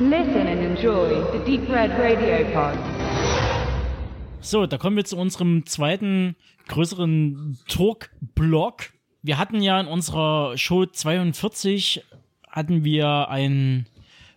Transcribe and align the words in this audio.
Listen 0.00 0.48
and 0.48 0.60
enjoy 0.60 1.22
the 1.30 1.38
Deep 1.46 1.68
Red 1.70 1.92
Radio 1.92 2.44
Pod. 2.52 2.76
So, 4.40 4.66
da 4.66 4.76
kommen 4.76 4.96
wir 4.96 5.04
zu 5.04 5.16
unserem 5.16 5.66
zweiten 5.66 6.34
größeren 6.66 7.56
Talk-Blog. 7.68 8.92
Wir 9.22 9.38
hatten 9.38 9.62
ja 9.62 9.80
in 9.80 9.86
unserer 9.86 10.58
Show 10.58 10.84
42 10.86 12.02
hatten 12.50 12.82
wir 12.82 13.28
ein, 13.28 13.86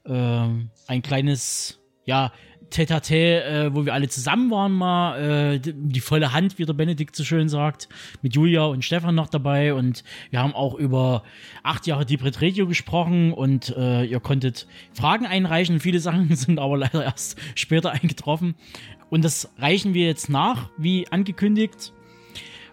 äh, 0.06 0.48
ein 0.86 1.02
kleines, 1.02 1.80
ja, 2.06 2.32
Tete, 2.70 3.44
äh, 3.44 3.74
wo 3.74 3.86
wir 3.86 3.94
alle 3.94 4.10
zusammen 4.10 4.52
waren 4.52 4.74
mal, 4.74 5.54
äh, 5.54 5.60
die, 5.60 5.74
die, 5.74 6.00
volle 6.00 6.34
Hand, 6.34 6.60
wie 6.60 6.66
der 6.66 6.74
Benedikt 6.74 7.16
so 7.16 7.24
schön 7.24 7.50
sagt, 7.50 7.88
mit 8.22 8.36
Julia 8.36 8.66
und 8.66 8.84
Stefan 8.84 9.16
noch 9.16 9.30
dabei 9.30 9.74
und 9.74 10.04
wir 10.30 10.40
haben 10.40 10.54
auch 10.54 10.76
über 10.76 11.24
acht 11.64 11.88
Jahre 11.88 12.06
Deep 12.06 12.24
Red 12.24 12.42
Radio 12.42 12.68
gesprochen 12.68 13.34
und 13.34 13.76
äh, 13.78 14.04
ihr 14.04 14.20
konntet 14.20 14.68
Fragen 14.94 15.26
einreichen. 15.26 15.80
Viele 15.80 16.00
Sachen 16.00 16.36
sind 16.36 16.60
aber 16.60 16.78
leider 16.78 17.04
erst 17.04 17.38
später 17.56 17.92
eingetroffen 17.92 18.56
und 19.10 19.24
das 19.24 19.50
reichen 19.58 19.94
wir 19.94 20.06
jetzt 20.06 20.30
nach, 20.30 20.70
wie 20.78 21.08
angekündigt. 21.10 21.94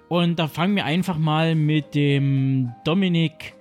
Und 0.09 0.39
da 0.39 0.49
fangen 0.49 0.77
wir 0.77 0.85
einfach 0.85 1.19
mal 1.19 1.55
mit 1.55 1.95
dem 1.95 2.73
Dominik 2.85 3.55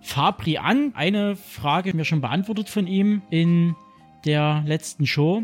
Fabri 0.00 0.58
an. 0.58 0.92
Eine 0.94 1.36
Frage 1.36 1.94
mir 1.94 2.04
schon 2.04 2.20
beantwortet 2.20 2.68
von 2.68 2.86
ihm 2.86 3.22
in 3.30 3.76
der 4.24 4.62
letzten 4.66 5.06
Show. 5.06 5.42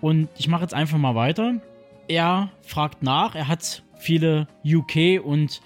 Und 0.00 0.28
ich 0.36 0.48
mache 0.48 0.62
jetzt 0.62 0.74
einfach 0.74 0.98
mal 0.98 1.14
weiter. 1.14 1.56
Er 2.08 2.50
fragt 2.62 3.02
nach, 3.02 3.34
er 3.34 3.48
hat 3.48 3.82
viele 3.98 4.46
UK 4.64 5.24
und 5.24 5.60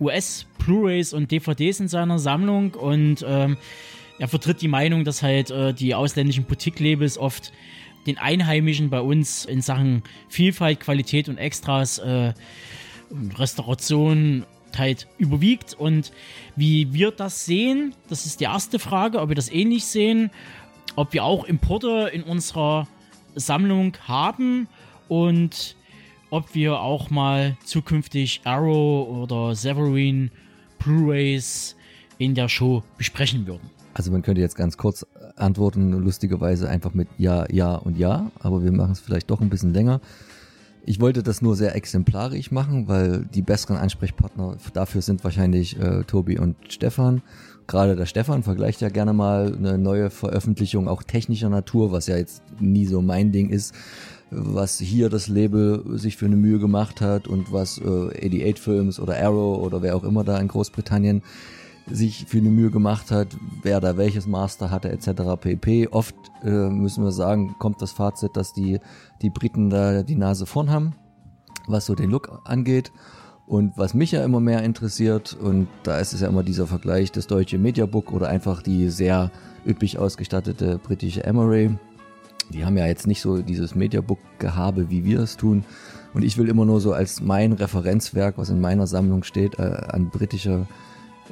US 0.00 0.46
Blu-rays 0.58 1.12
und 1.12 1.30
DVDs 1.30 1.80
in 1.80 1.88
seiner 1.88 2.18
Sammlung 2.18 2.74
und 2.74 3.24
ähm, 3.26 3.56
er 4.18 4.28
vertritt 4.28 4.62
die 4.62 4.68
Meinung, 4.68 5.04
dass 5.04 5.22
halt 5.22 5.50
äh, 5.50 5.74
die 5.74 5.94
ausländischen 5.94 6.44
Boutique-Labels 6.44 7.18
oft 7.18 7.52
den 8.06 8.18
Einheimischen 8.18 8.88
bei 8.88 9.00
uns 9.00 9.44
in 9.44 9.60
Sachen 9.60 10.02
Vielfalt, 10.28 10.80
Qualität 10.80 11.28
und 11.28 11.38
Extras, 11.38 11.98
äh, 11.98 12.32
Restauration 13.36 14.44
halt 14.76 15.06
überwiegt 15.18 15.74
und 15.74 16.12
wie 16.56 16.92
wir 16.92 17.10
das 17.10 17.46
sehen, 17.46 17.94
das 18.08 18.26
ist 18.26 18.40
die 18.40 18.44
erste 18.44 18.78
Frage, 18.78 19.20
ob 19.20 19.28
wir 19.28 19.36
das 19.36 19.50
ähnlich 19.50 19.84
sehen 19.86 20.30
ob 20.96 21.12
wir 21.12 21.24
auch 21.24 21.44
Importe 21.44 22.10
in 22.12 22.22
unserer 22.22 22.88
Sammlung 23.34 23.96
haben 24.08 24.66
und 25.08 25.76
ob 26.30 26.54
wir 26.54 26.80
auch 26.80 27.10
mal 27.10 27.56
zukünftig 27.64 28.40
Arrow 28.44 29.08
oder 29.08 29.54
Severin 29.54 30.30
Blu-rays 30.78 31.76
in 32.18 32.34
der 32.34 32.48
Show 32.48 32.82
besprechen 32.96 33.46
würden. 33.46 33.70
Also 33.94 34.10
man 34.10 34.22
könnte 34.22 34.40
jetzt 34.40 34.56
ganz 34.56 34.76
kurz 34.76 35.06
antworten, 35.36 35.92
lustigerweise 35.92 36.68
einfach 36.68 36.92
mit 36.94 37.08
Ja, 37.18 37.46
Ja 37.50 37.76
und 37.76 37.96
Ja, 37.96 38.30
aber 38.40 38.62
wir 38.62 38.72
machen 38.72 38.92
es 38.92 39.00
vielleicht 39.00 39.30
doch 39.30 39.40
ein 39.40 39.48
bisschen 39.48 39.72
länger. 39.72 40.00
Ich 40.88 41.00
wollte 41.00 41.24
das 41.24 41.42
nur 41.42 41.56
sehr 41.56 41.74
exemplarisch 41.74 42.52
machen, 42.52 42.86
weil 42.86 43.26
die 43.34 43.42
besseren 43.42 43.76
Ansprechpartner 43.76 44.56
dafür 44.72 45.02
sind 45.02 45.24
wahrscheinlich 45.24 45.76
äh, 45.80 46.04
Tobi 46.04 46.38
und 46.38 46.54
Stefan. 46.68 47.22
Gerade 47.66 47.96
der 47.96 48.06
Stefan 48.06 48.44
vergleicht 48.44 48.80
ja 48.80 48.88
gerne 48.88 49.12
mal 49.12 49.52
eine 49.52 49.78
neue 49.78 50.10
Veröffentlichung 50.10 50.86
auch 50.86 51.02
technischer 51.02 51.48
Natur, 51.48 51.90
was 51.90 52.06
ja 52.06 52.16
jetzt 52.16 52.40
nie 52.60 52.86
so 52.86 53.02
mein 53.02 53.32
Ding 53.32 53.50
ist, 53.50 53.74
was 54.30 54.78
hier 54.78 55.08
das 55.08 55.26
Label 55.26 55.82
sich 55.98 56.16
für 56.16 56.26
eine 56.26 56.36
Mühe 56.36 56.60
gemacht 56.60 57.00
hat 57.00 57.26
und 57.26 57.52
was 57.52 57.78
äh, 57.78 58.26
88 58.26 58.60
Films 58.60 59.00
oder 59.00 59.18
Arrow 59.20 59.58
oder 59.58 59.82
wer 59.82 59.96
auch 59.96 60.04
immer 60.04 60.22
da 60.22 60.38
in 60.38 60.46
Großbritannien 60.46 61.22
sich 61.88 62.26
für 62.26 62.38
eine 62.38 62.50
Mühe 62.50 62.70
gemacht 62.70 63.10
hat, 63.10 63.28
wer 63.62 63.80
da 63.80 63.96
welches 63.96 64.26
Master 64.26 64.70
hatte 64.70 64.90
etc. 64.90 65.40
pp. 65.40 65.88
Oft 65.88 66.14
äh, 66.42 66.48
müssen 66.48 67.04
wir 67.04 67.12
sagen, 67.12 67.54
kommt 67.58 67.80
das 67.80 67.92
Fazit, 67.92 68.36
dass 68.36 68.52
die, 68.52 68.80
die 69.22 69.30
Briten 69.30 69.70
da 69.70 70.02
die 70.02 70.16
Nase 70.16 70.46
vorn 70.46 70.70
haben, 70.70 70.94
was 71.66 71.86
so 71.86 71.94
den 71.94 72.10
Look 72.10 72.40
angeht. 72.44 72.92
Und 73.46 73.78
was 73.78 73.94
mich 73.94 74.10
ja 74.10 74.24
immer 74.24 74.40
mehr 74.40 74.64
interessiert, 74.64 75.36
und 75.40 75.68
da 75.84 75.98
ist 75.98 76.12
es 76.12 76.20
ja 76.20 76.28
immer 76.28 76.42
dieser 76.42 76.66
Vergleich, 76.66 77.12
das 77.12 77.28
deutsche 77.28 77.58
Mediabook 77.58 78.12
oder 78.12 78.28
einfach 78.28 78.60
die 78.60 78.88
sehr 78.88 79.30
üppig 79.64 79.98
ausgestattete 79.98 80.78
britische 80.78 81.22
Emory. 81.22 81.78
Die 82.52 82.64
haben 82.64 82.76
ja 82.76 82.86
jetzt 82.86 83.06
nicht 83.06 83.20
so 83.20 83.42
dieses 83.42 83.76
Mediabook-Gehabe, 83.76 84.90
wie 84.90 85.04
wir 85.04 85.20
es 85.20 85.36
tun. 85.36 85.64
Und 86.12 86.22
ich 86.22 86.38
will 86.38 86.48
immer 86.48 86.64
nur 86.64 86.80
so 86.80 86.92
als 86.92 87.20
mein 87.20 87.52
Referenzwerk, 87.52 88.36
was 88.36 88.50
in 88.50 88.60
meiner 88.60 88.88
Sammlung 88.88 89.22
steht, 89.22 89.60
äh, 89.60 89.62
an 89.62 90.10
britischer 90.10 90.66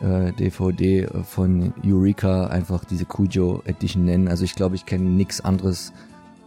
äh, 0.02 0.32
DVD 0.32 1.08
von 1.24 1.72
Eureka 1.84 2.46
einfach 2.46 2.84
diese 2.84 3.04
Cujo 3.04 3.62
Edition 3.64 4.04
nennen. 4.04 4.28
Also 4.28 4.44
ich 4.44 4.54
glaube, 4.54 4.74
ich 4.74 4.86
kenne 4.86 5.04
nichts 5.04 5.40
anderes. 5.40 5.92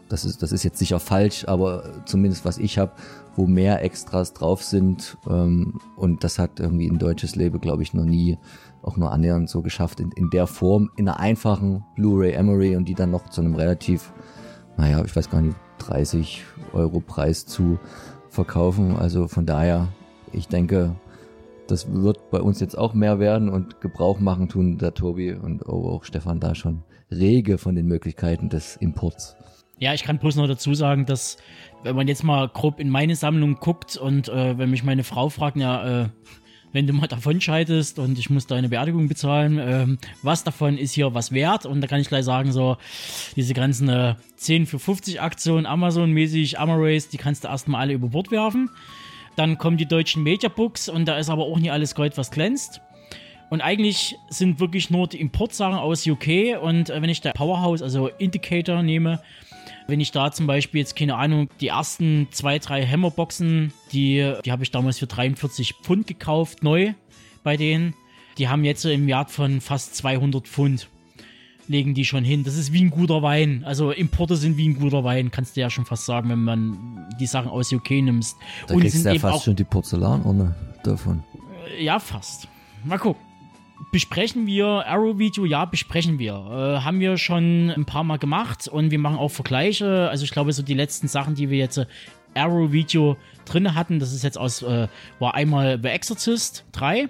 Das 0.10 0.24
ist, 0.26 0.42
das 0.42 0.52
ist 0.52 0.64
jetzt 0.64 0.78
sicher 0.78 1.00
falsch, 1.00 1.46
aber 1.48 1.84
zumindest 2.06 2.46
was 2.46 2.58
ich 2.58 2.78
habe, 2.78 2.94
wo 3.36 3.46
mehr 3.46 3.84
Extras 3.84 4.34
drauf 4.34 4.64
sind. 4.64 5.18
Ähm, 5.30 5.80
und 5.96 6.24
das 6.24 6.40
hat 6.40 6.60
irgendwie 6.60 6.88
ein 6.88 6.98
deutsches 6.98 7.36
Label, 7.36 7.60
glaube 7.60 7.84
ich, 7.84 7.94
noch 7.94 8.06
nie 8.06 8.38
auch 8.82 8.98
nur 8.98 9.12
annähernd 9.12 9.50
so 9.50 9.62
geschafft 9.62 10.00
in, 10.00 10.12
in 10.12 10.30
der 10.30 10.48
Form, 10.48 10.90
in 10.96 11.08
einer 11.08 11.20
einfachen 11.20 11.84
Blu-ray 11.96 12.34
Emery 12.34 12.76
und 12.76 12.86
die 12.86 12.96
dann 12.96 13.12
noch 13.12 13.30
zu 13.30 13.42
einem 13.42 13.56
relativ, 13.56 14.14
naja, 14.78 15.04
ich 15.04 15.16
weiß 15.16 15.30
gar 15.30 15.42
nicht, 15.42 15.58
30 15.80 16.44
Euro 16.74 17.00
Preis 17.00 17.46
zu 17.46 17.80
verkaufen. 18.30 18.96
Also 18.96 19.28
von 19.28 19.46
daher, 19.46 19.88
ich 20.32 20.48
denke, 20.48 20.96
das 21.68 21.92
wird 21.92 22.30
bei 22.32 22.42
uns 22.42 22.60
jetzt 22.60 22.78
auch 22.78 22.94
mehr 22.94 23.20
werden 23.20 23.50
und 23.50 23.82
Gebrauch 23.82 24.20
machen 24.20 24.50
tun 24.50 24.78
der 24.78 24.94
Tobi 24.94 25.34
und 25.34 25.66
auch 25.66 26.04
Stefan 26.04 26.40
da 26.40 26.56
schon 26.56 26.84
rege 27.12 27.58
von 27.58 27.76
den 27.76 27.88
Möglichkeiten 27.88 28.50
des 28.50 28.76
Imports. 28.78 29.36
Ja, 29.80 29.94
ich 29.94 30.04
kann 30.04 30.18
bloß 30.18 30.36
noch 30.38 30.48
dazu 30.48 30.74
sagen, 30.74 31.06
dass 31.06 31.38
wenn 31.84 31.96
man 31.96 32.08
jetzt 32.08 32.24
mal 32.24 32.48
grob 32.50 32.80
in 32.80 32.90
meine 32.90 33.16
Sammlung 33.16 33.56
guckt 33.56 33.96
und 33.96 34.28
äh, 34.28 34.58
wenn 34.58 34.72
mich 34.72 34.84
meine 34.84 35.04
Frau 35.04 35.30
fragt, 35.30 35.58
ja, 35.58 36.04
äh, 36.04 36.10
wenn 36.74 36.88
du 36.88 36.94
mal 36.94 37.08
davon 37.08 37.40
scheidest 37.40 37.98
und 37.98 38.20
ich 38.20 38.30
muss 38.30 38.48
deine 38.48 38.70
Beerdigung 38.70 39.08
bezahlen, 39.08 39.58
äh, 39.58 39.88
was 40.22 40.44
davon 40.44 40.78
ist 40.78 40.94
hier 40.94 41.14
was 41.14 41.32
wert? 41.32 41.66
Und 41.66 41.82
da 41.82 41.88
kann 41.88 42.02
ich 42.02 42.08
gleich 42.08 42.26
sagen, 42.26 42.52
so 42.52 42.78
diese 43.36 43.54
ganzen 43.54 43.88
äh, 43.90 44.16
10 44.36 44.66
für 44.66 44.80
50 44.80 45.22
Aktionen, 45.22 45.66
Amazon-mäßig, 45.66 46.60
Amarace, 46.60 47.10
die 47.10 47.18
kannst 47.18 47.44
du 47.44 47.48
erstmal 47.48 47.82
alle 47.82 47.94
über 47.94 48.10
Bord 48.10 48.32
werfen. 48.32 48.70
Dann 49.38 49.58
kommen 49.58 49.78
die 49.78 49.86
deutschen 49.86 50.24
Mediabooks 50.24 50.90
und 50.90 51.06
da 51.06 51.18
ist 51.18 51.30
aber 51.30 51.44
auch 51.46 51.60
nicht 51.60 51.72
alles 51.72 51.96
Gold, 51.96 52.18
was 52.18 52.32
glänzt. 52.32 52.82
Und 53.50 53.62
eigentlich 53.62 54.18
sind 54.30 54.60
wirklich 54.60 54.90
nur 54.90 55.08
die 55.08 55.22
Importsachen 55.22 55.78
aus 55.78 56.06
UK 56.06 56.62
und 56.62 56.90
äh, 56.90 57.02
wenn 57.02 57.10
ich 57.10 57.22
da 57.22 57.32
Powerhouse, 57.32 57.82
also 57.82 58.10
Indicator 58.18 58.84
nehme, 58.84 59.22
wenn 59.88 60.02
ich 60.02 60.12
da 60.12 60.32
zum 60.32 60.48
Beispiel 60.48 60.80
jetzt, 60.80 60.98
keine 60.98 61.16
Ahnung, 61.16 61.50
die 61.62 61.68
ersten 61.68 62.28
zwei, 62.32 62.60
drei 62.60 62.86
Hammerboxen, 62.86 63.72
die, 63.94 64.34
die 64.44 64.52
habe 64.52 64.64
ich 64.64 64.72
damals 64.72 65.00
für 65.00 65.08
43 65.08 65.76
Pfund 65.76 66.08
gekauft, 66.08 66.62
neu 66.64 66.94
bei 67.44 67.56
denen. 67.56 67.94
Die 68.38 68.50
haben 68.50 68.66
jetzt 68.66 68.84
im 68.84 69.08
Wert 69.08 69.32
von 69.32 69.62
fast 69.62 69.96
200 69.96 70.46
Pfund 70.48 70.90
legen 71.68 71.94
die 71.94 72.06
schon 72.06 72.24
hin. 72.24 72.44
Das 72.44 72.56
ist 72.56 72.74
wie 72.74 72.84
ein 72.84 72.90
guter 72.90 73.22
Wein. 73.22 73.64
Also 73.66 73.92
Importe 73.92 74.36
sind 74.36 74.58
wie 74.58 74.68
ein 74.70 74.80
guter 74.80 75.04
Wein, 75.04 75.32
kannst 75.32 75.56
du 75.58 75.62
ja 75.62 75.70
schon 75.70 75.86
fast 75.86 76.06
sagen, 76.06 76.30
wenn 76.30 76.44
man 76.44 77.06
die 77.20 77.28
Sachen 77.28 77.50
aus 77.50 77.72
UK 77.72 77.92
nimmst. 77.92 78.38
Da 78.68 78.76
Und 78.76 78.82
kriegst 78.82 79.06
du 79.06 79.14
ja 79.14 79.20
fast 79.20 79.46
schon 79.46 79.56
die 79.56 79.64
Porzellanurne 79.64 80.56
davon. 80.84 81.24
Ja, 81.80 82.00
fast. 82.00 82.48
Mal 82.84 82.98
gucken 82.98 83.28
besprechen 83.92 84.48
wir 84.48 84.66
Arrow-Video? 84.88 85.46
Ja, 85.46 85.66
besprechen 85.66 86.20
wir. 86.20 86.34
Äh, 86.34 86.84
haben 86.84 87.00
wir 87.00 87.18
schon 87.18 87.70
ein 87.70 87.86
paar 87.86 88.04
Mal 88.04 88.18
gemacht 88.18 88.68
und 88.68 88.92
wir 88.92 89.00
machen 89.00 89.18
auch 89.18 89.30
Vergleiche. 89.30 90.10
Also 90.10 90.24
ich 90.24 90.32
glaube, 90.32 90.52
so 90.54 90.64
die 90.64 90.74
letzten 90.74 91.08
Sachen, 91.08 91.36
die 91.36 91.50
wir 91.50 91.58
jetzt 91.58 91.78
äh, 91.78 91.86
Arrow-Video 92.36 93.18
drin 93.46 93.76
hatten, 93.76 94.00
das 94.00 94.14
ist 94.14 94.24
jetzt 94.24 94.38
aus, 94.38 94.62
äh, 94.62 94.88
war 95.20 95.34
einmal 95.36 95.80
The 95.82 95.90
Exorcist 95.90 96.66
3. 96.74 97.10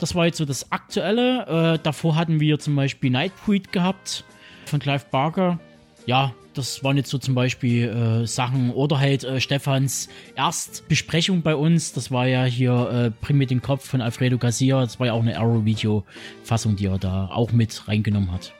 Das 0.00 0.14
war 0.14 0.26
jetzt 0.26 0.38
so 0.38 0.44
das 0.44 0.72
aktuelle. 0.72 1.74
Äh, 1.74 1.78
davor 1.82 2.16
hatten 2.16 2.40
wir 2.40 2.58
zum 2.58 2.74
Beispiel 2.74 3.10
Nightbreed 3.10 3.70
gehabt 3.70 4.24
von 4.64 4.80
Clive 4.80 5.04
Barker. 5.10 5.60
Ja, 6.06 6.32
das 6.54 6.82
waren 6.82 6.96
jetzt 6.96 7.10
so 7.10 7.18
zum 7.18 7.34
Beispiel 7.34 7.88
äh, 7.88 8.26
Sachen 8.26 8.72
oder 8.72 8.98
halt 8.98 9.24
äh, 9.24 9.40
Stefans 9.40 10.08
Erstbesprechung 10.34 11.42
bei 11.42 11.54
uns. 11.54 11.92
Das 11.92 12.10
war 12.10 12.26
ja 12.26 12.44
hier 12.44 12.90
äh, 12.90 13.24
Bring 13.24 13.36
mit 13.36 13.50
den 13.50 13.62
Kopf 13.62 13.86
von 13.86 14.00
Alfredo 14.00 14.38
Garcia. 14.38 14.80
Das 14.80 14.98
war 14.98 15.08
ja 15.08 15.12
auch 15.12 15.22
eine 15.22 15.38
Arrow-Video-Fassung, 15.38 16.76
die 16.76 16.86
er 16.86 16.98
da 16.98 17.26
auch 17.26 17.52
mit 17.52 17.86
reingenommen 17.86 18.32
hat. 18.32 18.54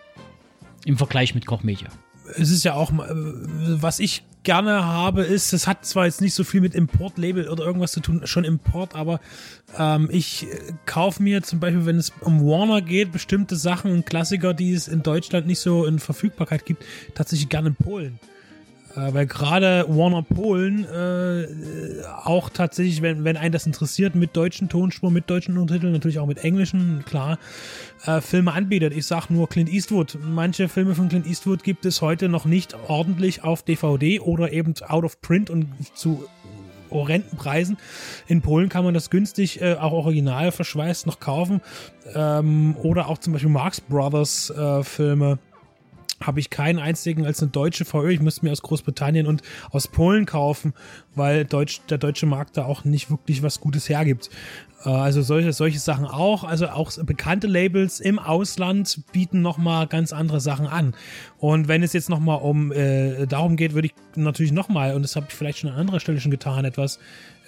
Im 0.85 0.99
Vergleich 0.99 1.35
mit 1.35 1.47
Kochmedia. 1.47 1.89
Es 2.37 2.51
ist 2.51 2.65
ja 2.65 2.75
auch, 2.75 2.93
äh, 2.93 3.07
was 3.09 3.99
ich 3.99 4.25
gerne 4.43 4.85
habe, 4.85 5.23
ist, 5.23 5.53
es 5.53 5.67
hat 5.67 5.85
zwar 5.85 6.07
jetzt 6.07 6.21
nicht 6.21 6.35
so 6.35 6.45
viel 6.45 6.61
mit 6.61 6.75
Import-Label 6.75 7.49
oder 7.49 7.65
irgendwas 7.65 7.93
zu 7.93 8.01
tun, 8.01 8.23
schon 8.25 8.45
Import, 8.45 8.95
aber 8.95 9.21
ähm, 9.79 10.09
ich 10.11 10.47
kaufe 10.87 11.23
mir 11.23 11.43
zum 11.43 11.61
Beispiel, 11.61 11.85
wenn 11.85 11.99
es 11.99 12.13
um 12.21 12.41
Warner 12.41 12.81
geht, 12.81 13.13
bestimmte 13.13 13.57
Sachen 13.57 13.93
und 13.93 14.07
Klassiker, 14.07 14.55
die 14.55 14.73
es 14.73 14.89
in 14.89 15.03
Deutschland 15.03 15.47
nicht 15.47 15.61
so 15.61 15.85
in 15.85 15.99
Verfügbarkeit 15.99 16.65
gibt, 16.65 16.85
tatsächlich 17.15 17.49
gerne 17.49 17.69
in 17.69 17.75
Polen. 17.75 18.19
Äh, 18.97 19.15
weil 19.15 19.27
gerade 19.27 19.85
Warner 19.89 20.23
Polen 20.23 20.85
äh, 20.85 21.47
auch 22.25 22.51
tatsächlich, 22.51 23.03
wenn, 23.03 23.25
wenn 23.25 23.37
einen 23.37 23.53
das 23.53 23.67
interessiert, 23.67 24.15
mit 24.15 24.37
deutschen 24.37 24.69
Tonspuren, 24.69 25.15
mit 25.15 25.31
deutschen 25.31 25.59
Untertiteln, 25.59 25.93
natürlich 25.93 26.19
auch 26.19 26.27
mit 26.27 26.45
englischen, 26.45 27.05
klar, 27.05 27.39
äh, 28.07 28.21
Filme 28.21 28.53
anbietet. 28.53 28.93
Ich 28.95 29.07
sag 29.07 29.31
nur 29.31 29.49
Clint 29.49 29.73
Eastwood. 29.73 30.19
Manche 30.23 30.69
Filme 30.69 30.95
von 30.95 31.09
Clint 31.09 31.27
Eastwood 31.27 31.63
gibt 31.63 31.85
es 31.87 32.03
heute 32.03 32.29
noch 32.29 32.45
nicht 32.45 32.75
ordentlich 32.89 33.45
auf 33.45 33.63
DVD 33.63 34.21
oder 34.21 34.53
eben 34.53 34.75
out 34.89 35.05
of 35.05 35.21
print 35.21 35.51
und 35.51 35.69
zu 35.95 36.25
horrenden 36.91 37.39
Preisen. 37.39 37.79
In 38.27 38.43
Polen 38.43 38.69
kann 38.69 38.85
man 38.85 38.95
das 38.95 39.11
günstig, 39.11 39.63
äh, 39.63 39.75
auch 39.75 39.93
original 39.93 40.51
verschweißt 40.51 41.07
noch 41.07 41.21
kaufen. 41.21 41.61
Ähm, 42.15 42.77
oder 42.83 43.09
auch 43.09 43.19
zum 43.19 43.33
Beispiel 43.33 43.51
Marx 43.51 43.81
Brothers 43.81 44.51
äh, 44.51 44.83
Filme 44.83 45.39
habe 46.23 46.41
ich 46.41 46.51
keinen 46.51 46.79
einzigen 46.79 47.25
als 47.25 47.41
eine 47.41 47.51
deutsche 47.51 47.85
VÖ. 47.85 48.11
Ich 48.11 48.21
müsste 48.21 48.45
mir 48.45 48.53
aus 48.53 48.63
Großbritannien 48.63 49.27
und 49.27 49.43
aus 49.71 49.89
Polen 49.89 50.27
kaufen, 50.27 50.75
weil 51.15 51.45
Deutsch, 51.45 51.81
der 51.89 51.99
deutsche 51.99 52.27
Markt 52.27 52.57
da 52.57 52.65
auch 52.65 52.85
nicht 52.85 53.11
wirklich 53.11 53.43
was 53.43 53.61
Gutes 53.61 53.89
hergibt. 53.89 54.31
Äh, 54.85 54.89
also 54.89 55.23
solche, 55.23 55.53
solche 55.53 55.79
Sachen 55.79 56.05
auch. 56.05 56.45
Also 56.45 56.69
auch 56.69 56.93
bekannte 57.05 57.47
Labels 57.47 58.01
im 58.01 58.19
Ausland 58.19 59.01
bieten 59.13 59.43
nochmal 59.43 59.87
ganz 59.87 60.13
andere 60.13 60.41
Sachen 60.41 60.67
an. 60.67 60.95
Und 61.39 61.69
wenn 61.69 61.83
es 61.83 61.93
jetzt 61.93 62.11
nochmal 62.11 62.41
um 62.43 62.73
äh, 62.73 63.27
darum 63.27 63.57
geht, 63.57 63.75
würde 63.75 63.87
ich 63.89 63.95
natürlich 64.17 64.53
nochmal, 64.53 64.95
und 64.95 65.03
das 65.03 65.17
habe 65.17 65.27
ich 65.29 65.35
vielleicht 65.35 65.59
schon 65.59 65.71
an 65.71 65.77
anderer 65.77 66.01
Stelle 66.01 66.21
schon 66.21 66.31
getan, 66.31 66.65
etwas 66.65 66.99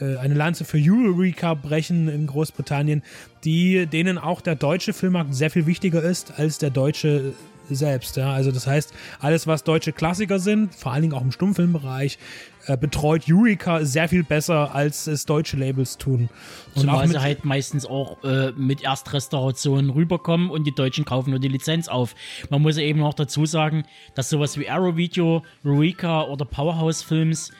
äh, 0.00 0.16
eine 0.16 0.34
Lanze 0.34 0.64
für 0.64 0.78
Eureka 0.78 1.54
brechen 1.54 2.08
in 2.08 2.26
Großbritannien, 2.26 3.02
die 3.44 3.86
denen 3.86 4.19
auch 4.19 4.40
der 4.40 4.54
deutsche 4.54 4.92
Filmmarkt 4.92 5.34
sehr 5.34 5.50
viel 5.50 5.66
wichtiger 5.66 6.02
ist 6.02 6.38
als 6.38 6.58
der 6.58 6.70
deutsche 6.70 7.34
selbst. 7.74 8.16
Ja? 8.16 8.32
Also 8.32 8.52
das 8.52 8.66
heißt, 8.66 8.92
alles, 9.20 9.46
was 9.46 9.64
deutsche 9.64 9.92
Klassiker 9.92 10.38
sind, 10.38 10.74
vor 10.74 10.92
allen 10.92 11.02
Dingen 11.02 11.14
auch 11.14 11.22
im 11.22 11.32
Stummfilmbereich, 11.32 12.19
äh, 12.66 12.76
betreut 12.76 13.24
Eureka 13.28 13.84
sehr 13.84 14.08
viel 14.08 14.22
besser, 14.22 14.74
als 14.74 15.06
es 15.06 15.26
deutsche 15.26 15.56
Labels 15.56 15.98
tun. 15.98 16.28
Und 16.74 16.82
Zumal 16.82 17.08
sie 17.08 17.20
halt 17.20 17.44
meistens 17.44 17.86
auch 17.86 18.22
äh, 18.22 18.52
mit 18.52 18.82
Erstrestaurationen 18.82 19.90
rüberkommen 19.90 20.50
und 20.50 20.64
die 20.64 20.74
Deutschen 20.74 21.04
kaufen 21.04 21.30
nur 21.30 21.40
die 21.40 21.48
Lizenz 21.48 21.88
auf. 21.88 22.14
Man 22.50 22.62
muss 22.62 22.76
eben 22.76 23.00
noch 23.00 23.14
dazu 23.14 23.46
sagen, 23.46 23.84
dass 24.14 24.30
sowas 24.30 24.58
wie 24.58 24.69
Arrow 24.69 24.96
Video, 24.96 25.42
Eureka 25.64 26.22
oder 26.22 26.44
Powerhouse 26.44 27.02
Films 27.02 27.50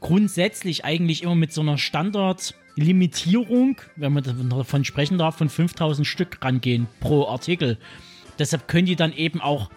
grundsätzlich 0.00 0.84
eigentlich 0.84 1.22
immer 1.22 1.34
mit 1.34 1.52
so 1.52 1.60
einer 1.60 1.78
Standard-Limitierung, 1.78 3.76
wenn 3.96 4.12
man 4.12 4.48
davon 4.48 4.84
sprechen 4.84 5.18
darf, 5.18 5.36
von 5.36 5.48
5000 5.48 6.06
Stück 6.06 6.38
rangehen 6.42 6.86
pro 7.00 7.26
Artikel. 7.26 7.78
Deshalb 8.38 8.68
können 8.68 8.86
die 8.86 8.96
dann 8.96 9.12
eben 9.12 9.40
auch 9.40 9.70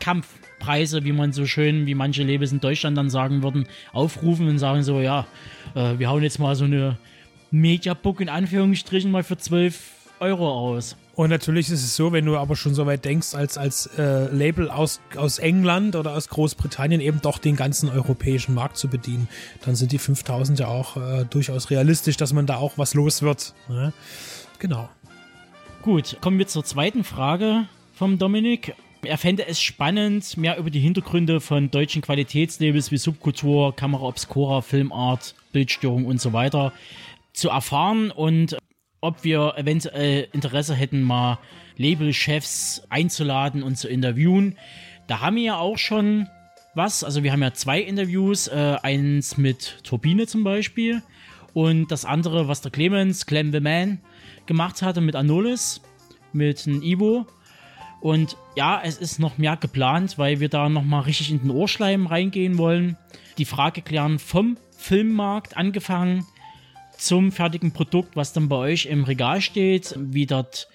Kampfpreise, 0.00 1.04
wie 1.04 1.12
man 1.12 1.32
so 1.32 1.46
schön, 1.46 1.86
wie 1.86 1.94
manche 1.94 2.22
Labels 2.22 2.52
in 2.52 2.60
Deutschland 2.60 2.96
dann 2.96 3.10
sagen 3.10 3.42
würden, 3.42 3.66
aufrufen 3.92 4.48
und 4.48 4.58
sagen 4.58 4.82
so, 4.82 5.00
ja, 5.00 5.26
äh, 5.74 5.98
wir 5.98 6.08
hauen 6.08 6.22
jetzt 6.22 6.38
mal 6.38 6.54
so 6.54 6.64
eine 6.64 6.98
Mediabook 7.50 8.20
in 8.20 8.28
Anführungsstrichen 8.28 9.10
mal 9.10 9.22
für 9.22 9.36
12 9.36 9.80
Euro 10.20 10.50
aus. 10.50 10.96
Und 11.14 11.30
natürlich 11.30 11.68
ist 11.68 11.82
es 11.82 11.96
so, 11.96 12.12
wenn 12.12 12.26
du 12.26 12.36
aber 12.36 12.54
schon 12.54 12.74
so 12.74 12.86
weit 12.86 13.04
denkst, 13.04 13.34
als, 13.34 13.58
als 13.58 13.86
äh, 13.98 14.32
Label 14.32 14.70
aus, 14.70 15.00
aus 15.16 15.38
England 15.38 15.96
oder 15.96 16.12
aus 16.12 16.28
Großbritannien 16.28 17.00
eben 17.00 17.20
doch 17.20 17.38
den 17.38 17.56
ganzen 17.56 17.88
europäischen 17.88 18.54
Markt 18.54 18.76
zu 18.76 18.88
bedienen, 18.88 19.28
dann 19.64 19.74
sind 19.74 19.90
die 19.90 19.98
5000 19.98 20.60
ja 20.60 20.68
auch 20.68 20.96
äh, 20.96 21.24
durchaus 21.24 21.70
realistisch, 21.70 22.16
dass 22.16 22.32
man 22.32 22.46
da 22.46 22.56
auch 22.56 22.74
was 22.76 22.94
los 22.94 23.22
wird. 23.22 23.54
Ne? 23.68 23.92
Genau. 24.60 24.88
Gut, 25.82 26.18
kommen 26.20 26.38
wir 26.38 26.46
zur 26.46 26.64
zweiten 26.64 27.02
Frage 27.02 27.66
vom 27.98 28.16
Dominik. 28.16 28.76
Er 29.02 29.18
fände 29.18 29.46
es 29.48 29.60
spannend, 29.60 30.36
mehr 30.36 30.56
über 30.56 30.70
die 30.70 30.78
Hintergründe 30.78 31.40
von 31.40 31.68
deutschen 31.68 32.00
Qualitätslabels 32.00 32.92
wie 32.92 32.96
Subkultur, 32.96 33.74
Kamera 33.74 34.04
Obscura, 34.04 34.60
Filmart, 34.60 35.34
Bildstörung 35.50 36.06
und 36.06 36.20
so 36.20 36.32
weiter 36.32 36.72
zu 37.32 37.48
erfahren 37.48 38.12
und 38.12 38.56
ob 39.00 39.24
wir 39.24 39.54
eventuell 39.56 40.28
Interesse 40.32 40.76
hätten, 40.76 41.02
mal 41.02 41.38
Labelchefs 41.76 42.82
einzuladen 42.88 43.64
und 43.64 43.76
zu 43.76 43.88
interviewen. 43.88 44.56
Da 45.08 45.20
haben 45.20 45.36
wir 45.36 45.42
ja 45.42 45.56
auch 45.58 45.78
schon 45.78 46.28
was. 46.74 47.02
Also 47.02 47.24
wir 47.24 47.32
haben 47.32 47.42
ja 47.42 47.52
zwei 47.52 47.80
Interviews. 47.80 48.46
Äh, 48.46 48.76
eins 48.80 49.36
mit 49.36 49.78
Turbine 49.82 50.28
zum 50.28 50.44
Beispiel 50.44 51.02
und 51.52 51.90
das 51.90 52.04
andere, 52.04 52.46
was 52.46 52.60
der 52.60 52.70
Clemens, 52.70 53.26
Clem 53.26 53.50
the 53.50 53.60
Man, 53.60 54.00
gemacht 54.46 54.82
hatte 54.82 55.00
mit 55.00 55.16
Anolis, 55.16 55.80
mit 56.32 56.64
einem 56.66 56.82
Ivo. 56.82 57.26
Und 58.00 58.36
ja, 58.56 58.80
es 58.82 58.98
ist 58.98 59.18
noch 59.18 59.38
mehr 59.38 59.56
geplant, 59.56 60.18
weil 60.18 60.40
wir 60.40 60.48
da 60.48 60.68
nochmal 60.68 61.02
richtig 61.02 61.30
in 61.30 61.40
den 61.40 61.50
Ohrschleim 61.50 62.06
reingehen 62.06 62.58
wollen. 62.58 62.96
Die 63.38 63.44
Frage 63.44 63.82
klären 63.82 64.18
vom 64.18 64.56
Filmmarkt 64.76 65.56
angefangen 65.56 66.24
zum 66.96 67.32
fertigen 67.32 67.72
Produkt, 67.72 68.16
was 68.16 68.32
dann 68.32 68.48
bei 68.48 68.56
euch 68.56 68.86
im 68.86 69.04
Regal 69.04 69.40
steht, 69.40 69.94
wie 69.98 70.26
dort 70.26 70.68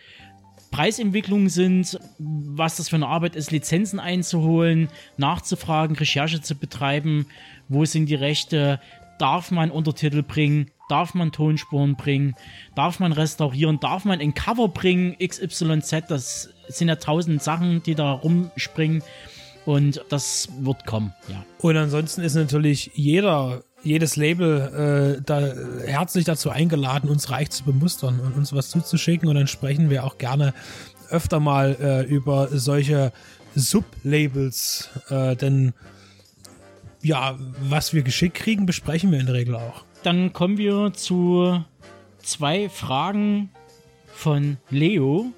Preisentwicklungen 0.72 1.50
sind, 1.50 2.00
was 2.18 2.78
das 2.78 2.90
für 2.90 2.96
eine 2.96 3.08
Arbeit 3.08 3.36
ist, 3.36 3.52
Lizenzen 3.52 4.00
einzuholen, 4.00 4.90
nachzufragen, 5.18 5.96
Recherche 5.96 6.42
zu 6.42 6.56
betreiben, 6.56 7.28
wo 7.70 7.86
sind 7.86 8.08
die 8.08 8.16
Rechte, 8.16 8.82
darf 9.20 9.52
man 9.52 9.70
Untertitel 9.70 10.24
bringen, 10.24 10.72
darf 10.94 11.16
man 11.16 11.32
Tonspuren 11.32 11.96
bringen, 11.96 12.36
darf 12.76 13.00
man 13.00 13.14
restaurieren, 13.14 13.80
darf 13.80 14.06
man 14.06 14.20
ein 14.20 14.36
Cover 14.36 14.68
bringen, 14.68 15.18
XYZ, 15.18 16.04
das 16.08 16.50
sind 16.68 16.88
ja 16.88 16.98
tausend 16.98 17.42
Sachen, 17.42 17.82
die 17.82 17.96
da 17.96 18.12
rumspringen. 18.12 19.02
Und 19.66 20.06
das 20.10 20.50
wird 20.60 20.86
kommen, 20.86 21.14
ja. 21.30 21.44
Und 21.60 21.78
ansonsten 21.78 22.22
ist 22.22 22.36
natürlich 22.36 22.92
jeder, 22.94 23.64
jedes 23.82 24.18
Label 24.18 25.18
äh, 25.18 25.24
da 25.26 25.40
herzlich 25.84 26.26
dazu 26.26 26.52
eingeladen, 26.52 27.10
uns 27.10 27.32
reich 27.32 27.50
zu 27.50 27.64
bemustern 27.64 28.20
und 28.20 28.36
uns 28.36 28.54
was 28.54 28.70
zuzuschicken. 28.70 29.28
Und 29.28 29.36
dann 29.36 29.48
sprechen 29.48 29.90
wir 29.90 30.04
auch 30.04 30.20
gerne 30.20 30.54
öfter 31.10 31.40
mal 31.40 31.76
äh, 31.80 32.04
über 32.04 32.50
solche 32.52 33.14
Sublabels, 33.56 34.90
äh, 35.10 35.36
denn 35.38 35.74
ja, 37.02 37.36
was 37.62 37.94
wir 37.94 38.04
geschickt 38.04 38.36
kriegen, 38.36 38.68
besprechen 38.68 39.12
wir 39.12 39.20
in 39.20 39.26
der 39.26 39.36
Regel 39.36 39.56
auch. 39.56 39.86
Dann 40.04 40.34
kommen 40.34 40.58
wir 40.58 40.92
zu 40.94 41.64
zwei 42.20 42.68
Fragen 42.68 43.50
von 44.14 44.58
Leo. 44.70 45.32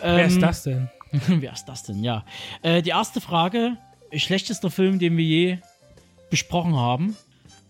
Wer 0.00 0.24
ist 0.24 0.36
ähm, 0.36 0.40
das 0.40 0.62
denn? 0.62 0.88
wer 1.26 1.52
ist 1.52 1.66
das 1.66 1.82
denn? 1.82 2.02
Ja. 2.02 2.24
Äh, 2.62 2.80
die 2.80 2.90
erste 2.90 3.20
Frage: 3.20 3.76
schlechtester 4.14 4.70
Film, 4.70 4.98
den 4.98 5.18
wir 5.18 5.24
je 5.24 5.58
besprochen 6.30 6.76
haben. 6.76 7.16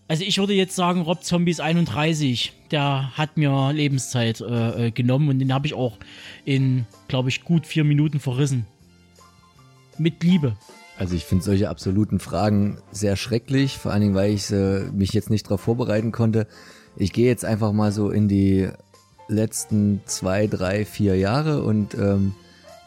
Also 0.07 0.23
ich 0.23 0.37
würde 0.37 0.53
jetzt 0.53 0.75
sagen, 0.75 1.01
Rob 1.01 1.23
Zombies 1.23 1.59
31, 1.59 2.53
der 2.71 3.11
hat 3.15 3.37
mir 3.37 3.71
Lebenszeit 3.73 4.41
äh, 4.41 4.87
äh 4.87 4.91
genommen 4.91 5.29
und 5.29 5.39
den 5.39 5.53
habe 5.53 5.67
ich 5.67 5.73
auch 5.73 5.97
in, 6.45 6.87
glaube 7.07 7.29
ich, 7.29 7.43
gut 7.43 7.67
vier 7.67 7.83
Minuten 7.83 8.19
verrissen. 8.19 8.65
Mit 9.97 10.23
Liebe. 10.23 10.55
Also 10.99 11.15
ich 11.15 11.23
finde 11.23 11.45
solche 11.45 11.69
absoluten 11.69 12.19
Fragen 12.19 12.77
sehr 12.91 13.15
schrecklich, 13.15 13.77
vor 13.77 13.93
allen 13.93 14.01
Dingen, 14.01 14.15
weil 14.15 14.33
ich 14.33 14.51
äh, 14.51 14.81
mich 14.91 15.13
jetzt 15.13 15.29
nicht 15.29 15.45
darauf 15.45 15.61
vorbereiten 15.61 16.11
konnte. 16.11 16.45
Ich 16.97 17.13
gehe 17.13 17.27
jetzt 17.27 17.45
einfach 17.45 17.71
mal 17.71 17.93
so 17.93 18.09
in 18.09 18.27
die 18.27 18.67
letzten 19.29 20.01
zwei, 20.05 20.47
drei, 20.47 20.83
vier 20.83 21.15
Jahre 21.15 21.63
und 21.63 21.93
ähm, 21.93 22.35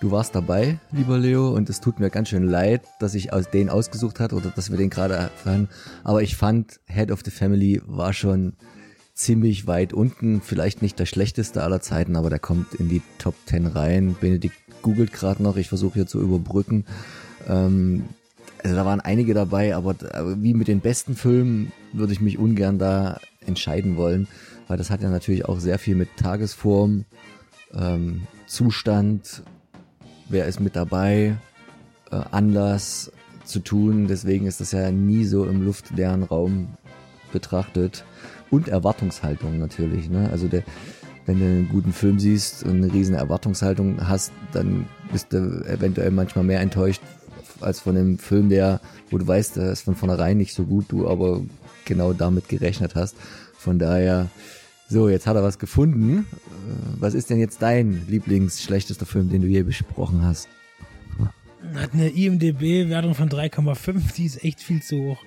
du 0.01 0.11
warst 0.11 0.35
dabei, 0.35 0.79
lieber 0.91 1.17
Leo, 1.17 1.55
und 1.55 1.71
es 1.71 1.81
tut 1.81 2.01
mir 2.01 2.11
ganz 2.11 2.29
schön 2.29 2.47
leid, 2.47 2.83
dass 3.01 3.15
ich 3.15 3.33
aus 3.33 3.49
den 3.49 3.71
ausgesucht 3.71 4.21
hat 4.21 4.35
oder 4.35 4.51
dass 4.51 4.71
wir 4.71 4.77
den 4.77 4.91
gerade 4.91 5.15
erfahren. 5.15 5.71
Aber 6.05 6.23
ich 6.23 6.37
fand, 6.37 6.81
Head 6.85 7.13
of 7.13 7.21
the 7.25 7.31
Family 7.31 7.81
war 7.87 8.13
schon 8.13 8.57
ziemlich 9.15 9.67
weit 9.67 9.95
unten. 9.95 10.43
Vielleicht 10.43 10.83
nicht 10.83 10.99
der 10.99 11.07
schlechteste 11.07 11.63
aller 11.63 11.81
Zeiten, 11.81 12.17
aber 12.17 12.29
der 12.29 12.41
kommt 12.41 12.75
in 12.75 12.91
die 12.91 13.01
Top 13.17 13.37
10 13.47 13.69
rein. 13.69 14.17
Benedikt 14.21 14.57
googelt 14.83 15.15
gerade 15.15 15.43
noch, 15.43 15.57
ich 15.57 15.69
versuche 15.69 15.95
hier 15.95 16.07
zu 16.07 16.21
überbrücken. 16.21 16.85
Ähm, 17.49 18.05
also 18.63 18.77
da 18.77 18.85
waren 18.85 19.01
einige 19.01 19.35
dabei, 19.35 19.75
aber, 19.75 19.97
wie 20.41 20.55
mit 20.55 20.69
den 20.69 20.81
besten 20.81 21.17
Filmen 21.17 21.73
würde 21.93 22.13
ich 22.13 22.21
mich 22.21 22.39
ungern 22.39 22.79
da 22.79 23.19
entscheiden 23.45 23.97
wollen, 23.97 24.29
weil 24.69 24.79
das 24.79 24.91
hat 24.91 25.03
ja 25.03 25.11
natürlich 25.11 25.47
auch 25.47 25.59
sehr 25.59 25.79
viel 25.79 25.97
mit 25.97 26.17
Tagesform, 26.17 27.05
ähm, 27.75 28.23
Zustand, 28.47 29.43
wer 30.29 30.47
ist 30.47 30.61
mit 30.61 30.77
dabei, 30.77 31.37
äh, 32.11 32.17
Anlass 32.31 33.11
zu 33.45 33.61
tun. 33.61 34.07
Deswegen 34.07 34.47
ist 34.47 34.61
das 34.61 34.73
ja 34.73 34.91
nie 34.91 35.25
so 35.25 35.45
im 35.47 35.65
luftleeren 35.65 36.23
Raum 36.23 36.69
betrachtet. 37.33 38.05
Und 38.51 38.69
Erwartungshaltung 38.69 39.59
natürlich. 39.59 40.11
Ne? 40.11 40.29
Also 40.31 40.47
der, 40.47 40.63
wenn 41.25 41.39
du 41.39 41.47
einen 41.47 41.69
guten 41.69 41.93
Film 41.93 42.19
siehst 42.19 42.65
und 42.65 42.83
eine 42.83 42.93
riesen 42.93 43.15
Erwartungshaltung 43.15 44.07
hast, 44.07 44.33
dann 44.53 44.87
bist 45.11 45.33
du 45.33 45.65
eventuell 45.67 46.11
manchmal 46.11 46.45
mehr 46.45 46.61
enttäuscht 46.61 47.01
als 47.63 47.81
von 47.81 47.97
einem 47.97 48.19
Film, 48.19 48.49
der, 48.49 48.81
wo 49.11 49.19
du 49.19 49.27
weißt, 49.27 49.57
der 49.57 49.73
ist 49.73 49.83
von 49.83 49.97
vornherein 49.97 50.37
nicht 50.37 50.55
so 50.55 50.65
gut, 50.65 50.87
du 50.89 51.09
aber 51.09 51.43
genau 51.85 52.13
damit 52.13 52.49
gerechnet 52.49 52.95
hast. 52.95 53.17
Von 53.57 53.79
daher, 53.79 54.29
so, 54.89 55.09
jetzt 55.09 55.27
hat 55.27 55.37
er 55.37 55.43
was 55.43 55.59
gefunden. 55.59 56.27
Äh, 56.31 57.01
was 57.01 57.15
ist 57.15 57.31
denn 57.31 57.39
jetzt 57.39 57.63
dein 57.63 58.07
Lieblingsschlechtester 58.09 59.07
Film, 59.07 59.31
den 59.31 59.43
du 59.43 59.49
je 59.49 59.63
besprochen 59.63 60.23
hast? 60.23 60.49
Hat 61.75 61.95
eine 61.95 62.09
IMDB-Wertung 62.09 63.15
von 63.15 63.29
3,5, 63.29 64.15
die 64.17 64.27
ist 64.27 64.45
echt 64.45 64.61
viel 64.61 64.83
zu 64.83 64.97
hoch. 64.97 65.25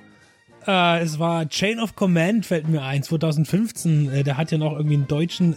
Äh, 0.67 1.01
es 1.01 1.19
war 1.19 1.47
Chain 1.47 1.79
of 1.79 1.95
Command, 1.95 2.45
fällt 2.45 2.67
mir 2.67 2.83
ein, 2.83 3.03
2015. 3.03 4.09
Äh, 4.09 4.23
der 4.23 4.37
hat 4.37 4.51
ja 4.51 4.57
noch 4.57 4.73
irgendwie 4.73 4.95
einen 4.95 5.07
deutschen 5.07 5.55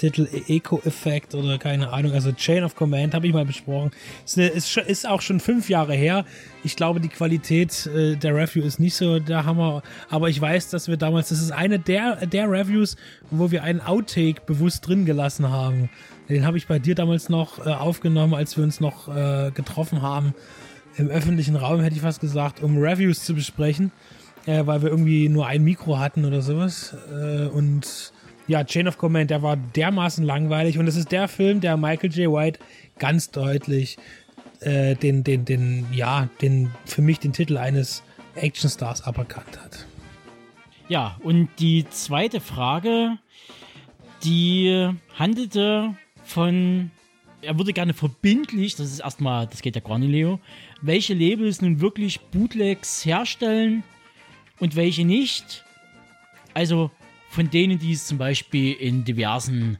Titel, 0.00 0.26
Eco-Effekt 0.48 1.34
oder 1.34 1.58
keine 1.58 1.92
Ahnung. 1.92 2.12
Also 2.12 2.32
Chain 2.32 2.64
of 2.64 2.74
Command 2.74 3.12
habe 3.12 3.26
ich 3.26 3.34
mal 3.34 3.44
besprochen. 3.44 3.90
Ist, 4.24 4.38
eine, 4.38 4.48
ist, 4.48 4.74
ist 4.78 5.06
auch 5.06 5.20
schon 5.20 5.40
fünf 5.40 5.68
Jahre 5.68 5.92
her. 5.92 6.24
Ich 6.64 6.74
glaube, 6.74 7.00
die 7.00 7.08
Qualität 7.08 7.86
äh, 7.86 8.16
der 8.16 8.34
Review 8.34 8.62
ist 8.62 8.80
nicht 8.80 8.96
so 8.96 9.18
der 9.18 9.44
Hammer. 9.44 9.82
Aber 10.08 10.30
ich 10.30 10.40
weiß, 10.40 10.70
dass 10.70 10.88
wir 10.88 10.96
damals, 10.96 11.28
das 11.28 11.42
ist 11.42 11.52
eine 11.52 11.78
der, 11.78 12.24
der 12.24 12.50
Reviews, 12.50 12.96
wo 13.30 13.50
wir 13.50 13.62
einen 13.62 13.82
Outtake 13.82 14.40
bewusst 14.46 14.88
drin 14.88 15.04
gelassen 15.04 15.50
haben. 15.50 15.90
Den 16.30 16.46
habe 16.46 16.56
ich 16.56 16.66
bei 16.66 16.78
dir 16.78 16.94
damals 16.94 17.28
noch 17.28 17.58
äh, 17.58 17.68
aufgenommen, 17.68 18.32
als 18.32 18.56
wir 18.56 18.64
uns 18.64 18.80
noch 18.80 19.14
äh, 19.14 19.50
getroffen 19.50 20.00
haben. 20.00 20.34
Im 20.96 21.08
öffentlichen 21.08 21.56
Raum 21.56 21.82
hätte 21.82 21.96
ich 21.96 22.02
fast 22.02 22.20
gesagt, 22.20 22.62
um 22.62 22.78
Reviews 22.78 23.24
zu 23.24 23.34
besprechen 23.34 23.92
äh, 24.46 24.66
weil 24.66 24.82
wir 24.82 24.90
irgendwie 24.90 25.28
nur 25.28 25.46
ein 25.46 25.62
Mikro 25.62 25.98
hatten 25.98 26.24
oder 26.24 26.42
sowas. 26.42 26.96
Äh, 27.12 27.46
und 27.46 28.12
ja, 28.50 28.64
Chain 28.64 28.88
of 28.88 28.98
Command, 28.98 29.30
der 29.30 29.42
war 29.42 29.56
dermaßen 29.56 30.24
langweilig 30.24 30.76
und 30.76 30.88
es 30.88 30.96
ist 30.96 31.12
der 31.12 31.28
Film, 31.28 31.60
der 31.60 31.76
Michael 31.76 32.10
J. 32.10 32.32
White 32.32 32.58
ganz 32.98 33.30
deutlich 33.30 33.96
äh, 34.58 34.96
den, 34.96 35.22
den, 35.22 35.44
den, 35.44 35.86
ja, 35.92 36.28
den, 36.42 36.68
für 36.84 37.00
mich 37.00 37.20
den 37.20 37.32
Titel 37.32 37.56
eines 37.56 38.02
Actionstars 38.34 39.04
aberkannt 39.04 39.60
hat. 39.62 39.86
Ja, 40.88 41.16
und 41.22 41.48
die 41.60 41.88
zweite 41.90 42.40
Frage, 42.40 43.18
die 44.24 44.90
handelte 45.16 45.94
von, 46.24 46.90
er 47.42 47.56
würde 47.56 47.72
gerne 47.72 47.94
verbindlich, 47.94 48.74
das 48.74 48.90
ist 48.90 48.98
erstmal, 48.98 49.46
das 49.46 49.62
geht 49.62 49.76
ja 49.76 49.80
gar 49.80 50.00
nicht, 50.00 50.10
Leo, 50.10 50.40
welche 50.82 51.14
Labels 51.14 51.62
nun 51.62 51.80
wirklich 51.80 52.18
Bootlegs 52.18 53.06
herstellen 53.06 53.84
und 54.58 54.74
welche 54.74 55.04
nicht. 55.04 55.64
Also 56.52 56.90
von 57.30 57.48
denen, 57.48 57.78
die 57.78 57.92
es 57.92 58.06
zum 58.06 58.18
Beispiel 58.18 58.72
in 58.74 59.04
diversen 59.04 59.78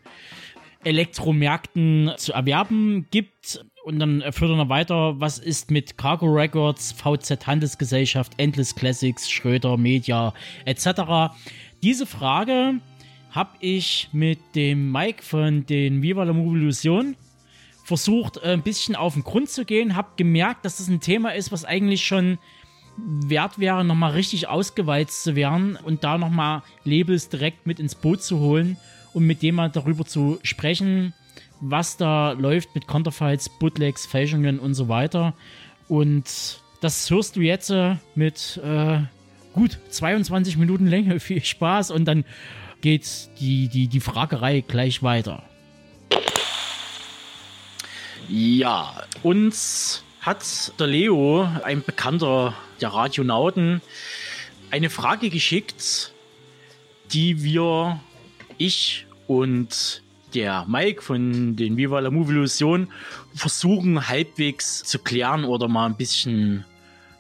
Elektromärkten 0.85 2.13
zu 2.17 2.33
erwerben 2.33 3.07
gibt. 3.11 3.65
Und 3.85 3.99
dann 3.99 4.23
führt 4.31 4.53
er 4.53 4.57
noch 4.57 4.69
weiter, 4.69 5.19
was 5.21 5.39
ist 5.39 5.71
mit 5.71 5.99
Cargo 5.99 6.27
Records, 6.27 6.93
VZ 6.93 7.47
Handelsgesellschaft, 7.47 8.33
Endless 8.37 8.75
Classics, 8.75 9.29
Schröder 9.29 9.77
Media 9.77 10.33
etc. 10.65 11.35
Diese 11.83 12.07
Frage 12.07 12.75
habe 13.31 13.51
ich 13.59 14.09
mit 14.13 14.39
dem 14.55 14.93
Mike 14.93 15.23
von 15.23 15.67
den 15.67 16.03
Viva 16.03 16.23
la 16.23 16.33
Revolution 16.33 17.17
versucht, 17.83 18.37
äh, 18.37 18.53
ein 18.53 18.63
bisschen 18.63 18.95
auf 18.95 19.15
den 19.15 19.25
Grund 19.25 19.51
zu 19.51 19.65
gehen, 19.65 19.97
habe 19.97 20.11
gemerkt, 20.17 20.65
dass 20.65 20.77
das 20.77 20.89
ein 20.89 21.01
Thema 21.01 21.31
ist, 21.31 21.51
was 21.51 21.65
eigentlich 21.65 22.07
schon 22.07 22.39
wert 22.97 23.59
wäre, 23.59 23.85
nochmal 23.85 24.13
richtig 24.13 24.49
ausgeweizt 24.49 25.23
zu 25.23 25.37
werden 25.37 25.77
und 25.77 26.05
da 26.05 26.19
nochmal 26.19 26.63
Labels 26.85 27.29
direkt 27.29 27.67
mit 27.67 27.81
ins 27.81 27.95
Boot 27.95 28.23
zu 28.23 28.39
holen 28.39 28.77
und 29.13 29.27
mit 29.27 29.43
dem 29.43 29.57
mal 29.57 29.71
darüber 29.71 30.05
zu 30.05 30.39
sprechen, 30.43 31.15
was 31.61 31.97
da 31.97 32.33
läuft 32.33 32.75
mit 32.75 32.87
Counterfights, 32.87 33.49
Bootlegs, 33.49 34.07
Fälschungen 34.07 34.59
und 34.59 34.75
so 34.75 34.89
weiter. 34.89 35.35
Und 35.89 36.61
das 36.81 37.11
hörst 37.11 37.37
du 37.37 37.41
jetzt 37.41 37.71
äh, 37.71 37.97
mit 38.15 38.61
äh, 38.65 39.01
gut 39.53 39.79
22 39.91 40.57
Minuten 40.57 40.87
Länge. 40.87 41.21
Viel 41.21 41.45
Spaß 41.45 41.91
und 41.91 42.07
dann 42.07 42.25
geht 42.81 43.31
die, 43.41 43.69
die, 43.69 43.89
die 43.89 44.01
Fragerei 44.01 44.63
gleich 44.67 45.03
weiter. 45.03 45.43
Ja, 48.29 49.03
uns 49.23 50.05
hat 50.21 50.79
der 50.79 50.87
Leo, 50.87 51.49
ein 51.65 51.83
Bekannter 51.83 52.55
der 52.81 52.91
Radionauten, 52.91 53.81
eine 54.71 54.91
Frage 54.91 55.31
geschickt, 55.31 56.13
die 57.13 57.43
wir, 57.43 58.01
ich 58.59 59.07
und 59.27 60.03
der 60.35 60.65
Mike 60.69 61.03
von 61.03 61.57
den 61.57 61.77
Viva 61.77 61.99
la 61.99 62.11
Movilusion 62.11 62.89
versuchen 63.35 64.09
halbwegs 64.09 64.85
zu 64.85 64.99
klären 64.99 65.45
oder 65.45 65.67
mal 65.67 65.87
ein 65.87 65.97
bisschen 65.97 66.65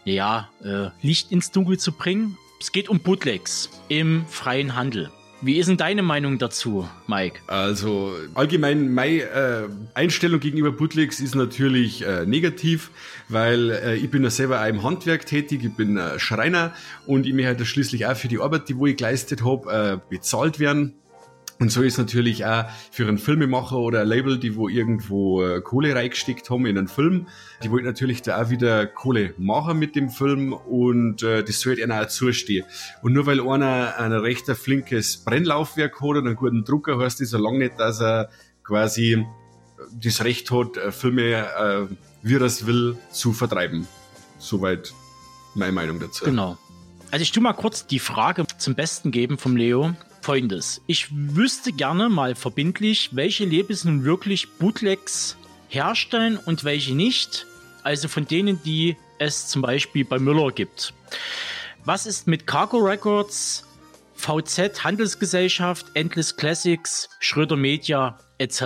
ja, 0.04 0.48
äh, 0.62 0.90
Licht 1.02 1.32
ins 1.32 1.50
Dunkel 1.50 1.78
zu 1.78 1.92
bringen. 1.92 2.36
Es 2.60 2.72
geht 2.72 2.88
um 2.88 3.00
Bootlegs 3.00 3.70
im 3.88 4.26
freien 4.26 4.76
Handel. 4.76 5.10
Wie 5.42 5.56
ist 5.56 5.68
denn 5.68 5.78
deine 5.78 6.02
Meinung 6.02 6.38
dazu, 6.38 6.86
Mike? 7.06 7.40
Also 7.46 8.12
allgemein 8.34 8.92
meine 8.92 9.22
äh, 9.22 9.68
Einstellung 9.94 10.38
gegenüber 10.38 10.70
Bootlegs 10.70 11.18
ist 11.18 11.34
natürlich 11.34 12.02
äh, 12.02 12.26
negativ, 12.26 12.90
weil 13.28 13.70
äh, 13.70 13.96
ich 13.96 14.10
bin 14.10 14.22
ja 14.22 14.28
selber 14.28 14.60
auch 14.60 14.66
im 14.66 14.82
Handwerk 14.82 15.24
tätig, 15.24 15.64
ich 15.64 15.74
bin 15.74 15.96
äh, 15.96 16.18
Schreiner 16.18 16.74
und 17.06 17.26
ich 17.26 17.32
möchte 17.32 17.48
halt 17.48 17.66
schließlich 17.66 18.06
auch 18.06 18.16
für 18.16 18.28
die 18.28 18.38
Arbeit, 18.38 18.68
die 18.68 18.76
wo 18.76 18.86
ich 18.86 18.98
geleistet 18.98 19.42
habe, 19.42 19.72
äh, 19.72 19.98
bezahlt 20.10 20.60
werden. 20.60 20.94
Und 21.60 21.70
so 21.70 21.82
ist 21.82 21.98
natürlich 21.98 22.46
auch 22.46 22.64
für 22.90 23.06
einen 23.06 23.18
Filmemacher 23.18 23.76
oder 23.76 24.00
ein 24.00 24.08
Label, 24.08 24.38
die 24.38 24.56
wo 24.56 24.70
irgendwo 24.70 25.44
äh, 25.44 25.60
Kohle 25.60 25.94
reingesteckt 25.94 26.48
haben 26.48 26.64
in 26.64 26.78
einen 26.78 26.88
Film, 26.88 27.26
die 27.62 27.70
wollten 27.70 27.84
natürlich 27.84 28.22
da 28.22 28.42
auch 28.42 28.48
wieder 28.48 28.86
Kohle 28.86 29.34
machen 29.36 29.78
mit 29.78 29.94
dem 29.94 30.08
Film 30.08 30.54
und 30.54 31.22
äh, 31.22 31.44
das 31.44 31.60
sollte 31.60 31.82
ihnen 31.82 31.92
auch 31.92 32.06
zustehen. 32.06 32.64
Und 33.02 33.12
nur 33.12 33.26
weil 33.26 33.40
einer 33.46 33.98
ein 33.98 34.12
recht 34.12 34.46
flinkes 34.46 35.18
Brennlaufwerk 35.18 36.00
hat 36.00 36.08
und 36.08 36.26
einen 36.26 36.36
guten 36.36 36.64
Drucker, 36.64 36.98
heißt 36.98 37.20
das 37.20 37.28
so 37.28 37.38
lange 37.38 37.58
nicht, 37.58 37.78
dass 37.78 38.00
er 38.00 38.30
quasi 38.64 39.26
das 39.92 40.24
Recht 40.24 40.50
hat, 40.50 40.78
äh, 40.78 40.90
Filme, 40.92 41.46
äh, 41.46 41.86
wie 42.22 42.36
er 42.36 42.42
es 42.42 42.66
will, 42.66 42.96
zu 43.12 43.34
vertreiben. 43.34 43.86
Soweit 44.38 44.94
meine 45.54 45.72
Meinung 45.72 46.00
dazu. 46.00 46.24
Genau. 46.24 46.56
Also 47.10 47.22
ich 47.22 47.32
tu 47.32 47.42
mal 47.42 47.52
kurz 47.52 47.86
die 47.86 47.98
Frage 47.98 48.46
zum 48.56 48.74
Besten 48.74 49.10
geben 49.10 49.36
vom 49.36 49.56
Leo. 49.56 49.94
Folgendes. 50.22 50.82
Ich 50.86 51.08
wüsste 51.10 51.72
gerne 51.72 52.08
mal 52.08 52.34
verbindlich, 52.34 53.10
welche 53.12 53.44
Labels 53.44 53.84
nun 53.84 54.04
wirklich 54.04 54.50
Bootlegs 54.58 55.36
herstellen 55.68 56.36
und 56.36 56.64
welche 56.64 56.94
nicht. 56.94 57.46
Also 57.82 58.08
von 58.08 58.26
denen, 58.26 58.62
die 58.62 58.96
es 59.18 59.48
zum 59.48 59.62
Beispiel 59.62 60.04
bei 60.04 60.18
Müller 60.18 60.50
gibt. 60.50 60.92
Was 61.84 62.06
ist 62.06 62.26
mit 62.26 62.46
Cargo 62.46 62.78
Records, 62.78 63.64
VZ 64.14 64.84
Handelsgesellschaft, 64.84 65.86
Endless 65.94 66.36
Classics, 66.36 67.08
Schröder 67.20 67.56
Media 67.56 68.18
etc. 68.38 68.62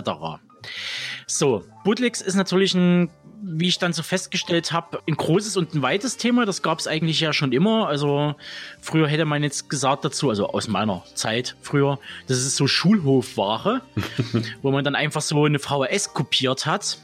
So, 1.26 1.64
Bootlegs 1.84 2.20
ist 2.20 2.34
natürlich 2.34 2.74
ein, 2.74 3.10
wie 3.46 3.68
ich 3.68 3.78
dann 3.78 3.92
so 3.92 4.02
festgestellt 4.02 4.72
habe, 4.72 5.00
ein 5.06 5.16
großes 5.16 5.56
und 5.56 5.74
ein 5.74 5.82
weites 5.82 6.16
Thema. 6.16 6.46
Das 6.46 6.62
gab 6.62 6.78
es 6.78 6.86
eigentlich 6.86 7.20
ja 7.20 7.32
schon 7.32 7.52
immer. 7.52 7.88
Also 7.88 8.34
früher 8.80 9.06
hätte 9.06 9.24
man 9.24 9.42
jetzt 9.42 9.68
gesagt 9.68 10.04
dazu, 10.04 10.30
also 10.30 10.48
aus 10.48 10.66
meiner 10.68 11.02
Zeit 11.14 11.56
früher, 11.60 11.98
das 12.26 12.38
ist 12.38 12.56
so 12.56 12.66
Schulhofware, 12.66 13.82
wo 14.62 14.70
man 14.70 14.84
dann 14.84 14.94
einfach 14.94 15.20
so 15.20 15.44
eine 15.44 15.58
VHS 15.58 16.14
kopiert 16.14 16.66
hat. 16.66 16.98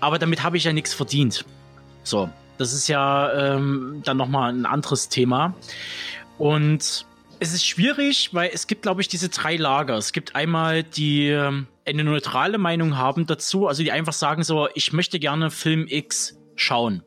Aber 0.00 0.18
damit 0.18 0.42
habe 0.42 0.56
ich 0.56 0.64
ja 0.64 0.72
nichts 0.72 0.94
verdient. 0.94 1.44
So, 2.02 2.28
das 2.56 2.72
ist 2.72 2.88
ja 2.88 3.32
ähm, 3.32 4.02
dann 4.04 4.16
nochmal 4.16 4.52
ein 4.52 4.66
anderes 4.66 5.08
Thema. 5.08 5.54
Und 6.38 7.06
es 7.40 7.52
ist 7.52 7.64
schwierig, 7.64 8.30
weil 8.32 8.50
es 8.52 8.66
gibt, 8.66 8.82
glaube 8.82 9.00
ich, 9.00 9.08
diese 9.08 9.28
drei 9.28 9.56
Lager. 9.56 9.96
Es 9.96 10.12
gibt 10.12 10.34
einmal 10.34 10.82
die 10.82 11.28
ähm, 11.28 11.66
eine 11.88 12.04
neutrale 12.04 12.58
Meinung 12.58 12.96
haben 12.96 13.26
dazu, 13.26 13.66
also 13.66 13.82
die 13.82 13.92
einfach 13.92 14.12
sagen 14.12 14.42
so, 14.42 14.68
ich 14.74 14.92
möchte 14.92 15.18
gerne 15.18 15.50
Film 15.50 15.86
X 15.88 16.38
schauen. 16.56 17.02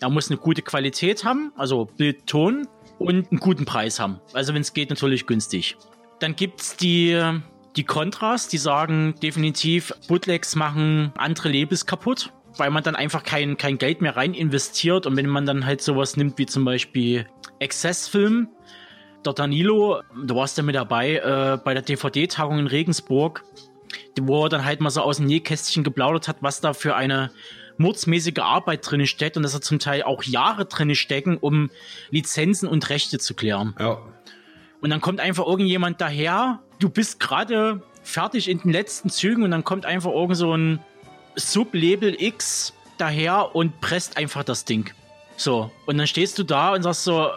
Er 0.00 0.10
muss 0.10 0.30
eine 0.30 0.38
gute 0.38 0.62
Qualität 0.62 1.24
haben, 1.24 1.52
also 1.56 1.86
Bild, 1.86 2.26
Ton 2.26 2.68
und 2.98 3.30
einen 3.30 3.40
guten 3.40 3.64
Preis 3.64 4.00
haben. 4.00 4.20
Also 4.32 4.54
wenn 4.54 4.62
es 4.62 4.74
geht, 4.74 4.90
natürlich 4.90 5.26
günstig. 5.26 5.76
Dann 6.20 6.36
gibt's 6.36 6.76
die 6.76 7.40
die 7.76 7.84
Kontras, 7.84 8.48
die 8.48 8.58
sagen 8.58 9.14
definitiv, 9.20 9.92
Bootlegs 10.06 10.54
machen 10.54 11.12
andere 11.16 11.48
Labels 11.48 11.86
kaputt, 11.86 12.32
weil 12.56 12.70
man 12.70 12.84
dann 12.84 12.94
einfach 12.94 13.24
kein, 13.24 13.56
kein 13.56 13.78
Geld 13.78 14.00
mehr 14.00 14.16
rein 14.16 14.34
investiert 14.34 15.06
und 15.06 15.16
wenn 15.16 15.26
man 15.26 15.44
dann 15.44 15.66
halt 15.66 15.82
sowas 15.82 16.16
nimmt 16.16 16.38
wie 16.38 16.46
zum 16.46 16.64
Beispiel 16.64 17.26
Excess-Film, 17.58 18.48
der 19.24 19.32
Danilo, 19.32 20.02
du 20.24 20.34
warst 20.36 20.56
ja 20.56 20.62
mit 20.62 20.74
dabei 20.74 21.16
äh, 21.16 21.58
bei 21.64 21.74
der 21.74 21.82
DVD-Tagung 21.82 22.58
in 22.58 22.66
Regensburg, 22.66 23.42
wo 24.20 24.44
er 24.44 24.48
dann 24.48 24.64
halt 24.64 24.80
mal 24.80 24.90
so 24.90 25.00
aus 25.02 25.18
dem 25.18 25.26
Nähkästchen 25.26 25.84
geplaudert 25.84 26.28
hat, 26.28 26.38
was 26.40 26.60
da 26.60 26.72
für 26.72 26.96
eine 26.96 27.30
mordsmäßige 27.76 28.38
Arbeit 28.38 28.88
drin 28.88 29.06
steckt 29.06 29.36
und 29.36 29.42
dass 29.42 29.54
er 29.54 29.60
zum 29.60 29.78
Teil 29.78 30.02
auch 30.02 30.22
Jahre 30.22 30.66
drin 30.66 30.94
stecken, 30.94 31.36
um 31.36 31.70
Lizenzen 32.10 32.68
und 32.68 32.88
Rechte 32.90 33.18
zu 33.18 33.34
klären. 33.34 33.74
Ja. 33.78 33.98
Und 34.80 34.90
dann 34.90 35.00
kommt 35.00 35.20
einfach 35.20 35.46
irgendjemand 35.46 36.00
daher, 36.00 36.60
du 36.78 36.88
bist 36.88 37.18
gerade 37.18 37.82
fertig 38.02 38.48
in 38.48 38.58
den 38.60 38.70
letzten 38.70 39.10
Zügen 39.10 39.42
und 39.42 39.50
dann 39.50 39.64
kommt 39.64 39.86
einfach 39.86 40.12
irgend 40.12 40.36
so 40.36 40.54
ein 40.54 40.78
Sublabel 41.36 42.14
X 42.20 42.74
daher 42.98 43.56
und 43.56 43.80
presst 43.80 44.16
einfach 44.16 44.44
das 44.44 44.64
Ding. 44.64 44.90
So, 45.36 45.70
und 45.86 45.98
dann 45.98 46.06
stehst 46.06 46.38
du 46.38 46.44
da 46.44 46.74
und 46.74 46.82
sagst 46.82 47.04
so, 47.04 47.26
äh, 47.26 47.30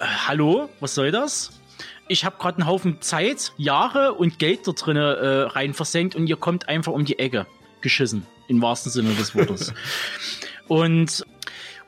hallo, 0.00 0.68
was 0.80 0.94
soll 0.94 1.10
das? 1.10 1.60
Ich 2.08 2.24
habe 2.24 2.36
gerade 2.38 2.58
einen 2.58 2.66
Haufen 2.66 3.00
Zeit, 3.00 3.52
Jahre 3.56 4.14
und 4.14 4.38
Geld 4.38 4.66
da 4.66 4.72
drin 4.72 4.96
äh, 4.96 5.00
rein 5.00 5.74
versenkt 5.74 6.14
und 6.14 6.26
ihr 6.28 6.36
kommt 6.36 6.68
einfach 6.68 6.92
um 6.92 7.04
die 7.04 7.18
Ecke 7.18 7.46
geschissen, 7.80 8.26
im 8.48 8.62
wahrsten 8.62 8.92
Sinne 8.92 9.14
des 9.14 9.34
Wortes. 9.34 9.72
und, 10.68 11.24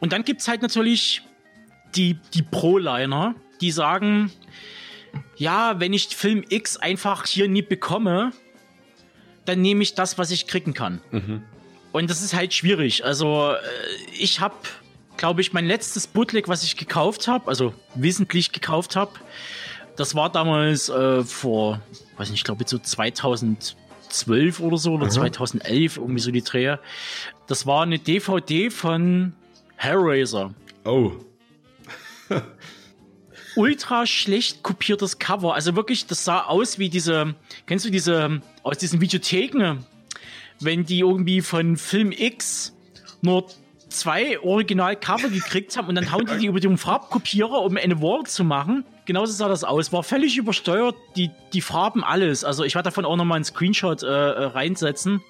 und 0.00 0.12
dann 0.12 0.25
gibt's 0.25 0.48
halt 0.48 0.62
natürlich 0.62 1.22
die, 1.94 2.18
die 2.34 2.42
Pro-Liner, 2.42 3.34
die 3.60 3.70
sagen, 3.70 4.32
ja, 5.37 5.80
wenn 5.80 5.92
ich 5.92 6.08
Film 6.08 6.44
X 6.48 6.76
einfach 6.76 7.26
hier 7.26 7.48
nie 7.48 7.62
bekomme, 7.62 8.32
dann 9.44 9.62
nehme 9.62 9.82
ich 9.82 9.94
das, 9.94 10.18
was 10.18 10.30
ich 10.30 10.46
kriegen 10.46 10.75
kann. 10.75 11.00
Und 11.92 12.10
das 12.10 12.22
ist 12.22 12.34
halt 12.34 12.52
schwierig. 12.52 13.04
Also 13.04 13.52
äh, 13.52 13.56
ich 14.18 14.40
habe, 14.40 14.54
glaube 15.16 15.40
ich, 15.40 15.52
mein 15.52 15.66
letztes 15.66 16.06
Bootleg, 16.06 16.48
was 16.48 16.62
ich 16.62 16.76
gekauft 16.76 17.28
habe, 17.28 17.48
also 17.48 17.72
wissentlich 17.94 18.52
gekauft 18.52 18.94
habe, 18.94 19.12
das 19.98 20.14
war 20.14 20.30
damals 20.30 20.88
äh, 20.88 21.24
vor, 21.24 21.82
weiß 22.16 22.30
nicht, 22.30 22.38
ich 22.38 22.44
glaube 22.44 22.64
so 22.66 22.78
2012 22.78 24.60
oder 24.60 24.78
so 24.78 24.94
oder 24.94 25.08
2011, 25.08 25.96
irgendwie 25.96 26.20
so 26.20 26.30
die 26.30 26.42
Drehe. 26.42 26.78
Das 27.48 27.66
war 27.66 27.82
eine 27.82 27.98
DVD 27.98 28.70
von 28.70 29.34
Hellraiser. 29.76 30.54
Oh. 30.84 31.12
ultra 33.56 34.06
schlecht 34.06 34.62
kopiertes 34.62 35.18
Cover. 35.18 35.54
Also 35.54 35.74
wirklich, 35.74 36.06
das 36.06 36.24
sah 36.24 36.44
aus 36.44 36.78
wie 36.78 36.88
diese, 36.88 37.34
kennst 37.66 37.84
du 37.84 37.90
diese, 37.90 38.40
aus 38.62 38.78
diesen 38.78 39.00
Videotheken, 39.00 39.78
wenn 40.60 40.84
die 40.84 41.00
irgendwie 41.00 41.40
von 41.40 41.76
Film 41.76 42.12
X 42.12 42.72
nur 43.20 43.48
zwei 43.88 44.38
Original-Cover 44.38 45.28
gekriegt 45.30 45.76
haben 45.76 45.88
und 45.88 45.96
dann 45.96 46.12
hauen 46.12 46.26
die 46.26 46.38
die 46.38 46.46
über 46.52 46.60
den 46.60 46.78
Farbkopierer, 46.78 47.62
um 47.62 47.76
eine 47.76 48.00
Wall 48.00 48.24
zu 48.26 48.44
machen. 48.44 48.84
Genauso 49.08 49.32
sah 49.32 49.48
das 49.48 49.64
aus. 49.64 49.90
War 49.90 50.02
völlig 50.02 50.36
übersteuert, 50.36 50.94
die, 51.16 51.30
die 51.54 51.62
Farben, 51.62 52.04
alles. 52.04 52.44
Also 52.44 52.62
ich 52.62 52.74
werde 52.74 52.88
davon 52.88 53.06
auch 53.06 53.16
nochmal 53.16 53.36
einen 53.36 53.44
Screenshot 53.46 54.02
äh, 54.02 54.06
äh, 54.06 54.44
reinsetzen. 54.44 55.22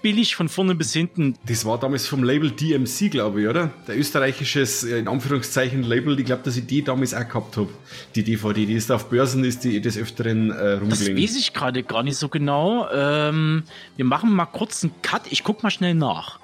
Billig 0.00 0.36
von 0.36 0.48
vorne 0.48 0.76
bis 0.76 0.92
hinten. 0.92 1.34
Das 1.46 1.64
war 1.64 1.80
damals 1.80 2.06
vom 2.06 2.22
Label 2.22 2.52
DMC, 2.52 3.10
glaube 3.10 3.40
ich, 3.42 3.48
oder? 3.48 3.70
Der 3.88 3.98
österreichisches, 3.98 4.84
äh, 4.84 4.98
in 5.00 5.08
Anführungszeichen, 5.08 5.82
Label. 5.82 6.16
Ich 6.20 6.26
glaube, 6.26 6.42
dass 6.44 6.56
ich 6.56 6.66
die 6.68 6.84
damals 6.84 7.14
auch 7.14 7.26
gehabt 7.26 7.56
habe. 7.56 7.70
Die 8.14 8.22
DVD, 8.22 8.64
die 8.64 8.74
ist 8.74 8.92
auf 8.92 9.08
Börsen, 9.10 9.42
ist 9.42 9.64
die 9.64 9.80
des 9.80 9.98
Öfteren 9.98 10.52
äh, 10.52 10.54
Das 10.54 10.80
rumgelegen. 10.82 11.20
weiß 11.20 11.36
ich 11.36 11.52
gerade 11.52 11.82
gar 11.82 12.04
nicht 12.04 12.16
so 12.16 12.28
genau. 12.28 12.88
Ähm, 12.92 13.64
wir 13.96 14.04
machen 14.04 14.30
mal 14.30 14.46
kurz 14.46 14.84
einen 14.84 14.92
Cut. 15.02 15.22
Ich 15.30 15.42
guck 15.42 15.64
mal 15.64 15.70
schnell 15.70 15.94
nach. 15.94 16.38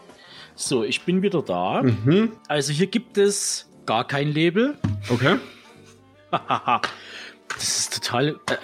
So, 0.57 0.83
ich 0.83 1.03
bin 1.03 1.23
wieder 1.23 1.43
da. 1.43 1.85
Mhm. 1.85 2.33
Also 2.49 2.73
hier 2.73 2.89
gibt 2.89 3.19
es 3.19 3.69
gar 3.87 4.05
kein 4.05 4.33
Label. 4.35 4.77
Okay. 5.11 5.37
das 7.49 7.79
ist 7.79 7.95
total. 7.95 8.41
Äh, 8.49 8.57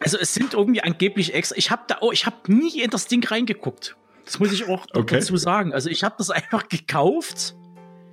also 0.00 0.18
es 0.18 0.34
sind 0.34 0.54
irgendwie 0.54 0.82
angeblich 0.82 1.34
extra. 1.34 1.56
Ich 1.56 1.70
habe 1.70 1.82
da, 1.86 1.98
oh, 2.00 2.12
ich 2.12 2.26
habe 2.26 2.36
nie 2.52 2.80
in 2.82 2.90
das 2.90 3.06
Ding 3.06 3.24
reingeguckt. 3.26 3.96
Das 4.24 4.38
muss 4.38 4.52
ich 4.52 4.68
auch 4.68 4.86
Okay. 4.94 5.16
dazu 5.16 5.36
sagen. 5.36 5.72
Also 5.72 5.90
ich 5.90 6.04
habe 6.04 6.14
das 6.18 6.30
einfach 6.30 6.68
gekauft 6.68 7.54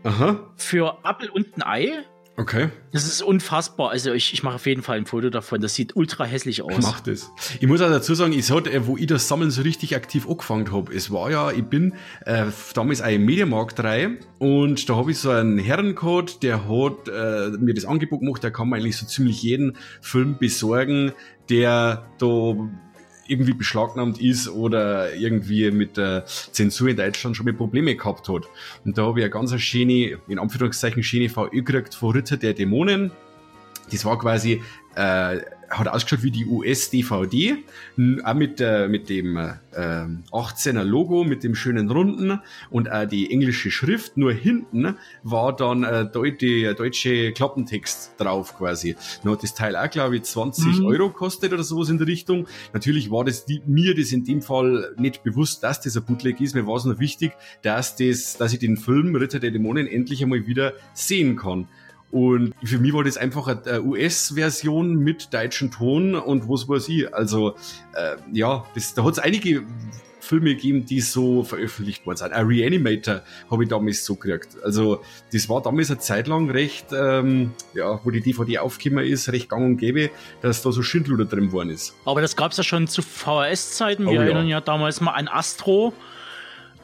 Aha. 0.03 0.39
für 0.55 0.97
Apfel 1.05 1.29
und 1.29 1.55
ein 1.57 1.63
Ei. 1.63 2.03
Okay. 2.37 2.69
Das 2.91 3.05
ist 3.05 3.21
unfassbar. 3.21 3.91
Also 3.91 4.13
ich, 4.13 4.33
ich 4.33 4.41
mache 4.41 4.55
auf 4.55 4.65
jeden 4.65 4.81
Fall 4.81 4.97
ein 4.97 5.05
Foto 5.05 5.29
davon. 5.29 5.61
Das 5.61 5.75
sieht 5.75 5.95
ultra 5.95 6.23
hässlich 6.23 6.61
aus. 6.61 6.81
Macht 6.81 7.07
es. 7.07 7.29
Ich 7.59 7.67
muss 7.67 7.81
auch 7.81 7.89
dazu 7.89 8.15
sagen, 8.15 8.33
ich 8.33 8.49
hat, 8.49 8.69
wo 8.87 8.97
ich 8.97 9.07
das 9.07 9.27
Sammeln 9.27 9.51
so 9.51 9.61
richtig 9.61 9.95
aktiv 9.95 10.27
angefangen 10.27 10.71
habe, 10.71 10.93
es 10.93 11.11
war 11.11 11.29
ja, 11.29 11.51
ich 11.51 11.63
bin 11.63 11.93
äh, 12.25 12.45
damals 12.73 13.01
im 13.01 13.25
Mediamarkt 13.25 13.79
3 13.79 14.17
und 14.39 14.89
da 14.89 14.95
habe 14.95 15.11
ich 15.11 15.19
so 15.19 15.29
einen 15.29 15.59
Herrencode, 15.59 16.41
der 16.41 16.67
hat 16.67 17.07
äh, 17.07 17.57
mir 17.57 17.73
das 17.73 17.85
Angebot 17.85 18.21
gemacht, 18.21 18.43
der 18.43 18.51
kann 18.51 18.69
man 18.69 18.79
eigentlich 18.79 18.97
so 18.97 19.05
ziemlich 19.05 19.43
jeden 19.43 19.77
Film 20.01 20.37
besorgen, 20.39 21.11
der 21.49 22.07
da 22.17 22.55
irgendwie 23.31 23.53
beschlagnahmt 23.53 24.19
ist 24.21 24.49
oder 24.49 25.15
irgendwie 25.15 25.71
mit 25.71 25.97
der 25.97 26.25
Zensur 26.25 26.89
in 26.89 26.97
Deutschland 26.97 27.37
schon 27.37 27.45
mal 27.45 27.53
Probleme 27.53 27.95
gehabt 27.95 28.27
hat. 28.27 28.43
Und 28.83 28.97
da 28.97 29.05
habe 29.05 29.19
ich 29.19 29.25
eine 29.25 29.31
ganz 29.31 29.59
schöne, 29.61 30.19
in 30.27 30.37
Anführungszeichen, 30.39 31.01
schöne 31.01 31.29
VÖ 31.29 31.49
gekriegt 31.63 31.95
von 31.95 32.11
Ritter 32.11 32.37
der 32.37 32.53
Dämonen. 32.53 33.11
Das 33.91 34.05
war 34.05 34.19
quasi, 34.19 34.61
äh, 34.95 35.39
hat 35.71 35.87
ausgeschaut 35.87 36.23
wie 36.23 36.31
die 36.31 36.45
US-DVD, 36.45 37.57
auch 38.23 38.33
mit, 38.33 38.59
äh, 38.59 38.87
mit 38.87 39.09
dem 39.09 39.37
äh, 39.37 39.53
18er 39.73 40.83
Logo, 40.83 41.23
mit 41.23 41.43
dem 41.43 41.55
schönen 41.55 41.89
Runden 41.89 42.39
und 42.69 42.91
auch 42.91 43.05
die 43.05 43.31
englische 43.31 43.71
Schrift. 43.71 44.17
Nur 44.17 44.33
hinten 44.33 44.95
war 45.23 45.55
dann 45.55 45.83
äh, 45.83 46.05
deu 46.05 46.31
der 46.31 46.73
deutsche 46.73 47.31
Klappentext 47.31 48.15
drauf 48.17 48.57
quasi. 48.57 48.95
Dann 49.23 49.33
hat 49.33 49.43
das 49.43 49.53
Teil 49.53 49.75
auch, 49.75 49.89
glaube 49.89 50.17
ich, 50.17 50.23
20 50.23 50.81
Euro 50.83 51.09
kostet 51.09 51.53
oder 51.53 51.63
sowas 51.63 51.89
in 51.89 51.97
der 51.97 52.07
Richtung. 52.07 52.47
Natürlich 52.73 53.09
war 53.09 53.23
das 53.23 53.45
die, 53.45 53.61
mir 53.65 53.95
das 53.95 54.11
in 54.11 54.25
dem 54.25 54.41
Fall 54.41 54.93
nicht 54.97 55.23
bewusst, 55.23 55.63
dass 55.63 55.81
das 55.81 55.95
ein 55.95 56.03
Bootleg 56.03 56.41
ist. 56.41 56.53
Mir 56.53 56.67
war 56.67 56.75
es 56.75 56.85
nur 56.85 56.99
wichtig, 56.99 57.31
dass, 57.61 57.95
das, 57.95 58.37
dass 58.37 58.53
ich 58.53 58.59
den 58.59 58.77
Film 58.77 59.15
Ritter 59.15 59.39
der 59.39 59.51
Dämonen 59.51 59.87
endlich 59.87 60.21
einmal 60.21 60.45
wieder 60.45 60.73
sehen 60.93 61.37
kann. 61.37 61.67
Und 62.11 62.53
für 62.63 62.77
mich 62.77 62.93
war 62.93 63.03
das 63.03 63.17
einfach 63.17 63.47
eine 63.47 63.81
US-Version 63.83 64.95
mit 64.97 65.33
deutschem 65.33 65.71
Ton 65.71 66.15
und 66.15 66.47
was 66.49 66.67
weiß 66.67 66.89
ich. 66.89 67.13
Also, 67.13 67.55
äh, 67.93 68.15
ja, 68.33 68.65
das, 68.75 68.93
da 68.93 69.03
hat 69.03 69.13
es 69.13 69.19
einige 69.19 69.63
Filme 70.19 70.53
gegeben, 70.55 70.85
die 70.85 71.01
so 71.01 71.43
veröffentlicht 71.43 72.05
worden 72.05 72.17
sind. 72.17 72.31
Ein 72.33 72.45
Reanimator 72.45 73.21
habe 73.49 73.63
ich 73.63 73.69
damals 73.69 74.05
so 74.05 74.15
gekriegt. 74.15 74.55
Also, 74.63 75.01
das 75.33 75.49
war 75.49 75.61
damals 75.61 75.89
eine 75.89 75.99
Zeit 75.99 76.27
lang 76.27 76.49
recht, 76.51 76.87
ähm, 76.93 77.51
ja, 77.73 77.99
wo 78.03 78.11
die 78.11 78.21
DVD 78.21 78.59
aufgekommen 78.59 79.05
ist, 79.05 79.29
recht 79.31 79.49
gang 79.49 79.65
und 79.65 79.77
gäbe, 79.77 80.09
dass 80.41 80.61
da 80.61 80.71
so 80.71 80.83
Schindluder 80.83 81.25
drin 81.25 81.51
worden 81.51 81.69
ist. 81.71 81.95
Aber 82.05 82.21
das 82.21 82.35
gab 82.35 82.51
es 82.51 82.57
ja 82.57 82.63
schon 82.63 82.87
zu 82.87 83.01
VHS-Zeiten. 83.01 84.03
Wir 84.05 84.11
Oh 84.11 84.13
ja. 84.15 84.21
erinnern 84.23 84.47
ja 84.47 84.61
damals 84.61 85.01
mal 85.01 85.11
an 85.11 85.27
Astro. 85.27 85.91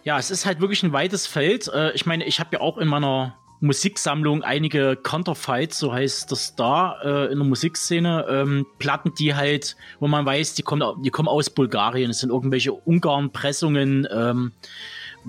Ja, 0.03 0.17
es 0.17 0.31
ist 0.31 0.45
halt 0.45 0.59
wirklich 0.61 0.83
ein 0.83 0.93
weites 0.93 1.27
Feld. 1.27 1.67
Äh, 1.73 1.91
Ich 1.93 2.05
meine, 2.05 2.25
ich 2.25 2.39
habe 2.39 2.49
ja 2.53 2.61
auch 2.61 2.77
in 2.77 2.87
meiner 2.87 3.35
Musiksammlung 3.59 4.43
einige 4.43 4.95
Counterfights, 4.95 5.79
so 5.79 5.91
heißt 5.91 6.31
das 6.31 6.55
da, 6.55 6.99
äh, 7.03 7.31
in 7.31 7.39
der 7.39 7.47
Musikszene. 7.47 8.25
Ähm, 8.29 8.65
Platten, 8.77 9.13
die 9.15 9.33
halt, 9.33 9.75
wo 9.99 10.07
man 10.07 10.25
weiß, 10.25 10.53
die 10.53 10.61
kommen, 10.61 11.01
die 11.01 11.09
kommen 11.09 11.27
aus 11.27 11.49
Bulgarien. 11.49 12.11
Es 12.11 12.19
sind 12.19 12.29
irgendwelche 12.29 12.73
Ungarn-Pressungen. 12.73 14.07
Ähm, 14.11 14.51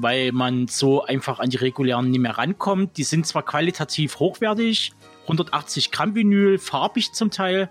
weil 0.00 0.30
man 0.30 0.68
so 0.68 1.02
einfach 1.02 1.40
an 1.40 1.50
die 1.50 1.56
regulären 1.56 2.10
nicht 2.10 2.20
mehr 2.20 2.38
rankommt. 2.38 2.96
Die 2.98 3.02
sind 3.02 3.26
zwar 3.26 3.42
qualitativ 3.42 4.20
hochwertig, 4.20 4.92
180 5.22 5.90
Gramm 5.90 6.14
Vinyl, 6.14 6.58
farbig 6.58 7.12
zum 7.12 7.32
Teil. 7.32 7.68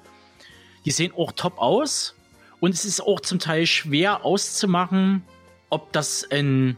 Die 0.83 0.91
sehen 0.91 1.13
auch 1.15 1.31
top 1.31 1.57
aus. 1.57 2.15
Und 2.59 2.73
es 2.73 2.83
ist 2.83 2.99
auch 2.99 3.21
zum 3.21 3.39
Teil 3.39 3.65
schwer 3.65 4.25
auszumachen, 4.25 5.23
ob 5.69 5.93
das 5.93 6.29
ein, 6.29 6.75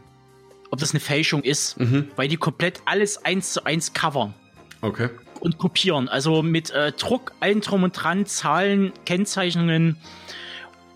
ob 0.70 0.78
das 0.80 0.92
eine 0.92 1.00
Fälschung 1.00 1.42
ist, 1.42 1.76
weil 2.16 2.28
die 2.28 2.36
komplett 2.36 2.80
alles 2.84 3.24
eins 3.24 3.52
zu 3.52 3.64
eins 3.64 3.92
covern 3.92 4.34
Okay. 4.82 5.08
und 5.40 5.58
kopieren. 5.58 6.08
Also 6.08 6.42
mit 6.42 6.70
äh, 6.70 6.92
Druck, 6.92 7.32
allen 7.40 7.60
drum 7.60 7.82
und 7.82 7.92
dran, 7.92 8.24
Zahlen, 8.26 8.92
Kennzeichnungen, 9.04 9.96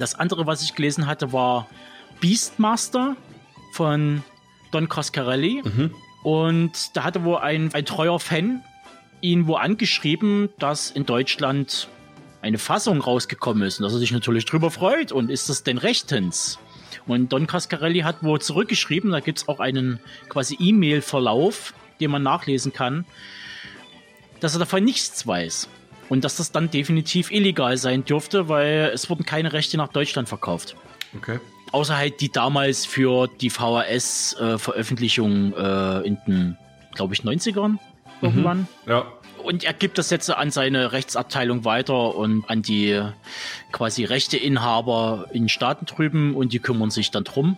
Das 0.00 0.16
andere, 0.16 0.48
was 0.48 0.62
ich 0.62 0.74
gelesen 0.74 1.06
hatte, 1.06 1.32
war 1.32 1.68
Beastmaster 2.20 3.14
von 3.72 4.24
Don 4.72 4.88
Coscarelli. 4.88 5.62
Und 6.24 6.96
da 6.96 7.04
hatte 7.04 7.22
wohl 7.22 7.38
ein, 7.38 7.72
ein 7.72 7.86
treuer 7.86 8.18
Fan 8.18 8.64
ihn 9.20 9.46
wo 9.46 9.54
angeschrieben, 9.54 10.48
dass 10.58 10.90
in 10.90 11.06
Deutschland 11.06 11.86
eine 12.42 12.58
Fassung 12.58 13.00
rausgekommen 13.00 13.62
ist 13.62 13.80
und 13.80 13.84
dass 13.84 13.92
er 13.92 13.98
sich 13.98 14.12
natürlich 14.12 14.44
drüber 14.44 14.70
freut 14.70 15.12
und 15.12 15.30
ist 15.30 15.48
das 15.48 15.64
denn 15.64 15.78
rechtens? 15.78 16.58
Und 17.06 17.32
Don 17.32 17.46
Cascarelli 17.46 18.00
hat 18.00 18.22
wohl 18.22 18.40
zurückgeschrieben, 18.40 19.10
da 19.10 19.20
gibt 19.20 19.38
es 19.38 19.48
auch 19.48 19.60
einen 19.60 20.00
quasi 20.28 20.56
E-Mail-Verlauf, 20.60 21.74
den 22.00 22.10
man 22.10 22.22
nachlesen 22.22 22.72
kann, 22.72 23.04
dass 24.40 24.54
er 24.54 24.60
davon 24.60 24.84
nichts 24.84 25.26
weiß. 25.26 25.68
Und 26.08 26.24
dass 26.24 26.36
das 26.36 26.52
dann 26.52 26.70
definitiv 26.70 27.30
illegal 27.30 27.76
sein 27.76 28.04
dürfte, 28.04 28.48
weil 28.48 28.90
es 28.94 29.10
wurden 29.10 29.26
keine 29.26 29.52
Rechte 29.52 29.76
nach 29.76 29.88
Deutschland 29.88 30.28
verkauft. 30.28 30.74
Okay. 31.16 31.38
Außer 31.72 31.98
halt 31.98 32.22
die 32.22 32.32
damals 32.32 32.86
für 32.86 33.26
die 33.26 33.50
VHS-Veröffentlichung 33.50 35.52
äh, 35.52 36.06
in 36.06 36.16
den, 36.26 36.56
glaube 36.94 37.12
ich, 37.12 37.20
90ern 37.20 37.76
irgendwann. 38.22 38.66
Ja. 38.86 39.12
Und 39.48 39.64
er 39.64 39.72
gibt 39.72 39.96
das 39.96 40.10
jetzt 40.10 40.30
an 40.30 40.50
seine 40.50 40.92
Rechtsabteilung 40.92 41.64
weiter 41.64 42.14
und 42.14 42.44
an 42.50 42.60
die 42.60 43.02
quasi 43.72 44.04
Rechteinhaber 44.04 45.28
in 45.32 45.48
Staaten 45.48 45.86
drüben 45.86 46.34
und 46.34 46.52
die 46.52 46.58
kümmern 46.58 46.90
sich 46.90 47.10
dann 47.10 47.24
drum. 47.24 47.56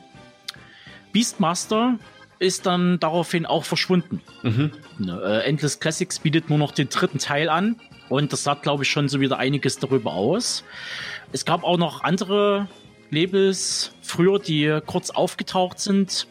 Beastmaster 1.13 1.99
ist 2.39 2.67
dann 2.67 3.01
daraufhin 3.01 3.45
auch 3.45 3.65
verschwunden. 3.65 4.23
Ne, 4.99 5.21
äh, 5.21 5.49
Endless 5.49 5.81
Classics 5.81 6.21
bietet 6.21 6.49
nur 6.49 6.59
noch 6.59 6.71
den 6.71 6.91
dritten 6.91 7.19
Teil 7.19 7.49
an. 7.49 7.75
Und 8.09 8.33
das 8.33 8.45
sagt, 8.45 8.63
glaube 8.63 8.85
ich, 8.85 8.89
schon 8.89 9.09
so 9.09 9.19
wieder 9.19 9.39
einiges 9.39 9.81
darüber 9.81 10.13
aus. 10.13 10.63
Es 11.33 11.45
gab 11.45 11.65
auch 11.65 11.77
noch 11.77 12.05
andere 12.05 12.69
Labels 13.11 13.91
früher, 14.01 14.39
die 14.39 14.79
kurz 14.87 15.11
aufgetaucht 15.11 15.81
sind 15.81 16.29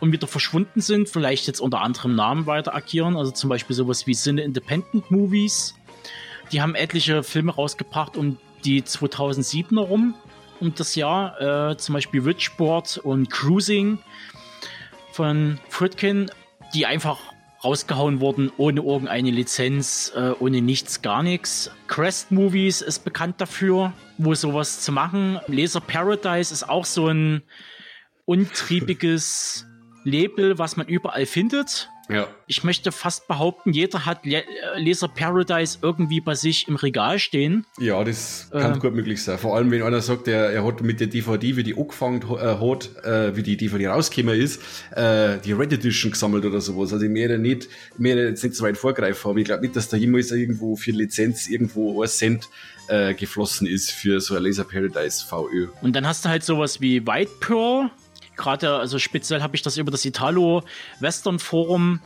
und 0.00 0.12
wieder 0.12 0.26
verschwunden 0.26 0.80
sind, 0.80 1.08
vielleicht 1.08 1.46
jetzt 1.46 1.60
unter 1.60 1.80
anderem 1.80 2.14
Namen 2.14 2.46
weiter 2.46 2.74
agieren. 2.74 3.16
Also 3.16 3.30
zum 3.30 3.50
Beispiel 3.50 3.74
sowas 3.74 4.06
wie 4.06 4.14
Sinne 4.14 4.42
Independent 4.42 5.10
Movies. 5.10 5.74
Die 6.52 6.60
haben 6.60 6.74
etliche 6.74 7.22
Filme 7.22 7.54
rausgebracht 7.54 8.16
um 8.16 8.38
die 8.64 8.84
2007 8.84 9.78
herum, 9.78 10.14
um 10.60 10.74
das 10.74 10.94
Jahr. 10.94 11.70
Äh, 11.70 11.76
zum 11.76 11.94
Beispiel 11.94 12.22
Richboard 12.22 12.98
und 12.98 13.30
Cruising 13.30 13.98
von 15.12 15.58
Fritkin, 15.68 16.30
die 16.74 16.86
einfach 16.86 17.18
rausgehauen 17.64 18.20
wurden, 18.20 18.52
ohne 18.58 18.82
irgendeine 18.82 19.30
Lizenz, 19.30 20.12
äh, 20.14 20.32
ohne 20.38 20.60
nichts, 20.60 21.00
gar 21.02 21.22
nichts. 21.22 21.70
Crest 21.86 22.30
Movies 22.30 22.82
ist 22.82 23.04
bekannt 23.04 23.40
dafür, 23.40 23.94
wo 24.18 24.34
sowas 24.34 24.80
zu 24.80 24.92
machen. 24.92 25.40
Laser 25.46 25.80
Paradise 25.80 26.52
ist 26.52 26.68
auch 26.68 26.84
so 26.84 27.08
ein 27.08 27.42
untriebiges 28.26 29.66
Label, 30.04 30.58
was 30.58 30.76
man 30.76 30.86
überall 30.86 31.26
findet. 31.26 31.90
Ja. 32.10 32.28
Ich 32.46 32.62
möchte 32.64 32.92
fast 32.92 33.28
behaupten, 33.28 33.72
jeder 33.72 34.04
hat 34.04 34.26
Le 34.26 34.42
Laser 34.76 35.08
Paradise 35.08 35.78
irgendwie 35.80 36.20
bei 36.20 36.34
sich 36.34 36.68
im 36.68 36.76
Regal 36.76 37.18
stehen. 37.18 37.64
Ja, 37.78 38.04
das 38.04 38.48
kann 38.52 38.74
Ähm. 38.74 38.78
gut 38.80 38.94
möglich 38.94 39.22
sein. 39.24 39.38
Vor 39.38 39.56
allem, 39.56 39.70
wenn 39.70 39.82
einer 39.82 40.02
sagt, 40.02 40.28
er, 40.28 40.50
er 40.50 40.66
hat 40.66 40.82
mit 40.82 41.00
der 41.00 41.06
DVD, 41.06 41.56
wie 41.56 41.62
die 41.62 41.74
angefangen 41.74 42.20
äh, 42.20 42.36
hat, 42.36 42.90
äh, 43.04 43.34
wie 43.36 43.42
die 43.42 43.56
DVD 43.56 43.88
rausgekommen 43.88 44.38
ist, 44.38 44.60
äh, 44.94 45.38
die 45.38 45.52
Red 45.52 45.72
Edition 45.72 46.10
gesammelt 46.12 46.44
oder 46.44 46.60
sowas. 46.60 46.92
Also 46.92 47.06
ich 47.06 47.10
möchte 47.10 47.38
nicht, 47.38 47.68
ich 47.94 47.98
möchte 47.98 48.20
jetzt 48.20 48.44
nicht 48.44 48.54
so 48.56 48.64
weit 48.64 48.76
vorgreifen, 48.76 49.30
aber 49.30 49.38
ich 49.38 49.46
glaube 49.46 49.62
nicht, 49.62 49.74
dass 49.74 49.88
da 49.88 49.96
jemals 49.96 50.30
irgendwo 50.30 50.76
für 50.76 50.90
Lizenz 50.90 51.48
irgendwo 51.48 52.02
ein 52.02 52.08
Cent 52.08 52.50
äh, 52.88 53.14
geflossen 53.14 53.66
ist 53.66 53.90
für 53.90 54.20
so 54.20 54.36
ein 54.36 54.42
Laser 54.42 54.64
Paradise 54.64 55.24
VÖ. 55.26 55.68
Und 55.80 55.96
dann 55.96 56.06
hast 56.06 56.26
du 56.26 56.28
halt 56.28 56.44
sowas 56.44 56.82
wie 56.82 57.06
White 57.06 57.30
Pearl. 57.40 57.90
Gerade, 58.36 58.76
also 58.76 58.98
speziell 58.98 59.42
habe 59.42 59.56
ich 59.56 59.62
das 59.62 59.76
über 59.76 59.90
das 59.90 60.04
Italo 60.04 60.62
Western 61.00 61.38
Forum 61.38 62.00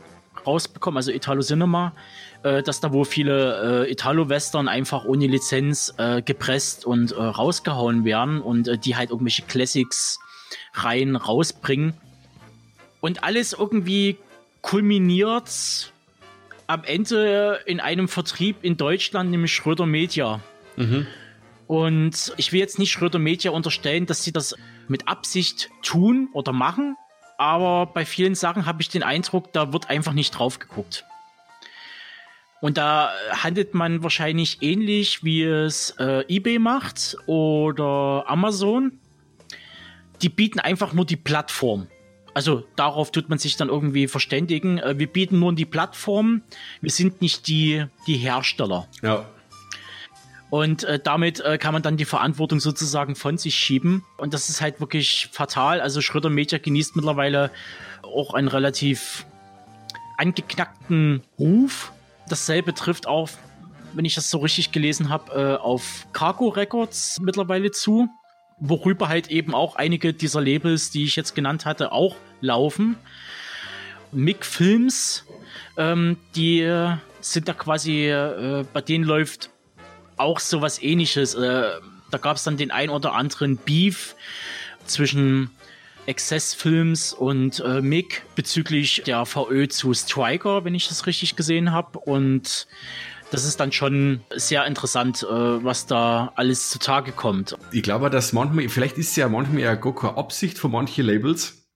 rausbekommen, 0.45 0.97
also 0.97 1.11
Italo 1.11 1.41
Cinema, 1.41 1.93
äh, 2.43 2.63
dass 2.63 2.79
da 2.79 2.93
wo 2.93 3.03
viele 3.03 3.85
äh, 3.85 3.91
Italo 3.91 4.29
Western 4.29 4.67
einfach 4.67 5.05
ohne 5.05 5.27
Lizenz 5.27 5.93
äh, 5.97 6.21
gepresst 6.21 6.85
und 6.85 7.11
äh, 7.11 7.15
rausgehauen 7.15 8.05
werden 8.05 8.41
und 8.41 8.67
äh, 8.67 8.77
die 8.77 8.95
halt 8.95 9.09
irgendwelche 9.09 9.43
Classics 9.43 10.19
rein 10.73 11.15
rausbringen. 11.15 11.93
Und 13.01 13.23
alles 13.23 13.53
irgendwie 13.53 14.17
kulminiert 14.61 15.91
am 16.67 16.83
Ende 16.83 17.59
in 17.65 17.79
einem 17.79 18.07
Vertrieb 18.07 18.57
in 18.61 18.77
Deutschland, 18.77 19.31
nämlich 19.31 19.53
Schröder 19.53 19.85
Media. 19.85 20.41
Und 21.69 22.33
ich 22.37 22.51
will 22.51 22.59
jetzt 22.59 22.79
nicht 22.79 22.91
Schröder 22.91 23.19
Media 23.19 23.51
unterstellen, 23.51 24.07
dass 24.07 24.23
sie 24.23 24.31
das 24.31 24.55
mit 24.87 25.07
Absicht 25.07 25.69
tun 25.83 26.27
oder 26.33 26.51
machen, 26.51 26.97
aber 27.37 27.85
bei 27.85 28.05
vielen 28.05 28.33
Sachen 28.33 28.65
habe 28.65 28.81
ich 28.81 28.89
den 28.89 29.03
Eindruck, 29.03 29.53
da 29.53 29.71
wird 29.71 29.87
einfach 29.87 30.13
nicht 30.13 30.31
drauf 30.31 30.57
geguckt. 30.57 31.05
Und 32.59 32.77
da 32.77 33.11
handelt 33.31 33.75
man 33.75 34.01
wahrscheinlich 34.01 34.63
ähnlich, 34.63 35.23
wie 35.23 35.43
es 35.43 35.91
äh, 35.99 36.25
eBay 36.27 36.57
macht 36.57 37.17
oder 37.27 38.23
Amazon. 38.25 38.97
Die 40.23 40.29
bieten 40.29 40.59
einfach 40.59 40.93
nur 40.93 41.05
die 41.05 41.17
Plattform. 41.17 41.85
Also 42.33 42.63
darauf 42.77 43.11
tut 43.11 43.29
man 43.29 43.37
sich 43.37 43.57
dann 43.57 43.69
irgendwie 43.69 44.07
verständigen. 44.07 44.79
Äh, 44.79 44.97
wir 44.97 45.07
bieten 45.07 45.37
nur 45.37 45.53
die 45.53 45.65
Plattform. 45.65 46.41
Wir 46.81 46.89
sind 46.89 47.21
nicht 47.21 47.47
die, 47.47 47.85
die 48.07 48.17
Hersteller. 48.17 48.87
Ja. 49.03 49.29
Und 50.49 50.83
äh, 50.83 50.99
damit 50.99 51.41
äh, 51.41 51.57
kann 51.57 51.73
man 51.73 51.83
dann 51.83 51.97
die 51.97 52.05
Verantwortung 52.05 52.59
sozusagen 52.59 53.15
von 53.15 53.37
sich 53.37 53.55
schieben. 53.55 54.03
Und 54.17 54.33
das 54.33 54.49
ist 54.49 54.61
halt 54.61 54.79
wirklich 54.79 55.29
fatal. 55.31 55.79
Also 55.79 56.01
Schröder 56.01 56.29
Media 56.29 56.57
genießt 56.57 56.95
mittlerweile 56.95 57.51
auch 58.01 58.33
einen 58.33 58.47
relativ 58.47 59.25
angeknackten 60.17 61.21
Ruf. 61.37 61.91
Dasselbe 62.27 62.73
trifft 62.73 63.07
auch, 63.07 63.29
wenn 63.93 64.05
ich 64.05 64.15
das 64.15 64.29
so 64.29 64.39
richtig 64.39 64.71
gelesen 64.71 65.09
habe, 65.09 65.33
äh, 65.33 65.61
auf 65.61 66.07
Cargo 66.13 66.49
Records 66.49 67.19
mittlerweile 67.21 67.71
zu. 67.71 68.09
Worüber 68.59 69.07
halt 69.07 69.29
eben 69.29 69.53
auch 69.53 69.75
einige 69.75 70.13
dieser 70.13 70.41
Labels, 70.41 70.89
die 70.89 71.05
ich 71.05 71.15
jetzt 71.15 71.35
genannt 71.35 71.65
hatte, 71.65 71.91
auch 71.91 72.15
laufen. 72.41 72.97
Mick 74.11 74.43
Films, 74.45 75.25
ähm, 75.77 76.17
die 76.35 76.61
äh, 76.61 76.95
sind 77.21 77.47
da 77.47 77.53
quasi, 77.53 78.07
äh, 78.07 78.65
bei 78.73 78.81
denen 78.81 79.03
läuft 79.03 79.51
auch 80.19 80.39
sowas 80.39 80.81
ähnliches. 80.81 81.33
Äh, 81.35 81.71
da 82.11 82.17
gab 82.17 82.37
es 82.37 82.43
dann 82.43 82.57
den 82.57 82.71
ein 82.71 82.89
oder 82.89 83.13
anderen 83.13 83.57
Beef 83.57 84.15
zwischen 84.85 85.51
Excess 86.05 86.53
Films 86.53 87.13
und 87.13 87.59
äh, 87.59 87.81
Mick 87.81 88.23
bezüglich 88.35 89.03
der 89.05 89.25
VÖ 89.25 89.67
zu 89.67 89.93
Striker, 89.93 90.65
wenn 90.65 90.73
ich 90.73 90.87
das 90.87 91.05
richtig 91.05 91.35
gesehen 91.35 91.71
habe. 91.71 91.99
Und 91.99 92.67
das 93.31 93.45
ist 93.45 93.59
dann 93.59 93.71
schon 93.71 94.21
sehr 94.35 94.65
interessant, 94.65 95.21
äh, 95.21 95.27
was 95.29 95.85
da 95.85 96.31
alles 96.35 96.69
zutage 96.71 97.11
kommt. 97.11 97.55
Ich 97.71 97.83
glaube, 97.83 98.09
dass 98.09 98.33
manchmal, 98.33 98.69
vielleicht 98.69 98.97
ist 98.97 99.15
ja 99.17 99.29
manchmal 99.29 99.77
gar 99.77 99.93
keine 99.93 100.17
Absicht 100.17 100.57
von 100.57 100.71
manchen 100.71 101.05
Labels, 101.05 101.68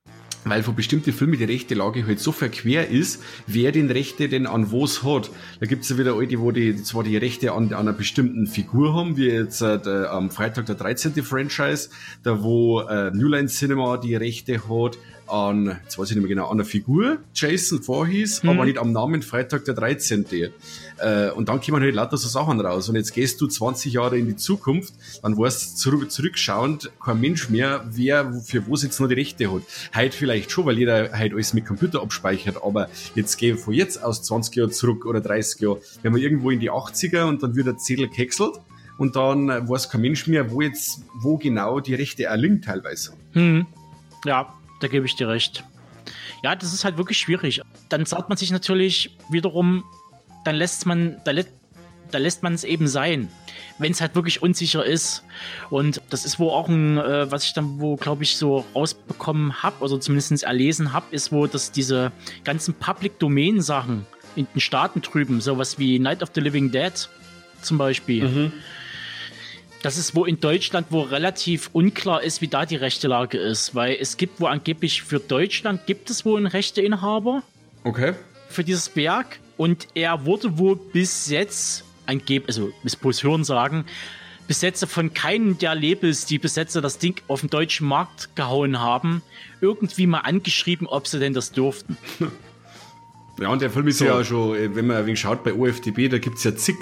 weil 0.46 0.64
von 0.64 0.76
bestimmten 0.76 1.14
Filmen 1.14 1.38
die 1.38 1.44
rechte 1.44 1.76
Lage 1.76 2.06
halt 2.06 2.20
so 2.20 2.32
verquer 2.32 2.88
ist, 2.88 3.22
wer 3.48 3.72
den 3.72 3.90
Rechte 3.90 4.30
denn 4.30 4.48
an 4.48 4.72
was 4.72 5.04
hat. 5.04 5.30
Da 5.60 5.66
gibt's 5.66 5.90
ja 5.90 5.98
wieder 5.98 6.16
alte, 6.16 6.40
wo 6.40 6.52
die 6.52 6.76
zwar 6.84 7.04
die 7.04 7.18
Rechte 7.18 7.52
an, 7.54 7.74
an 7.74 7.74
einer 7.74 7.94
bestimmten 7.94 8.48
Figur 8.48 8.94
haben, 8.94 9.18
wie 9.18 9.28
jetzt 9.28 9.62
äh, 9.62 9.80
am 10.10 10.30
Freitag 10.30 10.66
der 10.66 10.76
13. 10.76 11.14
Franchise, 11.24 11.90
da 12.24 12.44
wo 12.44 12.82
äh, 12.82 13.12
New 13.12 13.28
Line 13.28 13.48
Cinema 13.48 13.98
die 13.98 14.16
Rechte 14.16 14.62
hat 14.70 14.98
an, 15.28 15.80
jetzt 15.84 15.98
weiß 15.98 16.10
ich 16.10 16.16
nicht 16.16 16.24
mehr 16.24 16.36
genau, 16.36 16.50
an 16.50 16.58
der 16.58 16.66
Figur, 16.66 17.18
Jason 17.34 17.82
Voorhees, 17.82 18.44
aber 18.44 18.66
nicht 18.66 18.78
am 18.78 18.92
Namen 18.92 19.22
Freitag 19.22 19.66
der 19.66 19.74
13. 19.74 20.26
Äh, 20.98 21.32
und 21.32 21.50
dann 21.50 21.62
kommen 21.62 21.82
halt 21.82 21.96
lauter 21.96 22.18
so 22.18 22.28
Sachen 22.28 22.60
raus. 22.60 22.90
Und 22.90 22.96
jetzt 22.96 23.14
gehst 23.14 23.42
du 23.42 23.48
20 23.48 23.94
Jahre 23.94 24.18
in 24.18 24.28
die 24.28 24.36
Zukunft, 24.36 24.94
dann 25.22 25.38
weißt 25.38 25.78
zurück, 25.78 26.12
zurückschauend 26.12 26.92
kein 27.04 27.20
Mensch 27.20 27.50
mehr, 27.50 27.86
wer 27.90 28.34
für 28.34 28.70
was 28.70 28.84
jetzt 28.84 29.00
noch 29.00 29.08
die 29.08 29.16
Rechte 29.16 29.52
hat. 29.52 29.62
Heute 29.96 30.18
vielleicht 30.18 30.52
schon, 30.52 30.66
weil 30.66 30.78
jeder 30.78 31.12
halt 31.12 31.34
alles 31.34 31.54
mit 31.54 31.66
Computer 31.66 32.02
abspeichert, 32.02 32.58
aber 32.64 32.90
jetzt 33.16 33.38
gehen 33.38 33.58
von 33.58 33.74
jetzt 33.74 34.04
aus 34.04 34.24
20 34.24 34.56
Jahre 34.56 34.70
zurück 34.70 35.06
oder 35.06 35.22
30 35.22 35.62
Jahre, 35.62 35.82
wenn 36.02 36.16
wir 36.16 36.22
irgendwo 36.22 36.50
in 36.50 36.60
die 36.60 36.72
80er 36.72 37.26
und 37.26 37.44
dann 37.44 37.56
wird 37.56 37.68
der 37.68 37.78
Zettel 37.78 38.08
gehäckselt 38.08 38.56
und 38.98 39.16
dann 39.16 39.48
weiß 39.48 39.90
kein 39.90 40.02
Mensch 40.02 40.28
mehr, 40.28 40.52
wo 40.52 40.62
jetzt, 40.62 41.02
wo 41.16 41.38
genau 41.38 41.80
die 41.80 41.96
Rechte 41.96 42.26
erlingt 42.26 42.66
teilweise. 42.66 43.14
Hm. 43.34 43.66
Ja, 44.26 44.54
da 44.80 44.88
gebe 44.88 45.06
ich 45.06 45.16
dir 45.16 45.28
recht. 45.28 45.64
Ja, 46.44 46.56
das 46.56 46.74
ist 46.74 46.84
halt 46.84 46.98
wirklich 46.98 47.18
schwierig. 47.18 47.62
Dann 47.90 48.06
sagt 48.06 48.30
man 48.30 48.38
sich 48.38 48.52
natürlich 48.52 49.18
wiederum, 49.30 49.84
dann 50.44 50.56
lässt 50.56 50.86
man, 50.86 51.18
da, 51.24 51.32
lä 51.32 51.46
da 52.12 52.18
lässt 52.20 52.44
man 52.44 52.54
es 52.54 52.64
eben 52.64 52.88
sein, 52.88 53.28
wenn 53.80 53.92
es 53.92 54.02
halt 54.02 54.14
wirklich 54.14 54.42
unsicher 54.42 54.86
ist. 54.86 55.24
Und 55.70 56.02
das 56.10 56.26
ist 56.26 56.40
wo 56.40 56.50
auch 56.50 56.70
ein, 56.70 56.98
äh, 56.98 57.32
was 57.32 57.46
ich 57.46 57.54
dann 57.54 57.80
wo, 57.80 57.96
glaube 57.96 58.24
ich, 58.24 58.38
so 58.38 58.66
rausbekommen 58.76 59.64
habe, 59.64 59.84
oder 59.84 60.00
zumindest 60.00 60.44
erlesen 60.44 60.94
habe, 60.94 61.08
ist, 61.12 61.32
wo 61.32 61.48
das 61.48 61.72
diese 61.72 62.12
ganzen 62.44 62.76
Public 62.76 63.20
Domain 63.20 63.62
Sachen 63.62 64.06
in 64.36 64.48
den 64.54 64.60
Staaten 64.60 65.02
drüben, 65.02 65.42
sowas 65.42 65.80
wie 65.80 66.00
Night 66.00 66.22
of 66.22 66.30
the 66.36 66.42
Living 66.42 66.72
Dead 66.72 66.94
zum 67.62 67.78
Beispiel. 67.78 68.52
Das 69.82 69.98
ist 69.98 70.16
wo 70.16 70.24
in 70.24 70.40
Deutschland, 70.40 70.88
wo 70.92 71.02
relativ 71.02 71.70
unklar 71.74 72.24
ist, 72.24 72.42
wie 72.42 72.48
da 72.48 72.66
die 72.66 72.78
rechte 72.78 73.08
Lage 73.08 73.38
ist, 73.38 73.76
weil 73.76 73.98
es 74.00 74.18
gibt 74.18 74.40
wo 74.40 74.46
angeblich 74.46 75.04
für 75.04 75.20
Deutschland 75.20 75.86
gibt 75.86 76.10
es 76.10 76.26
wohl 76.26 76.38
einen 76.38 76.48
Rechteinhaber 76.48 77.44
Okay. 77.84 78.14
für 78.48 78.64
dieses 78.64 78.96
Werk 78.96 79.40
und 79.58 79.88
er 79.94 80.26
wurde 80.26 80.58
wohl 80.58 80.76
bis 80.76 81.30
jetzt 81.30 81.84
angeblich, 82.06 82.48
also 82.48 82.72
bis 82.84 82.96
bloß 82.96 83.24
Hören 83.24 83.44
sagen, 83.44 83.86
bis 84.48 84.62
jetzt 84.62 84.86
von 84.86 85.14
keinem 85.14 85.58
der 85.58 85.74
Labels, 85.76 86.26
die 86.26 86.38
bis 86.38 86.56
jetzt 86.56 86.76
das 86.76 86.98
Ding 86.98 87.22
auf 87.28 87.42
den 87.42 87.50
deutschen 87.50 87.88
Markt 87.88 88.36
gehauen 88.36 88.80
haben, 88.80 89.22
irgendwie 89.62 90.06
mal 90.06 90.20
angeschrieben, 90.20 90.86
ob 90.88 91.08
sie 91.08 91.20
denn 91.20 91.34
das 91.34 91.52
dürften. 91.52 91.98
Ja, 93.40 93.50
und 93.50 93.64
der 93.64 93.72
Film 93.72 93.88
ist 93.88 93.98
So. 93.98 94.06
ja 94.06 94.24
schon, 94.24 94.56
äh, 94.56 94.76
wenn 94.76 94.86
man 94.86 94.98
ein 94.98 95.06
wenig 95.08 95.20
schaut 95.20 95.44
bei 95.44 95.56
OFDB, 95.56 96.08
da 96.08 96.20
gibt's 96.20 96.44
ja 96.44 96.56
zig 96.56 96.76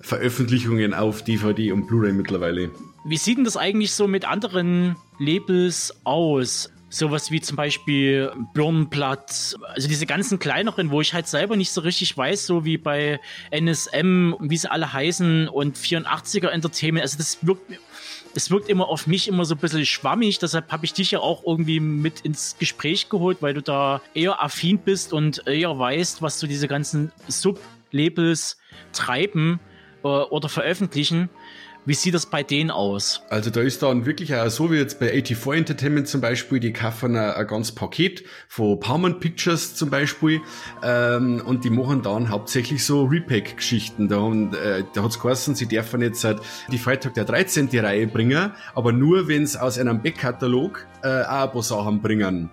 Veröffentlichungen 0.00 0.94
auf 0.94 1.24
DVD 1.24 1.72
und 1.72 1.88
Blu-ray 1.88 2.12
mittlerweile. 2.12 2.70
Wie 3.04 3.16
sieht 3.16 3.38
denn 3.38 3.44
das 3.44 3.56
eigentlich 3.56 3.90
so 3.92 4.06
mit 4.06 4.24
anderen 4.24 4.94
Labels 5.18 5.92
aus? 6.04 6.70
Sowas 6.88 7.32
wie 7.32 7.40
zum 7.40 7.56
Beispiel 7.56 8.32
Birnenblatt, 8.54 9.56
also 9.74 9.88
diese 9.88 10.06
ganzen 10.06 10.38
kleineren, 10.38 10.90
wo 10.90 11.00
ich 11.00 11.14
halt 11.14 11.26
selber 11.26 11.56
nicht 11.56 11.72
so 11.72 11.80
richtig 11.80 12.16
weiß, 12.16 12.46
so 12.46 12.64
wie 12.64 12.78
bei 12.78 13.20
NSM, 13.50 14.34
wie 14.40 14.56
sie 14.56 14.70
alle 14.70 14.92
heißen 14.92 15.48
und 15.48 15.76
84er 15.76 16.48
Entertainment. 16.48 17.02
Also 17.02 17.18
das 17.18 17.44
wirkt, 17.44 17.72
das 18.34 18.52
wirkt 18.52 18.68
immer 18.68 18.88
auf 18.88 19.08
mich 19.08 19.26
immer 19.26 19.44
so 19.44 19.56
ein 19.56 19.58
bisschen 19.58 19.84
schwammig. 19.84 20.38
Deshalb 20.38 20.70
habe 20.70 20.84
ich 20.84 20.92
dich 20.92 21.10
ja 21.10 21.18
auch 21.18 21.44
irgendwie 21.44 21.80
mit 21.80 22.20
ins 22.20 22.56
Gespräch 22.58 23.08
geholt, 23.08 23.38
weil 23.40 23.54
du 23.54 23.62
da 23.62 24.00
eher 24.14 24.40
affin 24.42 24.78
bist 24.78 25.12
und 25.12 25.46
eher 25.46 25.76
weißt, 25.76 26.22
was 26.22 26.38
so 26.38 26.46
diese 26.46 26.68
ganzen 26.68 27.10
Sub-Labels 27.26 28.58
treiben. 28.92 29.58
äh, 30.06 30.08
oder 30.08 30.48
veröffentlichen. 30.48 31.28
Wie 31.86 31.94
sieht 31.94 32.14
das 32.14 32.26
bei 32.26 32.42
denen 32.42 32.72
aus? 32.72 33.22
Also 33.30 33.48
da 33.50 33.60
ist 33.60 33.80
dann 33.80 34.06
wirklich 34.06 34.34
auch 34.34 34.48
so 34.48 34.72
wie 34.72 34.76
jetzt 34.76 34.98
bei 34.98 35.06
84 35.06 35.56
Entertainment 35.56 36.08
zum 36.08 36.20
Beispiel, 36.20 36.58
die 36.58 36.72
kaufen 36.72 37.14
ein, 37.14 37.30
ein 37.30 37.46
ganzes 37.46 37.76
Paket 37.76 38.24
von 38.48 38.80
Paramount 38.80 39.20
Pictures 39.20 39.76
zum 39.76 39.88
Beispiel 39.88 40.40
ähm, 40.82 41.40
und 41.46 41.62
die 41.62 41.70
machen 41.70 42.02
dann 42.02 42.28
hauptsächlich 42.28 42.84
so 42.84 43.04
Repack-Geschichten. 43.04 44.08
Da, 44.08 44.32
äh, 44.32 44.82
da 44.94 45.04
hat's 45.04 45.20
geheißen, 45.20 45.54
sie 45.54 45.66
dürfen 45.66 46.02
jetzt 46.02 46.24
halt 46.24 46.40
die 46.72 46.78
Freitag 46.78 47.14
der 47.14 47.24
13. 47.24 47.68
Reihe 47.72 48.08
bringen, 48.08 48.50
aber 48.74 48.90
nur 48.90 49.28
wenn 49.28 49.44
es 49.44 49.56
aus 49.56 49.78
einem 49.78 50.02
Backkatalog 50.02 50.84
äh, 51.04 51.22
auch 51.22 51.44
ein 51.44 51.50
paar 51.52 51.62
Sachen 51.62 52.02
bringen 52.02 52.50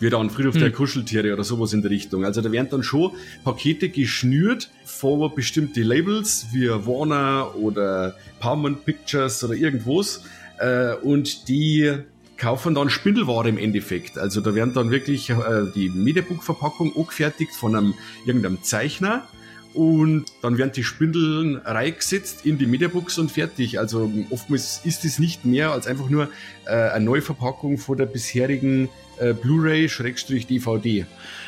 wie 0.00 0.10
dann 0.10 0.30
Friedhof 0.30 0.54
hm. 0.54 0.60
der 0.60 0.72
Kuscheltiere 0.72 1.32
oder 1.32 1.44
sowas 1.44 1.72
in 1.72 1.82
der 1.82 1.90
Richtung. 1.90 2.24
Also 2.24 2.40
da 2.40 2.50
werden 2.52 2.68
dann 2.70 2.82
schon 2.82 3.12
Pakete 3.44 3.88
geschnürt 3.88 4.70
vor 4.84 5.34
bestimmte 5.34 5.82
Labels 5.82 6.46
wie 6.52 6.68
Warner 6.68 7.54
oder 7.56 8.16
Paramount 8.40 8.84
Pictures 8.84 9.42
oder 9.44 9.54
irgendwas 9.54 10.22
äh, 10.58 10.94
und 10.94 11.48
die 11.48 11.92
kaufen 12.36 12.74
dann 12.74 12.90
Spindelware 12.90 13.48
im 13.48 13.58
Endeffekt. 13.58 14.18
Also 14.18 14.40
da 14.40 14.54
werden 14.54 14.74
dann 14.74 14.90
wirklich 14.90 15.30
äh, 15.30 15.34
die 15.74 15.88
Mediabook-Verpackung 15.88 16.96
angefertigt 16.96 17.54
von 17.54 17.76
einem 17.76 17.94
irgendeinem 18.26 18.62
Zeichner 18.62 19.26
und 19.74 20.26
dann 20.40 20.56
werden 20.56 20.70
die 20.72 20.84
Spindeln 20.84 21.56
reingesetzt 21.56 22.46
in 22.46 22.58
die 22.58 22.66
Mediabooks 22.66 23.18
und 23.18 23.32
fertig. 23.32 23.80
Also 23.80 24.10
oftmals 24.30 24.80
ist 24.84 25.04
es 25.04 25.18
nicht 25.18 25.44
mehr 25.44 25.72
als 25.72 25.88
einfach 25.88 26.08
nur 26.08 26.28
äh, 26.64 26.70
eine 26.70 27.04
Neuverpackung 27.04 27.78
von 27.78 27.98
der 27.98 28.06
bisherigen 28.06 28.88
äh, 29.18 29.32
Blu-ray-DVD. 29.32 31.06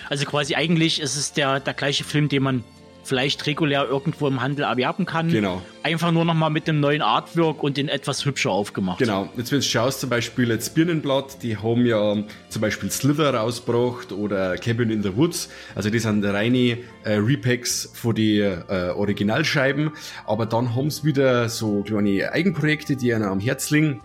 Also 0.08 0.24
quasi 0.24 0.54
eigentlich 0.54 1.00
ist 1.00 1.16
es 1.16 1.32
der, 1.32 1.60
der 1.60 1.74
gleiche 1.74 2.04
Film, 2.04 2.28
den 2.28 2.42
man 2.42 2.64
vielleicht 3.06 3.46
regulär 3.46 3.86
irgendwo 3.88 4.26
im 4.26 4.42
Handel 4.42 4.64
erwerben 4.64 5.06
kann. 5.06 5.28
Genau. 5.28 5.62
Einfach 5.82 6.10
nur 6.10 6.24
nochmal 6.24 6.50
mit 6.50 6.66
dem 6.66 6.80
neuen 6.80 7.02
Artwork 7.02 7.62
und 7.62 7.76
den 7.76 7.88
etwas 7.88 8.24
hübscher 8.24 8.50
aufgemacht. 8.50 8.98
Genau. 8.98 9.28
Jetzt, 9.36 9.52
wenn 9.52 9.60
du 9.60 9.64
schaust, 9.64 10.00
zum 10.00 10.10
Beispiel 10.10 10.48
jetzt 10.48 10.74
Birnenblatt, 10.74 11.42
die 11.42 11.56
haben 11.56 11.86
ja 11.86 12.16
zum 12.48 12.62
Beispiel 12.62 12.90
Slither 12.90 13.34
rausgebracht 13.34 14.12
oder 14.12 14.56
Cabin 14.58 14.90
in 14.90 15.02
the 15.02 15.16
Woods. 15.16 15.48
Also 15.74 15.90
die 15.90 16.00
sind 16.00 16.24
reine 16.24 16.78
äh, 17.04 17.14
Repacks 17.14 17.90
von 17.94 18.14
die 18.14 18.40
äh, 18.40 18.90
Originalscheiben. 18.90 19.92
Aber 20.26 20.46
dann 20.46 20.74
haben 20.74 20.90
sie 20.90 21.04
wieder 21.04 21.48
so 21.48 21.82
kleine 21.82 22.32
Eigenprojekte, 22.32 22.96
die 22.96 23.14
einer 23.14 23.28
am 23.28 23.40
Herz 23.40 23.70
liegen 23.70 24.00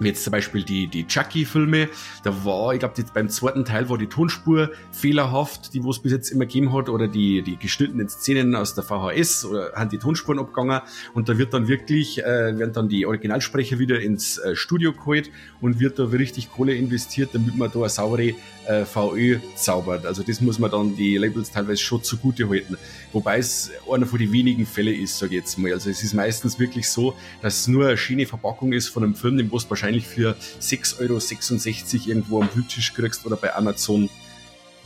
jetzt 0.00 0.24
zum 0.24 0.32
Beispiel 0.32 0.62
die, 0.62 0.86
die 0.86 1.06
Chucky-Filme, 1.06 1.88
da 2.22 2.44
war, 2.44 2.72
ich 2.72 2.80
glaube, 2.80 2.94
beim 3.12 3.28
zweiten 3.28 3.64
Teil 3.64 3.88
war 3.88 3.98
die 3.98 4.06
Tonspur 4.06 4.70
fehlerhaft, 4.92 5.74
die 5.74 5.82
wo 5.84 5.90
es 5.90 6.00
bis 6.00 6.12
jetzt 6.12 6.30
immer 6.30 6.46
gegeben 6.46 6.72
hat, 6.72 6.88
oder 6.88 7.08
die, 7.08 7.42
die 7.42 7.56
geschnittenen 7.56 8.08
Szenen 8.08 8.54
aus 8.54 8.74
der 8.74 8.84
VHS 8.84 9.44
oder 9.44 9.72
haben 9.74 9.90
die 9.90 9.98
Tonspuren 9.98 10.38
abgegangen 10.38 10.80
und 11.14 11.28
da 11.28 11.38
wird 11.38 11.54
dann 11.54 11.68
wirklich, 11.68 12.22
äh, 12.22 12.58
werden 12.58 12.72
dann 12.72 12.88
die 12.88 13.06
Originalsprecher 13.06 13.78
wieder 13.78 14.00
ins 14.00 14.38
äh, 14.38 14.56
Studio 14.56 14.92
geholt 14.92 15.30
und 15.60 15.80
wird 15.80 15.98
da 15.98 16.04
richtig 16.04 16.50
Kohle 16.50 16.74
investiert, 16.74 17.30
damit 17.32 17.56
man 17.56 17.70
da 17.70 17.80
eine 17.80 17.88
saubere 17.88 18.34
äh, 18.66 18.84
VÖ 18.84 19.38
zaubert. 19.54 20.06
Also 20.06 20.22
das 20.22 20.40
muss 20.40 20.58
man 20.58 20.70
dann 20.70 20.96
die 20.96 21.16
Labels 21.16 21.50
teilweise 21.50 21.80
schon 21.80 22.02
zugute 22.02 22.48
halten. 22.48 22.76
Wobei 23.12 23.38
es 23.38 23.70
einer 23.90 24.06
von 24.06 24.18
den 24.18 24.32
wenigen 24.32 24.66
Fälle 24.66 24.92
ist, 24.92 25.18
sage 25.18 25.34
ich 25.34 25.40
jetzt 25.40 25.58
mal. 25.58 25.72
Also 25.72 25.90
es 25.90 26.02
ist 26.02 26.14
meistens 26.14 26.58
wirklich 26.58 26.88
so, 26.88 27.14
dass 27.42 27.60
es 27.60 27.68
nur 27.68 27.86
eine 27.86 27.96
schöne 27.96 28.26
Verpackung 28.26 28.72
ist 28.72 28.88
von 28.88 29.04
einem 29.04 29.14
Film, 29.14 29.36
den 29.36 29.50
du 29.50 29.58
wahrscheinlich 29.68 30.06
für 30.06 30.36
6,66 30.60 31.00
Euro 31.00 32.08
irgendwo 32.08 32.42
am 32.42 32.48
Bluttisch 32.48 32.92
kriegst 32.94 33.24
oder 33.26 33.36
bei 33.36 33.54
Amazon. 33.54 34.08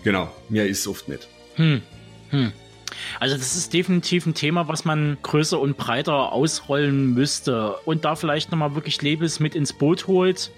Genau, 0.04 0.30
mehr 0.48 0.66
ist 0.66 0.86
oft 0.86 1.08
nicht. 1.08 1.28
Hm. 1.56 1.82
Hm. 2.30 2.52
Also 3.20 3.36
das 3.36 3.56
ist 3.56 3.72
definitiv 3.72 4.26
ein 4.26 4.34
Thema, 4.34 4.68
was 4.68 4.84
man 4.84 5.18
größer 5.22 5.58
und 5.58 5.76
breiter 5.76 6.32
ausrollen 6.32 7.14
müsste 7.14 7.76
und 7.84 8.04
da 8.04 8.16
vielleicht 8.16 8.50
nochmal 8.50 8.74
wirklich 8.74 9.00
Labels 9.02 9.40
mit 9.40 9.54
ins 9.54 9.72
Boot 9.72 10.06
holt 10.06 10.50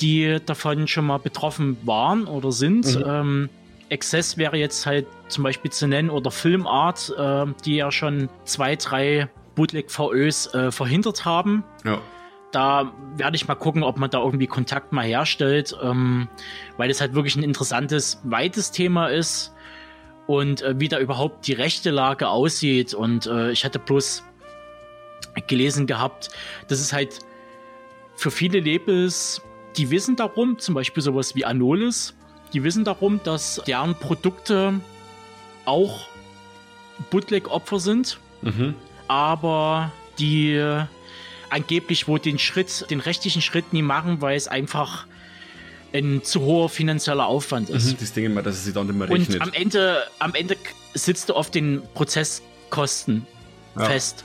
die 0.00 0.38
davon 0.44 0.88
schon 0.88 1.06
mal 1.06 1.18
betroffen 1.18 1.76
waren 1.84 2.26
oder 2.26 2.52
sind. 2.52 2.96
Mhm. 2.96 3.04
Ähm, 3.06 3.48
Access 3.90 4.36
wäre 4.36 4.56
jetzt 4.56 4.86
halt 4.86 5.06
zum 5.28 5.44
Beispiel 5.44 5.70
zu 5.70 5.86
nennen 5.86 6.10
oder 6.10 6.30
Filmart, 6.30 7.12
äh, 7.16 7.46
die 7.64 7.76
ja 7.76 7.90
schon 7.90 8.28
zwei, 8.44 8.76
drei 8.76 9.28
Bootleg-VÖs 9.54 10.52
äh, 10.54 10.72
verhindert 10.72 11.24
haben. 11.24 11.64
Ja. 11.84 12.00
Da 12.50 12.92
werde 13.16 13.36
ich 13.36 13.48
mal 13.48 13.56
gucken, 13.56 13.82
ob 13.82 13.98
man 13.98 14.10
da 14.10 14.22
irgendwie 14.22 14.46
Kontakt 14.46 14.92
mal 14.92 15.04
herstellt, 15.04 15.76
ähm, 15.82 16.28
weil 16.76 16.90
es 16.90 17.00
halt 17.00 17.14
wirklich 17.14 17.36
ein 17.36 17.42
interessantes, 17.42 18.20
weites 18.22 18.70
Thema 18.70 19.08
ist 19.08 19.52
und 20.26 20.62
äh, 20.62 20.78
wie 20.78 20.88
da 20.88 20.98
überhaupt 20.98 21.46
die 21.46 21.52
rechte 21.52 21.90
Lage 21.90 22.28
aussieht. 22.28 22.94
Und 22.94 23.26
äh, 23.26 23.50
ich 23.50 23.64
hatte 23.64 23.78
bloß 23.78 24.22
gelesen 25.48 25.86
gehabt, 25.86 26.30
dass 26.68 26.80
es 26.80 26.92
halt 26.92 27.18
für 28.16 28.30
viele 28.30 28.60
Labels 28.60 29.42
die 29.76 29.90
wissen 29.90 30.16
darum, 30.16 30.58
zum 30.58 30.74
Beispiel 30.74 31.02
sowas 31.02 31.34
wie 31.34 31.44
Anolis, 31.44 32.14
die 32.52 32.62
wissen 32.62 32.84
darum, 32.84 33.20
dass 33.24 33.60
deren 33.66 33.94
Produkte 33.94 34.80
auch 35.64 36.08
Bootleg-Opfer 37.10 37.80
sind, 37.80 38.18
mhm. 38.42 38.74
aber 39.08 39.92
die 40.18 40.84
angeblich 41.50 42.08
wohl 42.08 42.18
den 42.18 42.38
Schritt, 42.38 42.86
den 42.90 43.00
rechtlichen 43.00 43.42
Schritt 43.42 43.72
nie 43.72 43.82
machen, 43.82 44.20
weil 44.20 44.36
es 44.36 44.48
einfach 44.48 45.06
ein 45.92 46.22
zu 46.24 46.40
hoher 46.40 46.68
finanzieller 46.68 47.26
Aufwand 47.26 47.70
ist. 47.70 47.92
Mhm, 47.92 47.96
das 48.00 48.16
ich 48.16 48.28
mal, 48.28 48.42
dass 48.42 48.56
es 48.56 48.64
sich 48.64 48.74
dann 48.74 48.88
immer 48.88 49.08
rechnet. 49.08 49.36
Und 49.36 49.42
am 49.42 49.52
Ende, 49.52 50.02
am 50.18 50.34
Ende 50.34 50.56
sitzt 50.94 51.28
du 51.28 51.34
auf 51.34 51.50
den 51.50 51.82
Prozesskosten 51.94 53.26
ja. 53.78 53.84
fest. 53.84 54.24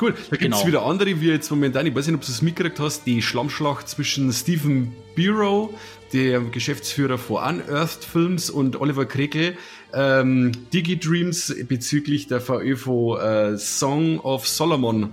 Cool, 0.00 0.12
da 0.12 0.36
gibt 0.36 0.54
es 0.54 0.60
genau. 0.60 0.66
wieder 0.66 0.82
andere, 0.82 1.20
wie 1.20 1.28
jetzt 1.28 1.50
momentan, 1.50 1.86
ich 1.86 1.94
weiß 1.94 2.06
nicht, 2.06 2.16
ob 2.16 2.20
du 2.22 2.30
es 2.30 2.42
mitgekriegt 2.42 2.78
hast, 2.80 3.06
die 3.06 3.22
Schlammschlacht 3.22 3.88
zwischen 3.88 4.30
Stephen 4.32 4.92
Bureau, 5.16 5.72
der 6.12 6.40
Geschäftsführer 6.40 7.18
von 7.18 7.42
Unearthed 7.42 8.04
Films, 8.04 8.50
und 8.50 8.80
Oliver 8.80 9.06
Krekel, 9.06 9.56
ähm, 9.94 10.52
Digidreams 10.72 11.54
bezüglich 11.66 12.26
der 12.26 12.40
VÖ 12.40 12.74
äh, 12.74 13.56
Song 13.56 14.20
of 14.20 14.46
Solomon, 14.46 15.10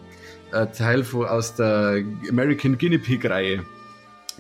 äh, 0.52 0.68
Teil 0.68 1.04
von, 1.04 1.26
aus 1.26 1.56
der 1.56 2.04
American 2.30 2.78
Guinea 2.78 3.00
Pig 3.00 3.26
Reihe. 3.26 3.64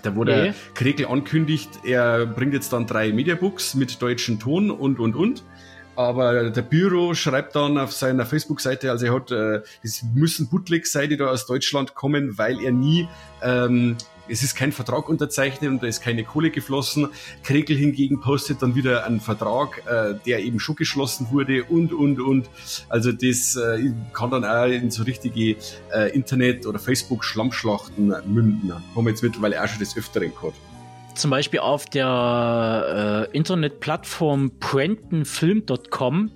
Da 0.01 0.11
okay. 0.11 0.25
der 0.25 0.55
Krekel 0.73 1.05
ankündigt, 1.05 1.69
er 1.85 2.25
bringt 2.25 2.53
jetzt 2.53 2.73
dann 2.73 2.85
drei 2.85 3.13
Mediabooks 3.13 3.75
mit 3.75 4.01
deutschem 4.01 4.39
Ton 4.39 4.69
und 4.69 4.99
und 4.99 5.15
und. 5.15 5.43
Aber 5.95 6.49
der 6.49 6.61
Büro 6.63 7.13
schreibt 7.13 7.55
dann 7.55 7.77
auf 7.77 7.93
seiner 7.93 8.25
Facebook-Seite, 8.25 8.89
also 8.89 9.05
er 9.05 9.13
hat, 9.13 9.31
äh, 9.31 9.61
es 9.83 10.03
müssen 10.15 10.49
Bootlegs 10.49 10.91
sein, 10.91 11.09
die 11.09 11.17
da 11.17 11.27
aus 11.27 11.45
Deutschland 11.45 11.93
kommen, 11.93 12.37
weil 12.37 12.59
er 12.63 12.71
nie, 12.71 13.07
ähm, 13.43 13.95
es 14.27 14.41
ist 14.41 14.55
kein 14.55 14.71
Vertrag 14.71 15.09
unterzeichnet 15.09 15.69
und 15.69 15.83
da 15.83 15.87
ist 15.87 16.01
keine 16.01 16.23
Kohle 16.23 16.49
geflossen. 16.49 17.09
Kregel 17.43 17.77
hingegen 17.77 18.21
postet 18.21 18.61
dann 18.61 18.73
wieder 18.73 19.05
einen 19.05 19.19
Vertrag, 19.19 19.83
äh, 19.85 20.15
der 20.25 20.39
eben 20.39 20.59
schon 20.59 20.75
geschlossen 20.75 21.27
wurde 21.29 21.65
und, 21.65 21.93
und, 21.93 22.19
und. 22.19 22.49
Also 22.89 23.11
das 23.11 23.55
äh, 23.55 23.91
kann 24.13 24.31
dann 24.31 24.45
auch 24.45 24.65
in 24.65 24.89
so 24.89 25.03
richtige 25.03 25.57
äh, 25.93 26.09
Internet- 26.13 26.65
oder 26.65 26.79
Facebook-Schlammschlachten 26.79 28.15
münden. 28.25 28.73
Haben 28.73 29.05
wir 29.05 29.09
jetzt 29.09 29.23
mittlerweile 29.23 29.61
auch 29.61 29.67
schon 29.67 29.79
des 29.79 29.95
Öfteren 29.97 30.31
gehabt 30.33 30.55
zum 31.15 31.31
Beispiel 31.31 31.59
auf 31.59 31.85
der 31.85 33.27
äh, 33.31 33.37
Internetplattform 33.37 34.51
prentonfilm.com. 34.59 36.31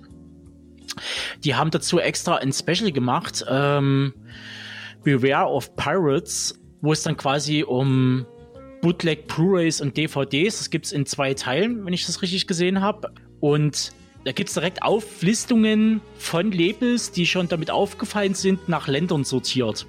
Die 1.44 1.54
haben 1.54 1.70
dazu 1.70 1.98
extra 1.98 2.36
ein 2.36 2.52
Special 2.52 2.90
gemacht, 2.92 3.44
ähm, 3.48 4.14
Beware 5.04 5.48
of 5.48 5.76
Pirates, 5.76 6.58
wo 6.80 6.92
es 6.92 7.02
dann 7.02 7.16
quasi 7.16 7.62
um 7.62 8.26
Bootleg 8.80 9.26
Blu-rays 9.26 9.80
und 9.80 9.96
DVDs, 9.96 10.58
das 10.58 10.70
gibt 10.70 10.86
es 10.86 10.92
in 10.92 11.06
zwei 11.06 11.34
Teilen, 11.34 11.84
wenn 11.84 11.92
ich 11.92 12.06
das 12.06 12.22
richtig 12.22 12.46
gesehen 12.46 12.80
habe. 12.80 13.12
Und 13.40 13.92
da 14.24 14.32
gibt 14.32 14.48
es 14.48 14.54
direkt 14.54 14.82
Auflistungen 14.82 16.00
von 16.18 16.52
Labels, 16.52 17.12
die 17.12 17.26
schon 17.26 17.48
damit 17.48 17.70
aufgefallen 17.70 18.34
sind, 18.34 18.68
nach 18.68 18.88
Ländern 18.88 19.24
sortiert. 19.24 19.86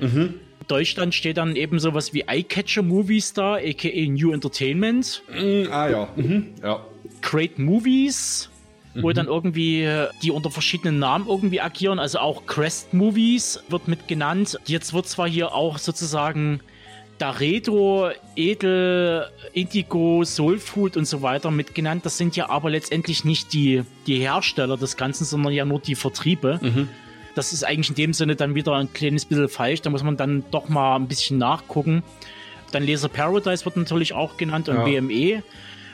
Mhm. 0.00 0.40
Deutschland 0.68 1.14
steht 1.14 1.36
dann 1.36 1.56
eben 1.56 1.78
sowas 1.78 2.12
wie 2.14 2.24
Eyecatcher 2.26 2.82
Movie 2.82 3.20
Star, 3.20 3.58
aka 3.58 4.08
New 4.08 4.32
Entertainment. 4.32 5.22
Mm, 5.28 5.70
ah 5.70 5.88
ja. 5.88 6.08
Mhm. 6.16 6.54
ja. 6.62 6.84
Great 7.22 7.58
Movies, 7.58 8.50
wo 8.94 9.08
mhm. 9.08 9.14
dann 9.14 9.26
irgendwie 9.26 9.88
die 10.22 10.30
unter 10.30 10.50
verschiedenen 10.50 10.98
Namen 10.98 11.26
irgendwie 11.28 11.60
agieren. 11.60 11.98
Also 11.98 12.18
auch 12.18 12.46
Crest 12.46 12.92
Movies 12.92 13.62
wird 13.68 13.88
mit 13.88 14.08
genannt. 14.08 14.58
Jetzt 14.66 14.92
wird 14.92 15.06
zwar 15.06 15.28
hier 15.28 15.54
auch 15.54 15.78
sozusagen 15.78 16.60
Daredo, 17.18 18.10
Edel, 18.34 19.26
Indigo, 19.52 20.24
Soulfood 20.24 20.96
und 20.96 21.04
so 21.04 21.22
weiter 21.22 21.50
mit 21.50 21.74
genannt. 21.74 22.04
Das 22.04 22.18
sind 22.18 22.36
ja 22.36 22.50
aber 22.50 22.70
letztendlich 22.70 23.24
nicht 23.24 23.52
die, 23.52 23.82
die 24.06 24.18
Hersteller 24.18 24.76
des 24.76 24.96
Ganzen, 24.96 25.24
sondern 25.24 25.52
ja 25.52 25.64
nur 25.64 25.78
die 25.78 25.94
Vertriebe. 25.94 26.58
Mhm. 26.60 26.88
Das 27.34 27.52
ist 27.52 27.64
eigentlich 27.64 27.90
in 27.90 27.94
dem 27.96 28.12
Sinne 28.12 28.36
dann 28.36 28.54
wieder 28.54 28.74
ein 28.74 28.92
kleines 28.92 29.24
bisschen 29.24 29.48
falsch. 29.48 29.82
Da 29.82 29.90
muss 29.90 30.02
man 30.02 30.16
dann 30.16 30.44
doch 30.50 30.68
mal 30.68 30.96
ein 30.96 31.08
bisschen 31.08 31.38
nachgucken. 31.38 32.02
Dann 32.70 32.84
Laser 32.86 33.08
Paradise 33.08 33.64
wird 33.64 33.76
natürlich 33.76 34.12
auch 34.12 34.36
genannt 34.36 34.68
und 34.68 34.76
ja. 34.76 35.00
BME. 35.00 35.42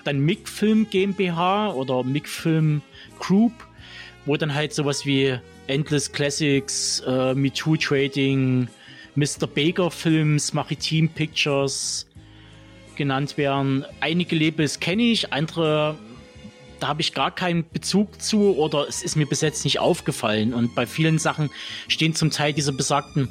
Dann 0.05 0.21
MIG 0.21 0.49
Film 0.49 0.87
GmbH 0.91 1.73
oder 1.73 2.03
MIG 2.05 2.27
Film 2.29 2.83
Group, 3.19 3.53
wo 4.25 4.37
dann 4.37 4.55
halt 4.55 4.73
sowas 4.73 5.05
wie 5.05 5.39
Endless 5.67 6.11
Classics, 6.11 7.03
äh, 7.07 7.35
MeToo 7.35 7.77
Trading, 7.77 8.69
Mr. 9.15 9.47
Baker 9.47 9.91
Films, 9.91 10.53
Maritim 10.53 11.09
Pictures 11.09 12.07
genannt 12.97 13.37
werden. 13.37 13.85
Einige 14.01 14.37
Labels 14.37 14.81
kenne 14.81 15.03
ich, 15.03 15.33
andere 15.33 15.97
da 16.81 16.89
habe 16.89 17.01
ich 17.01 17.15
gar 17.15 17.31
keinen 17.31 17.69
Bezug 17.69 18.21
zu 18.21 18.57
oder 18.57 18.89
es 18.89 19.03
ist 19.03 19.17
mir 19.17 19.27
bis 19.27 19.41
jetzt 19.41 19.65
nicht 19.65 19.79
aufgefallen. 19.79 20.55
Und 20.55 20.75
bei 20.75 20.87
vielen 20.87 21.19
Sachen 21.19 21.51
stehen 21.89 22.15
zum 22.15 22.31
Teil 22.31 22.53
diese 22.53 22.73
besagten 22.73 23.29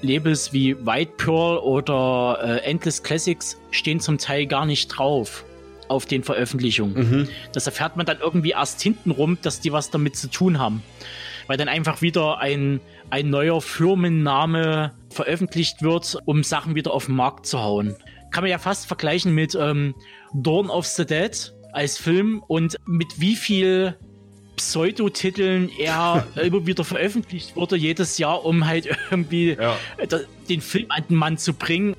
Labels 0.00 0.52
wie 0.52 0.76
White 0.86 1.12
Pearl 1.16 1.58
oder 1.58 2.38
äh, 2.42 2.70
Endless 2.70 3.02
Classics 3.02 3.58
stehen 3.70 4.00
zum 4.00 4.18
Teil 4.18 4.46
gar 4.46 4.64
nicht 4.64 4.88
drauf 4.88 5.44
auf 5.88 6.06
den 6.06 6.22
Veröffentlichungen. 6.22 6.94
Mhm. 6.94 7.28
Das 7.52 7.66
erfährt 7.66 7.96
man 7.96 8.06
dann 8.06 8.18
irgendwie 8.20 8.50
erst 8.50 8.80
hintenrum, 8.80 9.38
dass 9.42 9.60
die 9.60 9.72
was 9.72 9.90
damit 9.90 10.16
zu 10.16 10.28
tun 10.28 10.58
haben. 10.58 10.82
Weil 11.46 11.56
dann 11.56 11.68
einfach 11.68 12.02
wieder 12.02 12.38
ein, 12.38 12.80
ein 13.10 13.30
neuer 13.30 13.60
Firmenname 13.60 14.92
veröffentlicht 15.10 15.82
wird, 15.82 16.18
um 16.26 16.44
Sachen 16.44 16.74
wieder 16.74 16.92
auf 16.92 17.06
den 17.06 17.16
Markt 17.16 17.46
zu 17.46 17.60
hauen. 17.60 17.96
Kann 18.30 18.44
man 18.44 18.50
ja 18.50 18.58
fast 18.58 18.86
vergleichen 18.86 19.34
mit 19.34 19.54
ähm, 19.54 19.94
Dawn 20.34 20.68
of 20.68 20.86
the 20.86 21.06
Dead 21.06 21.54
als 21.72 21.98
Film 21.98 22.42
und 22.46 22.76
mit 22.86 23.20
wie 23.20 23.36
viel 23.36 23.96
Pseudotiteln 24.56 25.70
er 25.78 26.26
immer 26.42 26.66
wieder 26.66 26.84
veröffentlicht 26.84 27.56
wurde, 27.56 27.76
jedes 27.76 28.18
Jahr, 28.18 28.44
um 28.44 28.66
halt 28.66 28.88
irgendwie 29.10 29.56
ja. 29.58 29.76
den 30.48 30.60
Film 30.60 30.86
an 30.90 31.04
den 31.08 31.16
Mann 31.16 31.38
zu 31.38 31.54
bringen. 31.54 31.94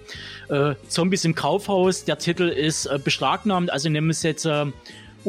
Äh, 0.49 0.75
Zombies 0.87 1.25
im 1.25 1.35
Kaufhaus, 1.35 2.05
der 2.05 2.19
Titel 2.19 2.49
ist 2.49 2.85
äh, 2.85 2.99
beschlagnahmt, 3.01 3.71
also 3.71 3.89
nehmen 3.89 4.07
wir 4.07 4.11
es 4.11 4.23
jetzt 4.23 4.45
äh, 4.45 4.65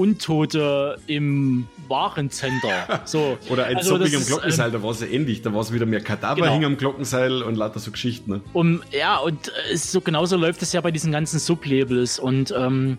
Untote 0.01 0.99
im 1.07 1.69
Warencenter. 1.87 3.03
So. 3.05 3.37
Oder 3.51 3.67
ein 3.67 3.77
also 3.77 3.99
Zombie 3.99 4.17
am 4.17 4.25
Glockenseil, 4.25 4.67
ähm, 4.69 4.73
da 4.73 4.83
war 4.83 4.91
es 4.93 5.01
ja 5.01 5.07
ähnlich. 5.09 5.43
Da 5.43 5.53
war 5.53 5.61
es 5.61 5.73
wieder 5.75 5.85
mehr 5.85 6.01
Kadaver 6.01 6.37
genau. 6.37 6.53
hing 6.53 6.65
am 6.65 6.79
Glockenseil 6.79 7.43
und 7.43 7.57
lauter 7.57 7.81
so 7.81 7.91
Geschichten. 7.91 8.31
Ne? 8.31 8.41
Um, 8.55 8.83
ja, 8.93 9.19
und 9.19 9.53
äh, 9.71 9.77
so 9.77 10.01
genauso 10.01 10.39
läuft 10.39 10.63
es 10.63 10.73
ja 10.73 10.81
bei 10.81 10.91
diesen 10.91 11.13
ganzen 11.13 11.39
Sublabels. 11.39 12.19
Und 12.19 12.55
ähm, 12.57 12.97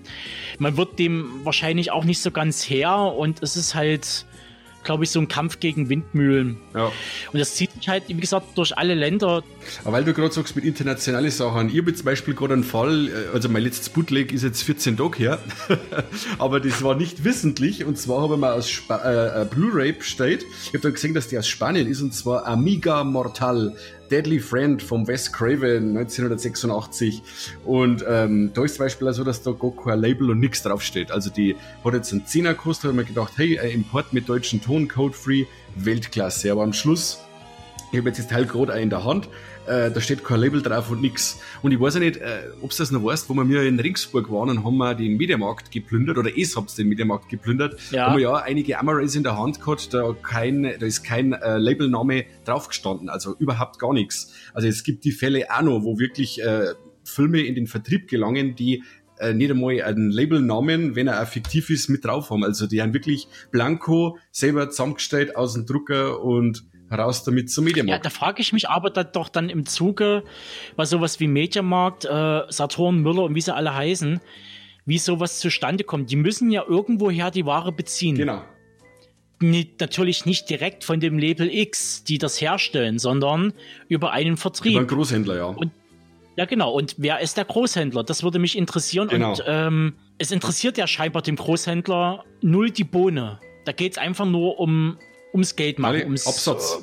man 0.59 0.77
wird 0.77 0.99
dem 0.99 1.43
wahrscheinlich 1.43 1.91
auch 1.91 2.03
nicht 2.03 2.21
so 2.21 2.29
ganz 2.29 2.69
her. 2.69 2.95
Und 2.95 3.41
es 3.41 3.57
ist 3.57 3.73
halt 3.73 4.25
glaube 4.83 5.03
ich, 5.03 5.11
so 5.11 5.19
ein 5.19 5.27
Kampf 5.27 5.59
gegen 5.59 5.89
Windmühlen. 5.89 6.57
Ja. 6.73 6.91
Und 7.31 7.39
das 7.39 7.55
zieht 7.55 7.71
sich 7.73 7.87
halt, 7.87 8.03
wie 8.07 8.13
gesagt, 8.13 8.57
durch 8.57 8.77
alle 8.77 8.95
Länder. 8.95 9.43
Aber 9.83 9.93
weil 9.93 10.03
du 10.03 10.13
gerade 10.13 10.33
sagst 10.33 10.55
mit 10.55 10.65
internationalen 10.65 11.31
Sachen, 11.31 11.69
ich 11.69 11.77
habe 11.77 11.93
zum 11.93 12.05
Beispiel 12.05 12.33
gerade 12.33 12.53
einen 12.53 12.63
Fall, 12.63 13.07
äh, 13.07 13.33
also 13.33 13.49
mein 13.49 13.63
letztes 13.63 13.89
Bootleg 13.89 14.31
ist 14.31 14.43
jetzt 14.43 14.63
14 14.63 14.97
Tage 14.97 15.17
her, 15.17 15.39
aber 16.39 16.59
das 16.59 16.83
war 16.83 16.95
nicht 16.95 17.23
wissentlich 17.23 17.85
und 17.85 17.97
zwar 17.97 18.21
habe 18.21 18.35
ich 18.35 18.39
mal 18.39 18.53
aus 18.53 18.67
Sp 18.69 18.91
äh, 18.91 19.45
Blu-ray 19.45 19.93
bestellt. 19.93 20.45
Ich 20.63 20.69
habe 20.69 20.79
dann 20.79 20.93
gesehen, 20.93 21.13
dass 21.13 21.27
die 21.27 21.37
aus 21.37 21.47
Spanien 21.47 21.87
ist 21.87 22.01
und 22.01 22.13
zwar 22.13 22.45
Amiga 22.47 23.03
Mortal. 23.03 23.75
Deadly 24.11 24.39
Friend 24.39 24.83
vom 24.83 25.07
Wes 25.07 25.31
Craven 25.31 25.97
1986. 25.97 27.23
Und 27.63 28.03
ähm, 28.07 28.51
da 28.53 28.65
ist 28.65 28.75
zum 28.75 28.85
Beispiel 28.85 29.11
so, 29.13 29.23
dass 29.23 29.41
da 29.41 29.51
gar 29.51 29.71
kein 29.71 29.99
Label 29.99 30.29
und 30.31 30.39
nichts 30.39 30.61
draufsteht. 30.63 31.11
Also 31.11 31.29
die 31.29 31.55
hat 31.83 31.93
jetzt 31.93 32.11
einen 32.11 32.25
10er 32.25 32.49
gekostet, 32.49 32.89
habe 32.89 32.97
mir 32.97 33.05
gedacht, 33.05 33.33
hey, 33.37 33.57
ein 33.59 33.71
Import 33.71 34.13
mit 34.13 34.27
deutschen 34.27 34.61
Ton, 34.61 34.87
Code-Free, 34.87 35.45
Weltklasse. 35.75 36.51
Aber 36.51 36.63
am 36.63 36.73
Schluss, 36.73 37.19
ich 37.91 37.97
habe 37.97 38.09
jetzt 38.09 38.19
das 38.19 38.27
Teil 38.27 38.45
gerade 38.45 38.73
in 38.79 38.89
der 38.89 39.03
Hand, 39.03 39.29
äh, 39.67 39.91
da 39.91 40.01
steht 40.01 40.23
kein 40.23 40.39
Label 40.39 40.61
drauf 40.61 40.89
und 40.91 41.01
nix. 41.01 41.39
Und 41.61 41.71
ich 41.71 41.79
weiß 41.79 41.95
ja 41.95 41.99
nicht, 41.99 42.17
äh, 42.17 42.49
ob 42.61 42.71
du 42.71 42.77
das 42.77 42.91
noch 42.91 43.03
weißt, 43.03 43.29
wo 43.29 43.33
wir 43.33 43.43
mir 43.43 43.63
in 43.63 43.79
Ringsburg 43.79 44.31
waren 44.31 44.49
und 44.49 44.63
haben 44.63 44.77
wir 44.77 44.95
den 44.95 45.17
Mediamarkt 45.17 45.71
geplündert, 45.71 46.17
oder 46.17 46.29
ich 46.35 46.55
hab's 46.55 46.75
den 46.75 46.87
Mediamarkt 46.87 47.29
geplündert, 47.29 47.79
ja. 47.91 48.07
haben 48.07 48.17
wir 48.17 48.23
ja 48.23 48.35
einige 48.35 48.79
Amarais 48.79 49.15
in 49.15 49.23
der 49.23 49.37
Hand 49.37 49.59
gehabt, 49.59 49.93
da, 49.93 50.15
kein, 50.21 50.63
da 50.63 50.85
ist 50.85 51.03
kein 51.03 51.33
äh, 51.33 51.57
Labelname 51.57 52.25
draufgestanden, 52.45 53.09
also 53.09 53.35
überhaupt 53.37 53.79
gar 53.79 53.93
nichts. 53.93 54.33
Also 54.53 54.67
es 54.67 54.83
gibt 54.83 55.03
die 55.05 55.11
Fälle 55.11 55.45
auch 55.49 55.61
noch, 55.61 55.83
wo 55.83 55.99
wirklich 55.99 56.41
äh, 56.41 56.73
Filme 57.03 57.41
in 57.41 57.55
den 57.55 57.67
Vertrieb 57.67 58.07
gelangen, 58.07 58.55
die 58.55 58.83
äh, 59.19 59.33
nicht 59.33 59.51
einmal 59.51 59.81
einen 59.81 60.11
Labelnamen, 60.11 60.95
wenn 60.95 61.07
er 61.07 61.21
auch 61.21 61.27
fiktiv 61.27 61.69
ist, 61.69 61.89
mit 61.89 62.03
drauf 62.03 62.31
haben. 62.31 62.43
Also 62.43 62.67
die 62.67 62.81
haben 62.81 62.93
wirklich 62.93 63.27
blanko 63.51 64.17
selber 64.31 64.69
zusammengestellt 64.69 65.35
aus 65.35 65.53
dem 65.53 65.65
Drucker 65.65 66.21
und 66.23 66.63
raus 66.91 67.23
damit 67.23 67.51
zum 67.51 67.65
Mediamarkt. 67.65 68.03
Ja, 68.05 68.09
da 68.09 68.09
frage 68.09 68.41
ich 68.41 68.53
mich 68.53 68.69
aber 68.69 68.89
da 68.89 69.03
doch 69.03 69.29
dann 69.29 69.49
im 69.49 69.65
Zuge, 69.65 70.23
was 70.75 70.89
sowas 70.89 71.19
wie 71.19 71.27
Mediamarkt, 71.27 72.05
äh, 72.05 72.41
Saturn, 72.49 73.01
Müller 73.01 73.23
und 73.23 73.35
wie 73.35 73.41
sie 73.41 73.53
alle 73.53 73.73
heißen, 73.73 74.19
wie 74.85 74.97
sowas 74.97 75.39
zustande 75.39 75.83
kommt. 75.83 76.11
Die 76.11 76.15
müssen 76.15 76.51
ja 76.51 76.63
irgendwoher 76.67 77.31
die 77.31 77.45
Ware 77.45 77.71
beziehen. 77.71 78.15
Genau. 78.15 78.41
Nicht, 79.39 79.79
natürlich 79.79 80.25
nicht 80.25 80.49
direkt 80.49 80.83
von 80.83 80.99
dem 80.99 81.17
Label 81.17 81.49
X, 81.51 82.03
die 82.03 82.19
das 82.19 82.39
herstellen, 82.39 82.99
sondern 82.99 83.53
über 83.87 84.11
einen 84.11 84.37
Vertrieb. 84.37 84.73
Über 84.73 84.79
einen 84.81 84.87
Großhändler, 84.87 85.35
ja. 85.35 85.45
Und, 85.45 85.71
ja, 86.35 86.45
genau. 86.45 86.71
Und 86.71 86.95
wer 86.97 87.19
ist 87.19 87.37
der 87.37 87.45
Großhändler? 87.45 88.03
Das 88.03 88.21
würde 88.21 88.37
mich 88.37 88.57
interessieren. 88.57 89.07
Genau. 89.07 89.31
Und 89.31 89.43
ähm, 89.47 89.93
es 90.19 90.31
interessiert 90.31 90.77
ja 90.77 90.85
scheinbar 90.85 91.23
dem 91.23 91.35
Großhändler 91.35 92.23
null 92.41 92.69
die 92.69 92.83
Bohne. 92.83 93.39
Da 93.65 93.71
geht 93.71 93.93
es 93.93 93.97
einfach 93.97 94.25
nur 94.25 94.59
um 94.59 94.97
ums 95.33 95.55
Geld 95.55 95.79
machen. 95.79 96.03
Ums 96.03 96.27
Absatz. 96.27 96.79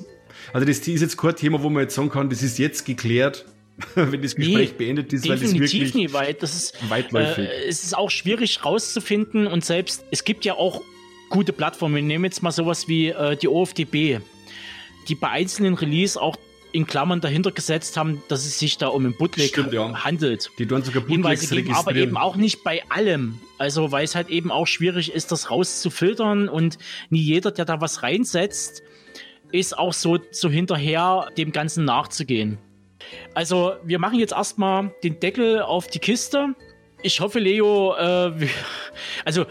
Also 0.53 0.67
das 0.67 0.79
ist 0.79 1.01
jetzt 1.01 1.17
kein 1.17 1.37
Thema, 1.37 1.63
wo 1.63 1.69
man 1.69 1.83
jetzt 1.83 1.95
sagen 1.95 2.09
kann, 2.09 2.31
das 2.31 2.43
ist 2.43 2.59
jetzt 2.59 2.85
geklärt, 2.85 3.45
wenn 3.95 4.23
das 4.23 4.35
Gespräch 4.35 4.71
nee, 4.71 4.77
beendet 4.79 5.13
ist, 5.13 5.29
weil 5.29 5.39
das 5.39 5.55
wirklich 5.55 5.95
nie, 5.95 6.13
weil 6.13 6.35
das 6.35 6.55
ist, 6.55 6.91
weitläufig. 6.91 7.49
Äh, 7.49 7.69
es 7.69 7.85
ist 7.85 7.97
auch 7.97 8.11
schwierig 8.11 8.65
rauszufinden 8.65 9.47
und 9.47 9.65
selbst, 9.65 10.05
es 10.11 10.25
gibt 10.25 10.45
ja 10.45 10.55
auch 10.55 10.83
gute 11.31 11.53
Plattformen. 11.53 11.95
Wir 11.95 12.03
nehmen 12.03 12.25
jetzt 12.25 12.43
mal 12.43 12.51
sowas 12.51 12.89
wie 12.89 13.09
äh, 13.09 13.37
die 13.37 13.49
OFDB, 13.49 14.21
die 15.09 15.15
bei 15.15 15.29
einzelnen 15.29 15.75
Release 15.75 16.21
auch 16.21 16.37
in 16.73 16.87
Klammern 16.87 17.21
dahinter 17.21 17.51
gesetzt 17.51 17.97
haben, 17.97 18.23
dass 18.29 18.45
es 18.45 18.59
sich 18.59 18.79
da 18.79 18.89
um 18.89 19.07
ein 19.07 19.17
Bootleg 19.17 19.51
Stimmt, 19.51 19.73
ja. 19.73 20.05
handelt. 20.05 20.51
Die 20.59 20.67
tun 20.67 20.83
sogar 20.83 21.03
Bootlegs 21.03 21.49
geben, 21.51 21.75
Aber 21.75 21.95
eben 21.95 22.17
auch 22.17 22.37
nicht 22.37 22.63
bei 22.65 22.83
allem. 22.91 23.41
Also 23.59 23.91
weil 23.93 24.05
es 24.05 24.15
halt 24.15 24.29
eben 24.29 24.51
auch 24.51 24.67
schwierig 24.67 25.13
ist, 25.13 25.33
das 25.33 25.51
rauszufiltern 25.51 26.49
und 26.49 26.79
nie 27.11 27.21
jeder, 27.21 27.51
der 27.51 27.65
da 27.65 27.81
was 27.81 28.03
reinsetzt, 28.03 28.83
ist 29.51 29.79
auch 29.79 29.93
so, 29.93 30.19
so 30.31 30.51
hinterher, 30.51 31.31
dem 31.37 31.53
Ganzen 31.53 31.85
nachzugehen. 31.85 32.59
Also 33.35 33.75
wir 33.85 33.99
machen 33.99 34.19
jetzt 34.19 34.33
erstmal 34.33 34.93
den 35.03 35.19
Deckel 35.21 35.63
auf 35.63 35.87
die 35.87 35.99
Kiste 35.99 36.55
ich 37.03 37.21
hoffe, 37.21 37.39
Leo, 37.39 37.95
äh, 37.97 38.49
also 39.25 39.43
äh, 39.43 39.47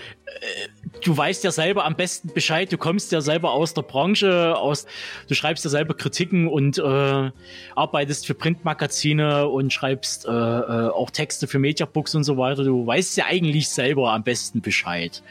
du 1.04 1.16
weißt 1.16 1.44
ja 1.44 1.52
selber 1.52 1.86
am 1.86 1.96
besten 1.96 2.34
Bescheid, 2.34 2.72
du 2.72 2.78
kommst 2.78 3.12
ja 3.12 3.22
selber 3.22 3.52
aus 3.52 3.74
der 3.74 3.82
Branche, 3.82 4.56
aus, 4.58 4.86
du 5.28 5.36
schreibst 5.36 5.64
ja 5.64 5.70
selber 5.70 5.94
Kritiken 5.94 6.48
und 6.48 6.78
äh, 6.78 7.32
arbeitest 7.76 8.28
für 8.28 8.34
Printmagazine 8.34 9.48
und 9.48 9.74
schreibst 9.74 10.26
äh, 10.26 10.32
äh, 10.32 10.90
auch 10.90 11.12
Texte 11.12 11.48
für 11.48 11.60
Mediabooks 11.60 12.16
und 12.16 12.24
so 12.24 12.38
weiter. 12.38 12.64
Du 12.64 12.86
weißt 12.86 13.18
ja 13.18 13.26
eigentlich 13.26 13.70
selber 13.70 14.14
am 14.14 14.24
besten 14.24 14.62
Bescheid. 14.62 15.24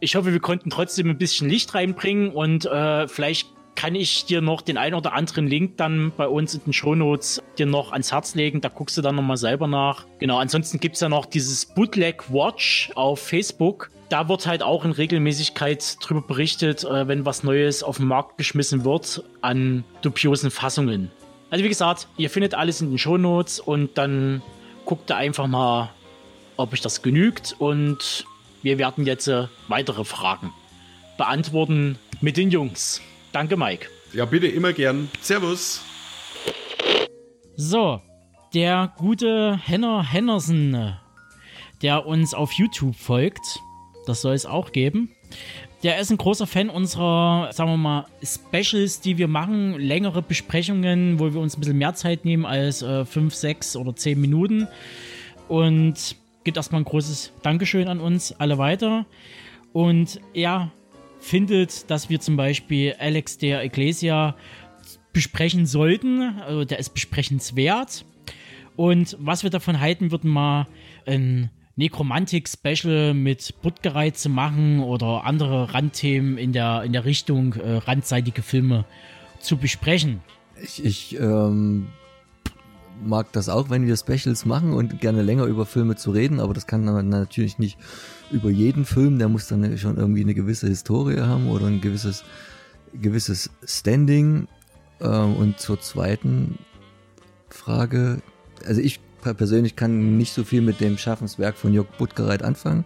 Ich 0.00 0.14
hoffe, 0.14 0.32
wir 0.32 0.40
konnten 0.40 0.70
trotzdem 0.70 1.08
ein 1.08 1.18
bisschen 1.18 1.48
Licht 1.48 1.74
reinbringen 1.74 2.30
und 2.30 2.66
äh, 2.66 3.08
vielleicht 3.08 3.48
kann 3.76 3.94
ich 3.94 4.24
dir 4.24 4.40
noch 4.40 4.62
den 4.62 4.78
einen 4.78 4.94
oder 4.94 5.12
anderen 5.12 5.46
Link 5.46 5.76
dann 5.76 6.12
bei 6.16 6.26
uns 6.26 6.54
in 6.54 6.62
den 6.64 6.72
Shownotes 6.72 7.42
dir 7.58 7.66
noch 7.66 7.92
ans 7.92 8.10
Herz 8.10 8.34
legen. 8.34 8.60
Da 8.60 8.68
guckst 8.68 8.96
du 8.96 9.02
dann 9.02 9.14
nochmal 9.14 9.36
selber 9.36 9.68
nach. 9.68 10.06
Genau, 10.18 10.38
ansonsten 10.38 10.80
gibt 10.80 10.96
es 10.96 11.02
ja 11.02 11.08
noch 11.08 11.26
dieses 11.26 11.66
Bootleg 11.66 12.32
Watch 12.32 12.90
auf 12.94 13.20
Facebook. 13.20 13.90
Da 14.08 14.28
wird 14.28 14.46
halt 14.46 14.62
auch 14.62 14.84
in 14.84 14.92
Regelmäßigkeit 14.92 15.96
drüber 16.00 16.22
berichtet, 16.22 16.84
äh, 16.84 17.08
wenn 17.08 17.26
was 17.26 17.42
Neues 17.42 17.82
auf 17.82 17.96
den 17.96 18.06
Markt 18.06 18.38
geschmissen 18.38 18.84
wird 18.84 19.24
an 19.40 19.84
dubiosen 20.02 20.50
Fassungen. 20.50 21.10
Also 21.50 21.64
wie 21.64 21.68
gesagt, 21.68 22.08
ihr 22.16 22.30
findet 22.30 22.54
alles 22.54 22.80
in 22.80 22.90
den 22.90 22.98
Shownotes 22.98 23.60
und 23.60 23.98
dann 23.98 24.42
guckt 24.84 25.10
da 25.10 25.16
einfach 25.16 25.46
mal, 25.46 25.90
ob 26.56 26.72
euch 26.72 26.80
das 26.80 27.02
genügt 27.02 27.54
und 27.58 28.24
wir 28.62 28.78
werden 28.78 29.06
jetzt 29.06 29.28
äh, 29.28 29.46
weitere 29.68 30.04
Fragen 30.04 30.52
beantworten 31.18 31.98
mit 32.20 32.36
den 32.36 32.50
Jungs. 32.50 33.00
Danke, 33.32 33.56
Mike. 33.56 33.88
Ja, 34.12 34.24
bitte, 34.24 34.46
immer 34.46 34.72
gern. 34.72 35.10
Servus. 35.20 35.84
So, 37.56 38.00
der 38.54 38.92
gute 38.96 39.56
Henner 39.56 40.02
Hennerson, 40.02 40.96
der 41.82 42.06
uns 42.06 42.34
auf 42.34 42.52
YouTube 42.52 42.96
folgt, 42.96 43.60
das 44.06 44.22
soll 44.22 44.34
es 44.34 44.46
auch 44.46 44.72
geben. 44.72 45.10
Der 45.82 45.98
ist 45.98 46.10
ein 46.10 46.16
großer 46.16 46.46
Fan 46.46 46.70
unserer, 46.70 47.52
sagen 47.52 47.70
wir 47.70 47.76
mal, 47.76 48.06
Specials, 48.22 49.00
die 49.00 49.18
wir 49.18 49.28
machen, 49.28 49.78
längere 49.78 50.22
Besprechungen, 50.22 51.20
wo 51.20 51.32
wir 51.32 51.40
uns 51.40 51.56
ein 51.56 51.60
bisschen 51.60 51.78
mehr 51.78 51.94
Zeit 51.94 52.24
nehmen 52.24 52.46
als 52.46 52.82
5, 52.82 53.16
äh, 53.16 53.36
6 53.36 53.76
oder 53.76 53.94
10 53.94 54.20
Minuten. 54.20 54.68
Und 55.48 56.16
gibt 56.44 56.56
erstmal 56.56 56.80
ein 56.80 56.84
großes 56.84 57.32
Dankeschön 57.42 57.88
an 57.88 58.00
uns 58.00 58.32
alle 58.32 58.56
weiter. 58.56 59.04
Und 59.72 60.20
er 60.32 60.72
findet, 61.20 61.90
dass 61.90 62.08
wir 62.08 62.20
zum 62.20 62.36
Beispiel 62.36 62.94
Alex 62.98 63.36
der 63.36 63.62
Ecclesia 63.62 64.36
besprechen 65.12 65.66
sollten. 65.66 66.40
Also 66.40 66.64
der 66.64 66.78
ist 66.78 66.90
besprechenswert. 66.90 68.04
Und 68.76 69.16
was 69.18 69.42
wir 69.42 69.50
davon 69.50 69.80
halten, 69.80 70.10
wird 70.10 70.24
mal 70.24 70.66
in 71.04 71.50
Nekromantik-Special 71.76 73.14
mit 73.14 73.54
Buttgerei 73.62 74.10
zu 74.10 74.28
machen 74.30 74.80
oder 74.80 75.24
andere 75.24 75.74
Randthemen 75.74 76.38
in 76.38 76.52
der, 76.52 76.82
in 76.84 76.92
der 76.92 77.04
Richtung 77.04 77.54
äh, 77.54 77.76
randseitige 77.76 78.42
Filme 78.42 78.84
zu 79.40 79.58
besprechen. 79.58 80.20
Ich, 80.62 80.82
ich 80.82 81.20
ähm, 81.20 81.88
mag 83.04 83.30
das 83.32 83.50
auch, 83.50 83.68
wenn 83.68 83.86
wir 83.86 83.96
Specials 83.96 84.46
machen 84.46 84.72
und 84.72 85.00
gerne 85.00 85.22
länger 85.22 85.44
über 85.44 85.66
Filme 85.66 85.96
zu 85.96 86.10
reden, 86.12 86.40
aber 86.40 86.54
das 86.54 86.66
kann 86.66 86.84
man 86.84 87.10
natürlich 87.10 87.58
nicht 87.58 87.78
über 88.30 88.50
jeden 88.50 88.86
Film. 88.86 89.18
Der 89.18 89.28
muss 89.28 89.48
dann 89.48 89.76
schon 89.76 89.98
irgendwie 89.98 90.22
eine 90.22 90.34
gewisse 90.34 90.68
Historie 90.68 91.20
haben 91.20 91.48
oder 91.48 91.66
ein 91.66 91.82
gewisses, 91.82 92.24
gewisses 92.94 93.50
Standing. 93.64 94.48
Ähm, 95.00 95.36
und 95.36 95.60
zur 95.60 95.78
zweiten 95.78 96.58
Frage, 97.50 98.22
also 98.64 98.80
ich 98.80 99.00
persönlich 99.34 99.76
kann 99.76 100.16
nicht 100.16 100.32
so 100.32 100.44
viel 100.44 100.62
mit 100.62 100.80
dem 100.80 100.98
Schaffenswerk 100.98 101.56
von 101.56 101.72
Jörg 101.72 101.86
Buttgereit 101.98 102.42
anfangen. 102.42 102.84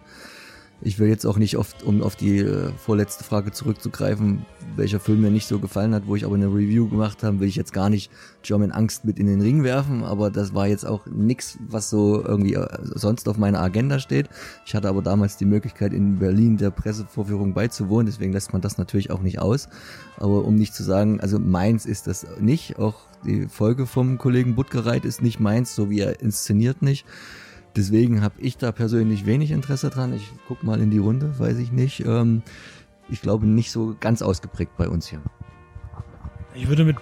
Ich 0.83 0.97
will 0.97 1.09
jetzt 1.09 1.25
auch 1.25 1.37
nicht 1.37 1.57
oft, 1.57 1.83
um 1.83 2.01
auf 2.01 2.15
die 2.15 2.39
äh, 2.39 2.71
vorletzte 2.75 3.23
Frage 3.23 3.51
zurückzugreifen, 3.51 4.45
welcher 4.75 4.99
Film 4.99 5.21
mir 5.21 5.29
nicht 5.29 5.47
so 5.47 5.59
gefallen 5.59 5.93
hat, 5.93 6.07
wo 6.07 6.15
ich 6.15 6.25
aber 6.25 6.35
eine 6.35 6.47
Review 6.47 6.89
gemacht 6.89 7.21
habe, 7.21 7.39
will 7.39 7.47
ich 7.47 7.55
jetzt 7.55 7.71
gar 7.71 7.89
nicht 7.89 8.09
German 8.41 8.71
Angst 8.71 9.05
mit 9.05 9.19
in 9.19 9.27
den 9.27 9.41
Ring 9.41 9.63
werfen, 9.63 10.03
aber 10.03 10.31
das 10.31 10.55
war 10.55 10.67
jetzt 10.67 10.85
auch 10.85 11.05
nix, 11.05 11.59
was 11.67 11.91
so 11.91 12.23
irgendwie 12.25 12.55
äh, 12.55 12.67
sonst 12.81 13.29
auf 13.29 13.37
meiner 13.37 13.61
Agenda 13.61 13.99
steht. 13.99 14.29
Ich 14.65 14.73
hatte 14.73 14.89
aber 14.89 15.03
damals 15.03 15.37
die 15.37 15.45
Möglichkeit, 15.45 15.93
in 15.93 16.17
Berlin 16.17 16.57
der 16.57 16.71
Pressevorführung 16.71 17.53
beizuwohnen, 17.53 18.07
deswegen 18.07 18.33
lässt 18.33 18.51
man 18.51 18.61
das 18.61 18.79
natürlich 18.79 19.11
auch 19.11 19.21
nicht 19.21 19.39
aus. 19.39 19.69
Aber 20.17 20.43
um 20.45 20.55
nicht 20.55 20.73
zu 20.73 20.83
sagen, 20.83 21.19
also 21.19 21.37
meins 21.37 21.85
ist 21.85 22.07
das 22.07 22.25
nicht, 22.39 22.79
auch 22.79 22.95
die 23.23 23.47
Folge 23.47 23.85
vom 23.85 24.17
Kollegen 24.17 24.55
Buttgereit 24.55 25.05
ist 25.05 25.21
nicht 25.21 25.39
meins, 25.39 25.75
so 25.75 25.91
wie 25.91 25.99
er 25.99 26.21
inszeniert 26.21 26.81
nicht. 26.81 27.05
Deswegen 27.75 28.21
habe 28.21 28.35
ich 28.39 28.57
da 28.57 28.71
persönlich 28.71 29.25
wenig 29.25 29.51
Interesse 29.51 29.89
dran. 29.89 30.13
Ich 30.13 30.29
guck 30.47 30.63
mal 30.63 30.81
in 30.81 30.91
die 30.91 30.97
Runde, 30.97 31.39
weiß 31.39 31.57
ich 31.57 31.71
nicht. 31.71 32.05
Ähm, 32.05 32.43
ich 33.09 33.21
glaube 33.21 33.47
nicht 33.47 33.71
so 33.71 33.95
ganz 33.99 34.21
ausgeprägt 34.21 34.77
bei 34.77 34.89
uns 34.89 35.07
hier. 35.07 35.21
Ich 36.53 36.67
würde 36.67 36.83
mit 36.83 37.01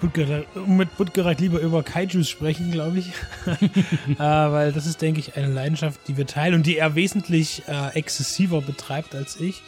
Buttgereit 0.98 1.40
lieber 1.40 1.60
über 1.60 1.82
Kaijus 1.82 2.30
sprechen, 2.30 2.72
glaube 2.72 3.00
ich. 3.00 3.08
äh, 3.48 4.18
weil 4.20 4.72
das 4.72 4.86
ist, 4.86 5.02
denke 5.02 5.20
ich, 5.20 5.36
eine 5.36 5.48
Leidenschaft, 5.48 6.02
die 6.08 6.18
wir 6.18 6.28
teilen 6.28 6.54
und 6.54 6.68
die 6.68 6.78
er 6.78 6.94
wesentlich 6.94 7.64
äh, 7.68 7.96
exzessiver 7.96 8.62
betreibt 8.62 9.16
als 9.16 9.40
ich. 9.40 9.64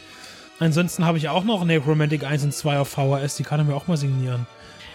Ansonsten 0.60 1.04
habe 1.04 1.18
ich 1.18 1.28
auch 1.28 1.42
noch 1.42 1.64
Necromantic 1.64 2.22
1 2.22 2.44
und 2.44 2.54
2 2.54 2.78
auf 2.78 2.88
VHS, 2.88 3.36
die 3.36 3.42
kann 3.42 3.58
er 3.58 3.64
mir 3.64 3.74
auch 3.74 3.88
mal 3.88 3.96
signieren. 3.96 4.46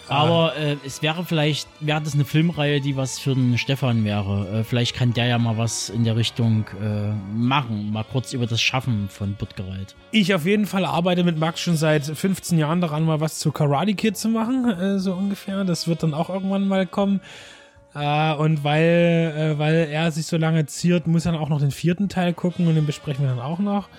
Aber 0.09 0.55
äh, 0.55 0.77
es 0.85 1.01
wäre 1.01 1.25
vielleicht, 1.25 1.67
wäre 1.79 2.01
das 2.01 2.13
eine 2.13 2.25
Filmreihe, 2.25 2.81
die 2.81 2.95
was 2.95 3.19
für 3.19 3.33
den 3.33 3.57
Stefan 3.57 4.03
wäre. 4.03 4.59
Äh, 4.59 4.63
vielleicht 4.63 4.95
kann 4.95 5.13
der 5.13 5.25
ja 5.25 5.37
mal 5.37 5.57
was 5.57 5.89
in 5.89 6.03
der 6.03 6.15
Richtung 6.15 6.65
äh, 6.81 7.11
machen. 7.35 7.91
Mal 7.91 8.03
kurz 8.03 8.33
über 8.33 8.47
das 8.47 8.61
Schaffen 8.61 9.09
von 9.09 9.33
Buttgereit. 9.33 9.95
Ich 10.11 10.33
auf 10.33 10.45
jeden 10.45 10.65
Fall 10.65 10.85
arbeite 10.85 11.23
mit 11.23 11.37
Max 11.37 11.59
schon 11.59 11.77
seit 11.77 12.05
15 12.05 12.57
Jahren 12.57 12.81
daran, 12.81 13.03
mal 13.05 13.19
was 13.19 13.39
zu 13.39 13.51
Karate 13.51 13.93
Kid 13.95 14.17
zu 14.17 14.29
machen, 14.29 14.69
äh, 14.69 14.99
so 14.99 15.13
ungefähr. 15.13 15.63
Das 15.63 15.87
wird 15.87 16.03
dann 16.03 16.13
auch 16.13 16.29
irgendwann 16.29 16.67
mal 16.67 16.85
kommen. 16.85 17.21
Uh, 17.95 18.35
und 18.37 18.63
weil, 18.63 19.33
äh, 19.35 19.57
weil 19.57 19.87
er 19.89 20.11
sich 20.11 20.27
so 20.27 20.37
lange 20.37 20.67
ziert, 20.67 21.07
muss 21.07 21.25
er 21.25 21.31
dann 21.31 21.41
auch 21.41 21.49
noch 21.49 21.59
den 21.59 21.71
vierten 21.71 22.09
Teil 22.09 22.33
gucken 22.33 22.67
und 22.67 22.75
den 22.75 22.85
besprechen 22.85 23.23
wir 23.23 23.29
dann 23.29 23.39
auch 23.39 23.57
noch 23.57 23.89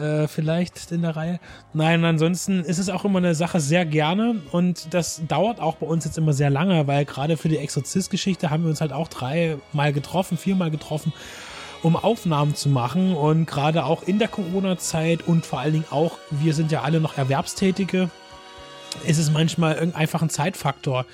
äh, 0.00 0.28
vielleicht 0.28 0.90
in 0.92 1.02
der 1.02 1.14
Reihe. 1.16 1.40
Nein, 1.74 2.04
ansonsten 2.04 2.64
ist 2.64 2.78
es 2.78 2.88
auch 2.88 3.04
immer 3.04 3.18
eine 3.18 3.34
Sache 3.34 3.60
sehr 3.60 3.84
gerne 3.84 4.40
und 4.50 4.92
das 4.94 5.22
dauert 5.28 5.60
auch 5.60 5.76
bei 5.76 5.86
uns 5.86 6.04
jetzt 6.04 6.18
immer 6.18 6.32
sehr 6.32 6.50
lange, 6.50 6.86
weil 6.86 7.04
gerade 7.04 7.36
für 7.36 7.48
die 7.48 7.58
Exorzist-Geschichte 7.58 8.50
haben 8.50 8.64
wir 8.64 8.70
uns 8.70 8.80
halt 8.80 8.92
auch 8.92 9.08
dreimal 9.08 9.92
getroffen, 9.92 10.38
viermal 10.38 10.70
getroffen, 10.70 11.12
um 11.82 11.96
Aufnahmen 11.96 12.54
zu 12.54 12.68
machen 12.68 13.14
und 13.14 13.46
gerade 13.46 13.84
auch 13.84 14.02
in 14.02 14.18
der 14.18 14.28
Corona-Zeit 14.28 15.26
und 15.26 15.46
vor 15.46 15.60
allen 15.60 15.72
Dingen 15.74 15.86
auch, 15.90 16.18
wir 16.30 16.54
sind 16.54 16.72
ja 16.72 16.82
alle 16.82 17.00
noch 17.00 17.16
Erwerbstätige, 17.16 18.10
ist 19.06 19.18
es 19.18 19.30
manchmal 19.30 19.92
einfach 19.94 20.22
ein 20.22 20.30
Zeitfaktor. 20.30 21.06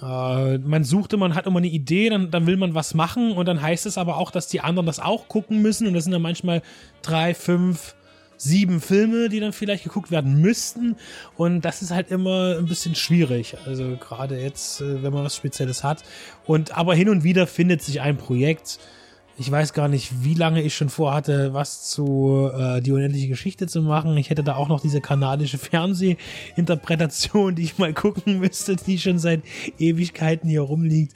Uh, 0.00 0.58
man 0.64 0.84
suchte, 0.84 1.16
man 1.16 1.34
hat 1.34 1.48
immer 1.48 1.58
eine 1.58 1.66
Idee, 1.66 2.08
dann, 2.08 2.30
dann 2.30 2.46
will 2.46 2.56
man 2.56 2.72
was 2.72 2.94
machen 2.94 3.32
und 3.32 3.46
dann 3.46 3.60
heißt 3.60 3.84
es 3.84 3.98
aber 3.98 4.16
auch, 4.16 4.30
dass 4.30 4.46
die 4.46 4.60
anderen 4.60 4.86
das 4.86 5.00
auch 5.00 5.26
gucken 5.26 5.60
müssen 5.60 5.88
und 5.88 5.94
das 5.94 6.04
sind 6.04 6.12
dann 6.12 6.22
manchmal 6.22 6.62
drei, 7.02 7.34
fünf, 7.34 7.96
sieben 8.38 8.80
Filme, 8.80 9.28
die 9.28 9.40
dann 9.40 9.52
vielleicht 9.52 9.84
geguckt 9.84 10.10
werden 10.10 10.40
müssten. 10.40 10.96
Und 11.36 11.62
das 11.62 11.82
ist 11.82 11.90
halt 11.90 12.10
immer 12.10 12.56
ein 12.58 12.66
bisschen 12.66 12.94
schwierig. 12.94 13.56
Also 13.66 13.96
gerade 13.96 14.40
jetzt, 14.40 14.80
äh, 14.80 15.02
wenn 15.02 15.12
man 15.12 15.24
was 15.24 15.36
Spezielles 15.36 15.84
hat. 15.84 16.04
Und 16.46 16.76
aber 16.76 16.94
hin 16.94 17.08
und 17.10 17.24
wieder 17.24 17.46
findet 17.46 17.82
sich 17.82 18.00
ein 18.00 18.16
Projekt. 18.16 18.78
Ich 19.40 19.50
weiß 19.50 19.72
gar 19.72 19.88
nicht, 19.88 20.24
wie 20.24 20.34
lange 20.34 20.62
ich 20.62 20.74
schon 20.74 20.88
vorhatte, 20.88 21.52
was 21.54 21.88
zu 21.90 22.50
äh, 22.52 22.80
die 22.80 22.90
unendliche 22.92 23.28
Geschichte 23.28 23.66
zu 23.66 23.82
machen. 23.82 24.16
Ich 24.16 24.30
hätte 24.30 24.42
da 24.42 24.56
auch 24.56 24.68
noch 24.68 24.80
diese 24.80 25.00
kanadische 25.00 25.58
Fernsehinterpretation, 25.58 27.54
die 27.54 27.64
ich 27.64 27.78
mal 27.78 27.92
gucken 27.92 28.38
müsste, 28.38 28.76
die 28.76 28.98
schon 28.98 29.18
seit 29.18 29.42
Ewigkeiten 29.78 30.48
hier 30.48 30.62
rumliegt. 30.62 31.14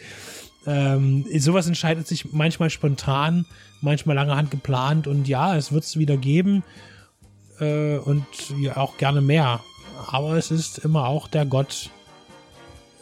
Ähm, 0.64 1.24
sowas 1.38 1.66
entscheidet 1.66 2.06
sich 2.06 2.32
manchmal 2.32 2.70
spontan, 2.70 3.46
manchmal 3.80 4.14
lange 4.14 4.36
Hand 4.36 4.52
geplant 4.52 5.08
und 5.08 5.26
ja, 5.26 5.56
es 5.56 5.72
wird 5.72 5.82
es 5.82 5.98
wieder 5.98 6.16
geben 6.16 6.62
äh, 7.62 7.98
und 7.98 8.24
ja 8.60 8.76
auch 8.76 8.96
gerne 8.96 9.20
mehr. 9.20 9.60
Aber 10.10 10.34
es 10.34 10.50
ist 10.50 10.78
immer 10.78 11.06
auch 11.06 11.28
der 11.28 11.46
Gott, 11.46 11.90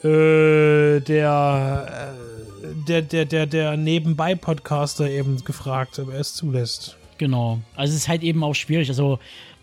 äh, 0.02 1.00
der, 1.00 2.14
äh, 2.62 2.74
der, 2.86 3.02
der, 3.02 3.24
der, 3.24 3.46
der 3.46 3.76
Nebenbei-Podcaster 3.76 5.08
eben 5.08 5.42
gefragt, 5.44 5.98
ob 5.98 6.12
er 6.12 6.20
es 6.20 6.34
zulässt. 6.34 6.96
Genau. 7.18 7.60
Also 7.76 7.92
es 7.92 8.02
ist 8.02 8.08
halt 8.08 8.22
eben 8.22 8.42
auch 8.44 8.54
schwierig. 8.54 8.88
Also 8.88 9.18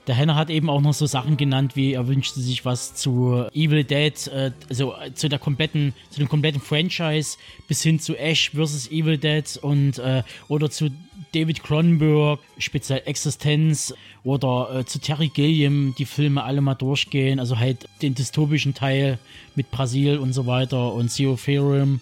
der 0.08 0.16
Henner 0.16 0.36
hat 0.36 0.50
eben 0.50 0.70
auch 0.70 0.80
noch 0.80 0.94
so 0.94 1.06
Sachen 1.06 1.36
genannt, 1.36 1.76
wie 1.76 1.94
er 1.94 2.08
wünschte 2.08 2.40
sich 2.40 2.64
was 2.64 2.96
zu 2.96 3.46
Evil 3.54 3.84
Dead, 3.84 4.28
äh, 4.28 4.52
also 4.70 4.96
zu 5.14 5.28
der 5.28 5.38
kompletten, 5.38 5.94
zu 6.10 6.20
dem 6.20 6.30
kompletten 6.30 6.62
Franchise 6.62 7.38
bis 7.68 7.84
hin 7.84 8.00
zu 8.00 8.16
Ash 8.16 8.52
vs. 8.52 8.90
Evil 8.90 9.18
Dead 9.18 9.46
und 9.62 10.00
äh, 10.00 10.24
oder 10.48 10.70
zu 10.70 10.90
David 11.34 11.62
Cronenberg, 11.62 12.40
speziell 12.58 13.02
Existenz 13.06 13.94
oder 14.24 14.80
äh, 14.80 14.86
zu 14.86 15.00
Terry 15.00 15.28
Gilliam 15.28 15.94
die 15.98 16.06
Filme 16.06 16.44
alle 16.44 16.62
mal 16.62 16.76
durchgehen, 16.76 17.40
also 17.40 17.60
halt 17.60 17.88
den 18.02 18.16
dystopischen 18.16 18.74
Teil 18.74 19.20
mit 19.56 19.72
Brasil 19.72 20.18
und 20.18 20.32
so 20.32 20.46
weiter 20.46 20.94
und 20.94 21.14
Theophorium 21.14 22.00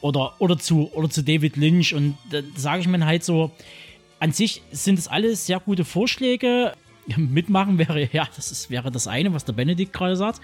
oder 0.00 0.34
oder 0.38 0.58
zu 0.58 0.90
oder 0.92 1.10
zu 1.10 1.22
David 1.22 1.56
Lynch 1.56 1.94
und 1.94 2.16
da 2.30 2.40
sage 2.56 2.80
ich 2.80 2.88
mir 2.88 3.04
halt 3.04 3.24
so 3.24 3.50
an 4.20 4.32
sich 4.32 4.62
sind 4.70 4.98
es 4.98 5.08
alles 5.08 5.46
sehr 5.46 5.60
gute 5.60 5.84
Vorschläge 5.84 6.72
mitmachen 7.16 7.78
wäre, 7.78 8.08
ja, 8.12 8.28
das 8.34 8.50
ist, 8.50 8.70
wäre 8.70 8.90
das 8.90 9.06
eine, 9.06 9.32
was 9.32 9.44
der 9.44 9.52
Benedikt 9.52 9.92
gerade 9.92 10.16
sagt. 10.16 10.40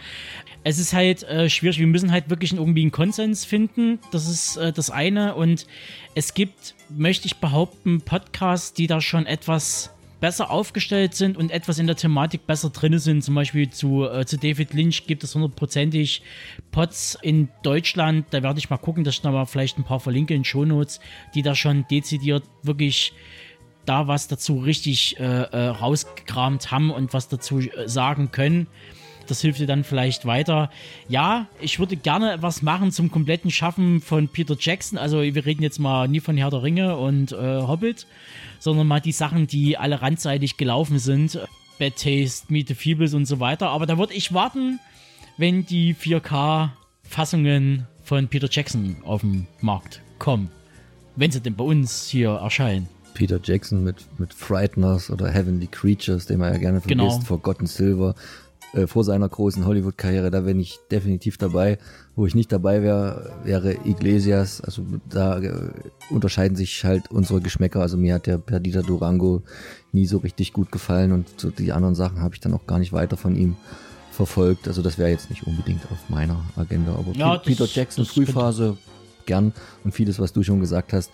Es 0.65 0.79
ist 0.79 0.93
halt 0.93 1.23
äh, 1.25 1.49
schwierig, 1.51 1.79
wir 1.79 1.87
müssen 1.87 2.13
halt 2.13 2.31
wirklich 2.31 2.53
irgendwie 2.53 2.83
einen 2.83 2.93
Konsens 2.93 3.45
finden. 3.45 3.99
Das 4.11 4.29
ist 4.29 4.57
äh, 4.57 4.73
das 4.73 4.91
eine. 4.91 5.35
Und 5.35 5.67
es 6.15 6.35
gibt, 6.35 6.75
möchte 6.89 7.27
ich 7.27 7.37
behaupten, 7.37 8.01
Podcasts, 8.01 8.73
die 8.73 8.87
da 8.87 9.01
schon 9.01 9.27
etwas 9.27 9.91
besser 10.23 10.53
aufgestellt 10.53 11.15
sind 11.15 11.37
und 11.37 11.51
etwas 11.51 11.81
in 11.81 11.89
der 11.89 11.97
Thematik 11.97 12.47
besser 12.47 12.71
drin 12.71 12.97
sind. 13.01 13.25
Zum 13.25 13.35
Beispiel 13.35 13.71
zu, 13.71 14.05
äh, 14.05 14.25
zu 14.25 14.39
David 14.39 14.73
Lynch 14.73 15.09
gibt 15.09 15.25
es 15.25 15.35
hundertprozentig 15.35 16.23
Pods 16.71 17.19
in 17.23 17.49
Deutschland. 17.65 18.27
Da 18.31 18.41
werde 18.45 18.61
ich 18.61 18.71
mal 18.71 18.77
gucken, 18.77 19.03
dass 19.03 19.17
ich 19.17 19.23
da 19.23 19.33
mal 19.33 19.47
vielleicht 19.47 19.79
ein 19.79 19.85
paar 19.85 19.99
verlinke 19.99 20.33
in 20.33 20.45
Shownotes, 20.45 21.01
die 21.35 21.43
da 21.43 21.57
schon 21.57 21.87
dezidiert 21.91 22.45
wirklich 22.63 23.13
da 23.85 24.09
was 24.09 24.29
dazu 24.29 24.59
richtig 24.59 25.19
äh, 25.19 25.25
äh, 25.25 25.67
rausgekramt 25.69 26.71
haben 26.71 26.91
und 26.91 27.13
was 27.13 27.29
dazu 27.29 27.61
äh, 27.61 27.89
sagen 27.89 28.31
können. 28.31 28.67
Das 29.27 29.41
hilft 29.41 29.61
dir 29.61 29.67
dann 29.67 29.85
vielleicht 29.85 30.27
weiter. 30.27 30.71
Ja, 31.09 31.47
ich 31.61 31.79
würde 31.79 31.97
gerne 31.97 32.39
was 32.41 32.63
machen 32.63 32.91
zum 32.91 33.11
kompletten 33.11 33.51
Schaffen 33.51 34.01
von 34.01 34.29
Peter 34.29 34.57
Jackson. 34.59 34.99
Also 34.99 35.23
wir 35.23 35.47
reden 35.47 35.63
jetzt 35.63 35.79
mal 35.79 36.09
nie 36.09 36.21
von 36.21 36.37
Herr 36.37 36.51
der 36.51 36.63
Ringe 36.63 36.97
und 36.97 37.33
äh, 37.33 37.37
Hobbit, 37.37 38.07
sondern 38.59 38.87
mal 38.87 39.01
die 39.01 39.13
Sachen, 39.13 39.47
die 39.47 39.79
alle 39.79 40.03
randseitig 40.03 40.57
gelaufen 40.57 40.99
sind. 40.99 41.39
Bad 41.79 41.97
Taste, 41.97 42.53
Meet 42.53 42.69
the 42.69 42.75
Feebles 42.75 43.15
und 43.15 43.27
so 43.27 43.41
weiter. 43.41 43.71
Aber 43.71 43.87
da 43.87 43.99
würde 43.99 44.15
ich 44.15 44.35
warten, 44.35 44.81
wenn 45.37 45.65
die 45.67 45.95
4K-Fassungen 45.95 47.87
von 48.03 48.29
Peter 48.29 48.49
Jackson 48.51 48.97
auf 49.05 49.23
den 49.23 49.47
Markt 49.61 50.03
kommen. 50.19 50.51
Wenn 51.17 51.31
sie 51.31 51.41
denn 51.41 51.55
bei 51.55 51.65
uns 51.65 52.09
hier 52.09 52.31
erscheinen. 52.31 52.89
Peter 53.15 53.41
Jackson 53.43 53.85
mit, 53.85 54.07
mit 54.19 54.35
Frighteners 54.35 55.11
oder 55.11 55.29
Heavenly 55.29 55.67
Creatures, 55.67 56.27
den 56.27 56.39
man 56.39 56.53
ja 56.53 56.59
gerne 56.59 56.81
vergisst, 56.81 57.19
genau. 57.19 57.21
Forgotten 57.21 57.67
Silver, 57.67 58.15
äh, 58.73 58.87
vor 58.87 59.05
seiner 59.05 59.29
großen 59.29 59.67
Hollywood-Karriere, 59.67 60.31
da 60.31 60.41
bin 60.41 60.59
ich 60.59 60.79
definitiv 60.91 61.37
dabei. 61.37 61.79
Wo 62.15 62.27
ich 62.27 62.35
nicht 62.35 62.53
dabei 62.53 62.83
wäre, 62.83 63.33
wäre 63.45 63.75
Iglesias. 63.87 64.61
Also 64.61 64.85
da 65.09 65.39
äh, 65.41 65.71
unterscheiden 66.11 66.57
sich 66.57 66.85
halt 66.85 67.11
unsere 67.11 67.41
Geschmäcker. 67.41 67.81
Also 67.81 67.97
mir 67.97 68.15
hat 68.15 68.27
der 68.27 68.39
Perdita 68.39 68.83
Durango 68.83 69.43
nie 69.93 70.07
so 70.07 70.19
richtig 70.19 70.53
gut 70.53 70.73
gefallen 70.73 71.13
und 71.13 71.29
so 71.39 71.51
die 71.51 71.73
anderen 71.73 71.95
Sachen 71.95 72.21
habe 72.21 72.35
ich 72.35 72.41
dann 72.41 72.55
auch 72.55 72.67
gar 72.67 72.79
nicht 72.79 72.93
weiter 72.93 73.17
von 73.17 73.37
ihm 73.37 73.57
verfolgt. 74.11 74.69
Also 74.69 74.83
das 74.83 74.99
wäre 74.99 75.11
jetzt 75.11 75.31
nicht 75.31 75.47
unbedingt 75.47 75.85
auf 75.91 76.09
meiner 76.09 76.45
Agenda. 76.57 76.93
Aber 76.93 77.13
ja, 77.15 77.39
Peter 77.39 77.67
Jackson, 77.67 78.05
Frühphase, 78.05 78.77
gern. 79.27 79.53
Und 79.85 79.93
vieles, 79.93 80.19
was 80.19 80.33
du 80.33 80.43
schon 80.43 80.61
gesagt 80.61 80.93
hast, 80.93 81.11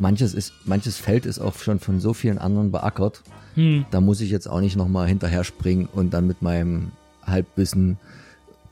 manches 0.00 0.34
ist, 0.34 0.52
manches 0.64 0.96
Feld 0.96 1.26
ist 1.26 1.38
auch 1.38 1.56
schon 1.56 1.80
von 1.80 2.00
so 2.00 2.14
vielen 2.14 2.38
anderen 2.38 2.70
beackert. 2.70 3.22
Hm. 3.54 3.86
Da 3.90 4.00
muss 4.00 4.20
ich 4.20 4.30
jetzt 4.30 4.48
auch 4.48 4.60
nicht 4.60 4.76
nochmal 4.76 5.08
hinterher 5.08 5.44
springen 5.44 5.88
und 5.92 6.10
dann 6.12 6.26
mit 6.26 6.42
meinem 6.42 6.92
Halbwissen 7.24 7.98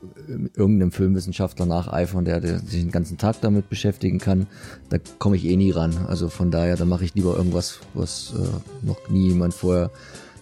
äh, 0.01 0.31
irgendeinem 0.55 0.91
Filmwissenschaftler 0.91 1.65
nacheifern, 1.65 2.25
der, 2.25 2.39
der 2.39 2.59
sich 2.59 2.81
den 2.81 2.91
ganzen 2.91 3.17
Tag 3.17 3.41
damit 3.41 3.69
beschäftigen 3.69 4.19
kann. 4.19 4.47
Da 4.89 4.97
komme 5.19 5.35
ich 5.35 5.45
eh 5.45 5.55
nie 5.55 5.71
ran. 5.71 6.05
Also 6.07 6.29
von 6.29 6.51
daher, 6.51 6.75
da 6.75 6.85
mache 6.85 7.05
ich 7.05 7.15
lieber 7.15 7.35
irgendwas, 7.35 7.79
was 7.93 8.33
äh, 8.35 8.85
noch 8.85 9.09
nie 9.09 9.29
jemand 9.29 9.53
vorher 9.53 9.91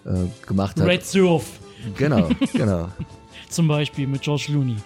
äh, 0.05 0.25
gemacht 0.47 0.79
hat. 0.79 0.87
Red 0.87 1.05
Surf 1.05 1.59
Genau, 1.97 2.29
genau. 2.53 2.89
zum 3.49 3.67
Beispiel 3.67 4.07
mit 4.07 4.21
George 4.21 4.47
Looney. 4.49 4.77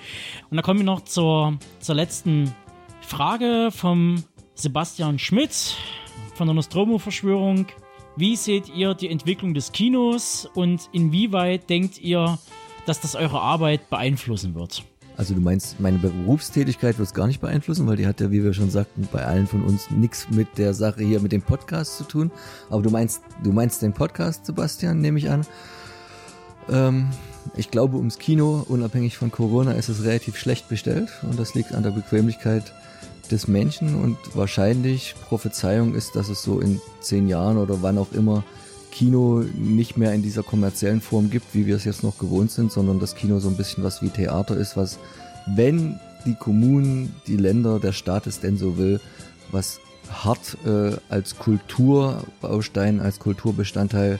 Und 0.49 0.57
da 0.57 0.61
kommen 0.61 0.79
wir 0.79 0.85
noch 0.85 1.05
zur, 1.05 1.57
zur 1.79 1.95
letzten 1.95 2.53
Frage 3.01 3.69
vom 3.71 4.23
Sebastian 4.59 5.19
Schmidt 5.19 5.77
von 6.35 6.47
der 6.47 6.53
Nostromo-Verschwörung. 6.53 7.67
Wie 8.17 8.35
seht 8.35 8.67
ihr 8.67 8.93
die 8.93 9.07
Entwicklung 9.07 9.53
des 9.53 9.71
Kinos 9.71 10.49
und 10.53 10.89
inwieweit 10.91 11.69
denkt 11.69 12.01
ihr, 12.01 12.37
dass 12.85 12.99
das 12.99 13.15
eure 13.15 13.39
Arbeit 13.39 13.89
beeinflussen 13.89 14.55
wird? 14.55 14.83
Also 15.15 15.33
du 15.33 15.39
meinst, 15.39 15.79
meine 15.79 15.97
Berufstätigkeit 15.97 16.97
wird 16.97 17.07
es 17.07 17.13
gar 17.13 17.27
nicht 17.27 17.39
beeinflussen, 17.39 17.87
weil 17.87 17.95
die 17.95 18.05
hat 18.05 18.19
ja, 18.19 18.31
wie 18.31 18.43
wir 18.43 18.53
schon 18.53 18.69
sagten, 18.69 19.07
bei 19.11 19.23
allen 19.23 19.47
von 19.47 19.63
uns 19.63 19.91
nichts 19.91 20.29
mit 20.29 20.57
der 20.57 20.73
Sache 20.73 21.03
hier 21.03 21.21
mit 21.21 21.31
dem 21.31 21.41
Podcast 21.41 21.97
zu 21.97 22.03
tun. 22.03 22.29
Aber 22.69 22.81
du 22.81 22.89
meinst, 22.89 23.21
du 23.41 23.53
meinst 23.53 23.81
den 23.81 23.93
Podcast, 23.93 24.45
Sebastian, 24.45 24.99
nehme 24.99 25.19
ich 25.19 25.29
an. 25.29 25.45
Ähm, 26.69 27.09
ich 27.55 27.71
glaube, 27.71 27.95
ums 27.95 28.17
Kino, 28.17 28.65
unabhängig 28.67 29.17
von 29.17 29.31
Corona, 29.31 29.71
ist 29.71 29.87
es 29.87 30.03
relativ 30.03 30.37
schlecht 30.37 30.67
bestellt 30.67 31.09
und 31.21 31.39
das 31.39 31.55
liegt 31.55 31.73
an 31.73 31.83
der 31.83 31.91
Bequemlichkeit 31.91 32.73
des 33.31 33.47
Menschen 33.47 33.95
und 33.95 34.17
wahrscheinlich 34.33 35.15
Prophezeiung 35.27 35.95
ist, 35.95 36.15
dass 36.15 36.29
es 36.29 36.43
so 36.43 36.59
in 36.59 36.81
zehn 37.01 37.27
Jahren 37.27 37.57
oder 37.57 37.81
wann 37.81 37.97
auch 37.97 38.11
immer 38.11 38.43
Kino 38.91 39.43
nicht 39.55 39.97
mehr 39.97 40.13
in 40.13 40.21
dieser 40.21 40.43
kommerziellen 40.43 41.01
Form 41.01 41.29
gibt, 41.29 41.53
wie 41.53 41.65
wir 41.65 41.75
es 41.75 41.85
jetzt 41.85 42.03
noch 42.03 42.17
gewohnt 42.17 42.51
sind, 42.51 42.71
sondern 42.71 42.99
das 42.99 43.15
Kino 43.15 43.39
so 43.39 43.49
ein 43.49 43.57
bisschen 43.57 43.83
was 43.83 44.01
wie 44.01 44.09
Theater 44.09 44.57
ist, 44.57 44.75
was, 44.75 44.97
wenn 45.45 45.99
die 46.25 46.35
Kommunen, 46.35 47.15
die 47.27 47.37
Länder, 47.37 47.79
der 47.79 47.93
Staat 47.93 48.27
es 48.27 48.39
denn 48.39 48.57
so 48.57 48.77
will, 48.77 48.99
was 49.51 49.79
hart 50.09 50.57
äh, 50.65 50.97
als 51.09 51.37
Kulturbaustein, 51.37 52.99
als 52.99 53.19
Kulturbestandteil 53.19 54.19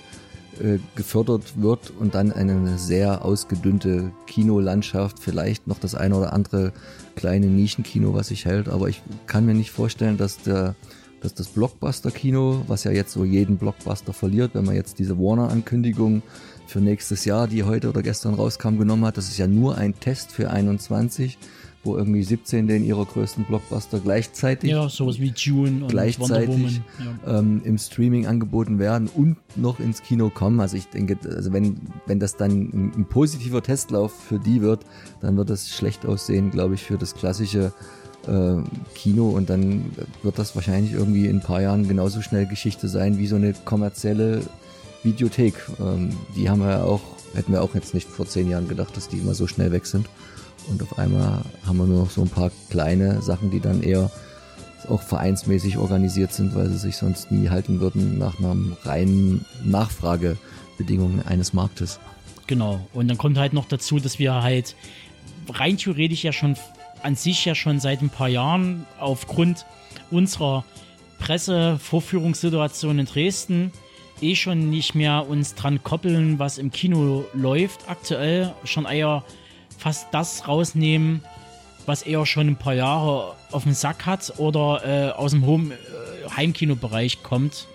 äh, 0.62 0.80
gefördert 0.96 1.62
wird 1.62 1.92
und 2.00 2.16
dann 2.16 2.32
eine 2.32 2.78
sehr 2.78 3.24
ausgedünnte 3.24 4.12
Kinolandschaft, 4.28 5.20
vielleicht 5.20 5.68
noch 5.68 5.80
das 5.80 5.96
eine 5.96 6.16
oder 6.16 6.34
andere 6.34 6.74
kleine 7.16 7.48
Nischenkino, 7.48 8.14
was 8.14 8.28
sich 8.28 8.46
hält, 8.46 8.70
aber 8.70 8.90
ich 8.90 9.02
kann 9.28 9.46
mir 9.46 9.54
nicht 9.54 9.72
vorstellen, 9.72 10.18
dass 10.18 10.42
der 10.42 10.76
dass 11.22 11.34
das 11.34 11.48
Blockbuster-Kino, 11.50 12.64
was 12.68 12.84
ja 12.84 12.92
jetzt 12.92 13.12
so 13.12 13.26
jeden 13.26 13.58
Blockbuster 13.58 14.14
verliert, 14.14 14.52
wenn 14.54 14.66
man 14.66 14.76
jetzt 14.76 15.00
diese 15.00 15.18
Warner-Ankündigung 15.18 16.22
für 16.68 16.80
nächstes 16.80 17.26
Jahr, 17.26 17.48
die 17.48 17.64
heute 17.64 17.90
oder 17.90 18.02
gestern 18.02 18.36
rauskam, 18.36 18.78
genommen 18.78 19.06
hat, 19.06 19.18
das 19.18 19.28
ist 19.28 19.38
ja 19.38 19.48
nur 19.48 19.78
ein 19.78 20.00
Test 20.00 20.32
für 20.32 20.50
21, 20.50 21.38
wo 21.84 21.96
irgendwie 21.96 22.24
17 22.24 22.68
den 22.68 22.84
ihrer 22.84 23.06
größten 23.06 23.46
Blockbuster 23.46 24.00
gleichzeitig 24.00 24.72
Ja, 24.72 24.90
sowas 24.90 25.20
wie 25.20 25.32
Dune 25.32 25.84
und 25.84 25.88
gleichzeitig 25.90 26.50
Woman. 26.50 26.84
Ja. 27.26 27.40
ähm, 27.40 27.62
im 27.64 27.78
Streaming 27.78 28.28
angeboten 28.28 28.80
werden 28.80 29.08
und 29.08 29.38
noch 29.56 29.80
ins 29.80 30.02
Kino 30.04 30.30
kommen. 30.30 30.60
Also 30.60 30.76
ich 30.78 30.88
denke, 30.88 31.18
also 31.24 31.54
wenn, 31.54 31.78
wenn 32.06 32.20
das 32.20 32.36
dann 32.36 32.52
ein, 32.52 32.92
ein 32.98 33.06
positiver 33.06 33.64
Testlauf 33.64 34.12
für 34.12 34.40
die 34.40 34.62
wird, 34.62 34.86
dann 35.22 35.38
wird 35.38 35.50
das 35.50 35.70
schlecht 35.70 36.06
aussehen, 36.06 36.52
glaube 36.52 36.76
ich, 36.76 36.84
für 36.84 36.98
das 36.98 37.16
klassische 37.16 37.72
äh, 38.28 38.56
Kino 38.96 39.30
und 39.30 39.50
dann 39.50 39.86
wird 40.22 40.38
das 40.38 40.56
wahrscheinlich 40.56 40.94
irgendwie 40.94 41.28
in 41.28 41.38
ein 41.38 41.42
paar 41.42 41.62
Jahren 41.62 41.88
genauso 41.88 42.22
schnell 42.22 42.46
Geschichte 42.46 42.90
sein 42.90 43.18
wie 43.18 43.28
so 43.28 43.38
eine 43.38 43.54
kommerzielle 43.66 44.42
Videothek. 45.04 45.54
Ähm, 45.80 46.10
die 46.36 46.50
haben 46.50 46.60
wir 46.60 46.70
ja 46.70 46.84
auch, 46.84 47.02
hätten 47.34 47.54
wir 47.54 47.62
auch 47.62 47.74
jetzt 47.74 47.94
nicht 47.94 48.10
vor 48.10 48.28
zehn 48.28 48.50
Jahren 48.50 48.68
gedacht, 48.68 48.98
dass 48.98 49.08
die 49.08 49.18
immer 49.18 49.34
so 49.34 49.48
schnell 49.48 49.72
weg 49.72 49.86
sind. 49.86 50.08
Und 50.70 50.82
auf 50.84 50.98
einmal 50.98 51.42
haben 51.66 51.78
wir 51.78 51.86
nur 51.86 52.04
noch 52.04 52.12
so 52.12 52.22
ein 52.22 52.30
paar 52.30 52.52
kleine 52.70 53.22
Sachen, 53.22 53.52
die 53.52 53.60
dann 53.60 53.82
eher 53.82 54.10
auch 54.88 55.02
vereinsmäßig 55.02 55.78
organisiert 55.78 56.32
sind, 56.34 56.56
weil 56.56 56.70
sie 56.70 56.78
sich 56.78 56.98
sonst 56.98 57.32
nie 57.32 57.50
halten 57.50 57.80
würden 57.80 58.18
nach 58.18 58.40
einer 58.40 58.56
reinen 58.84 59.46
Nachfragebedingungen 59.64 61.26
eines 61.26 61.54
Marktes. 61.54 62.00
Genau. 62.48 62.80
Und 62.94 63.08
dann 63.08 63.18
kommt 63.18 63.38
halt 63.38 63.54
noch 63.54 63.66
dazu, 63.66 64.00
dass 64.00 64.20
wir 64.20 64.42
halt 64.42 64.76
rein 65.50 65.78
theoretisch 65.78 66.24
ja 66.24 66.32
schon 66.32 66.56
an 67.04 67.16
sich 67.16 67.46
ja 67.46 67.56
schon 67.56 67.80
seit 67.80 68.02
ein 68.02 68.10
paar 68.10 68.30
Jahren 68.30 68.86
aufgrund 69.00 69.66
unserer 70.12 70.66
Pressevorführungssituation 71.20 73.00
in 73.00 73.06
Dresden 73.06 73.72
eh 74.22 74.36
schon 74.36 74.70
nicht 74.70 74.96
mehr 74.96 75.28
uns 75.30 75.56
dran 75.56 75.82
koppeln, 75.84 76.40
was 76.40 76.58
im 76.58 76.72
Kino 76.72 77.26
läuft 77.34 77.90
aktuell, 77.90 78.54
schon 78.64 78.86
eher 78.86 79.24
fast 79.80 80.08
das 80.12 80.48
rausnehmen, 80.48 81.24
was 81.86 82.04
eher 82.04 82.26
schon 82.26 82.48
ein 82.48 82.56
paar 82.58 82.74
Jahre 82.76 83.36
auf 83.52 83.64
dem 83.64 83.74
Sack 83.74 84.06
hat 84.06 84.34
oder 84.38 84.82
äh, 84.86 85.12
aus 85.12 85.32
dem 85.32 85.46
Home, 85.46 85.74
äh, 85.74 86.30
Heimkinobereich 86.30 87.24
kommt. 87.24 87.68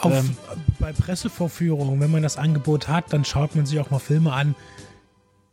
Auf, 0.00 0.12
Ähm. 0.12 0.36
bei 0.78 0.92
Pressevorführungen, 0.92 2.00
wenn 2.00 2.10
man 2.10 2.22
das 2.22 2.36
Angebot 2.36 2.88
hat, 2.88 3.12
dann 3.12 3.24
schaut 3.24 3.56
man 3.56 3.66
sich 3.66 3.78
auch 3.80 3.90
mal 3.90 3.98
Filme 3.98 4.32
an, 4.32 4.54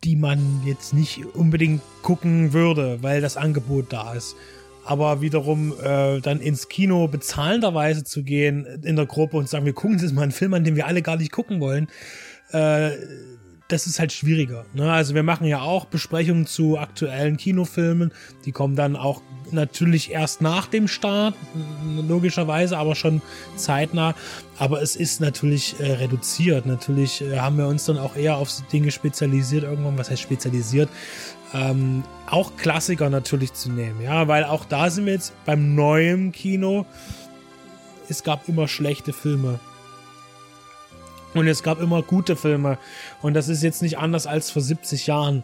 die 0.04 0.16
man 0.16 0.62
jetzt 0.66 0.94
nicht 0.94 1.26
unbedingt 1.34 1.82
gucken 2.02 2.54
würde, 2.54 3.02
weil 3.02 3.22
das 3.22 3.38
Angebot 3.38 3.92
da 3.92 4.14
ist. 4.14 4.36
Aber 4.86 5.22
wiederum 5.22 5.74
äh, 5.82 6.20
dann 6.20 6.42
ins 6.42 6.68
Kino 6.68 7.08
bezahlenderweise 7.08 8.04
zu 8.04 8.24
gehen 8.24 8.66
in 8.84 8.98
der 8.98 9.06
Gruppe 9.06 9.38
und 9.38 9.46
zu 9.46 9.52
sagen, 9.52 9.66
wir 9.66 9.74
gucken 9.74 9.98
jetzt 9.98 10.14
mal 10.14 10.24
einen 10.24 10.34
Film 10.34 10.54
an, 10.54 10.66
den 10.66 10.76
wir 10.76 10.88
alle 10.88 11.02
gar 11.02 11.16
nicht 11.16 11.32
gucken 11.32 11.62
wollen, 11.62 11.88
äh, 12.52 12.92
das 13.70 13.88
ist 13.88 13.99
halt 13.99 14.11
schwieriger. 14.11 14.66
Ne? 14.74 14.91
Also 14.91 15.16
wir 15.16 15.24
machen 15.24 15.47
ja 15.47 15.61
auch 15.61 15.86
Besprechungen 15.86 16.45
zu 16.45 16.78
aktuellen 16.78 17.38
Kinofilmen. 17.38 18.11
Die 18.45 18.51
kommen 18.51 18.76
dann 18.76 18.95
auch 18.95 19.22
natürlich 19.51 20.11
erst 20.11 20.41
nach 20.41 20.68
dem 20.68 20.88
Start, 20.88 21.36
logischerweise, 22.07 22.78
aber 22.78 22.95
schon 22.95 23.22
zeitnah. 23.55 24.16
Aber 24.57 24.82
es 24.82 24.95
ist 24.95 25.22
natürlich 25.22 25.80
äh, 25.80 25.93
reduziert. 25.93 26.66
Natürlich 26.66 27.22
äh, 27.22 27.39
haben 27.39 27.57
wir 27.57 27.68
uns 27.68 27.86
dann 27.86 27.97
auch 27.97 28.16
eher 28.16 28.38
auf 28.38 28.49
Dinge 28.72 28.91
spezialisiert 28.91 29.64
irgendwann. 29.64 29.97
Was 29.97 30.09
heißt 30.09 30.22
spezialisiert? 30.22 30.89
Ähm, 31.53 32.03
auch 32.30 32.55
Klassiker 32.57 33.09
natürlich 33.09 33.53
zu 33.53 33.72
nehmen. 33.72 34.01
Ja, 34.01 34.28
weil 34.28 34.43
auch 34.43 34.66
da 34.66 34.89
sind 34.89 35.05
wir 35.05 35.14
jetzt 35.14 35.34
beim 35.45 35.76
neuen 35.76 36.32
Kino. 36.32 36.86
Es 38.09 38.24
gab 38.24 38.47
immer 38.49 38.68
schlechte 38.68 39.14
Filme. 39.14 39.59
Und 41.34 41.48
es 41.48 41.64
gab 41.64 41.80
immer 41.80 42.02
gute 42.02 42.36
Filme. 42.36 42.78
Und 43.22 43.34
das 43.34 43.50
ist 43.50 43.64
jetzt 43.64 43.82
nicht 43.82 43.98
anders 43.98 44.28
als 44.28 44.52
vor 44.52 44.62
70 44.62 45.08
Jahren. 45.08 45.44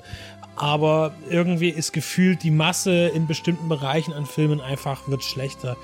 Aber 0.56 1.14
irgendwie 1.30 1.70
ist 1.70 1.94
gefühlt 1.94 2.44
die 2.44 2.52
Masse 2.52 3.08
in 3.08 3.28
bestimmten 3.28 3.70
Bereichen 3.70 4.14
an 4.14 4.26
Filmen 4.26 4.60
einfach 4.60 5.08
wird 5.08 5.24
schlechter. 5.24 5.78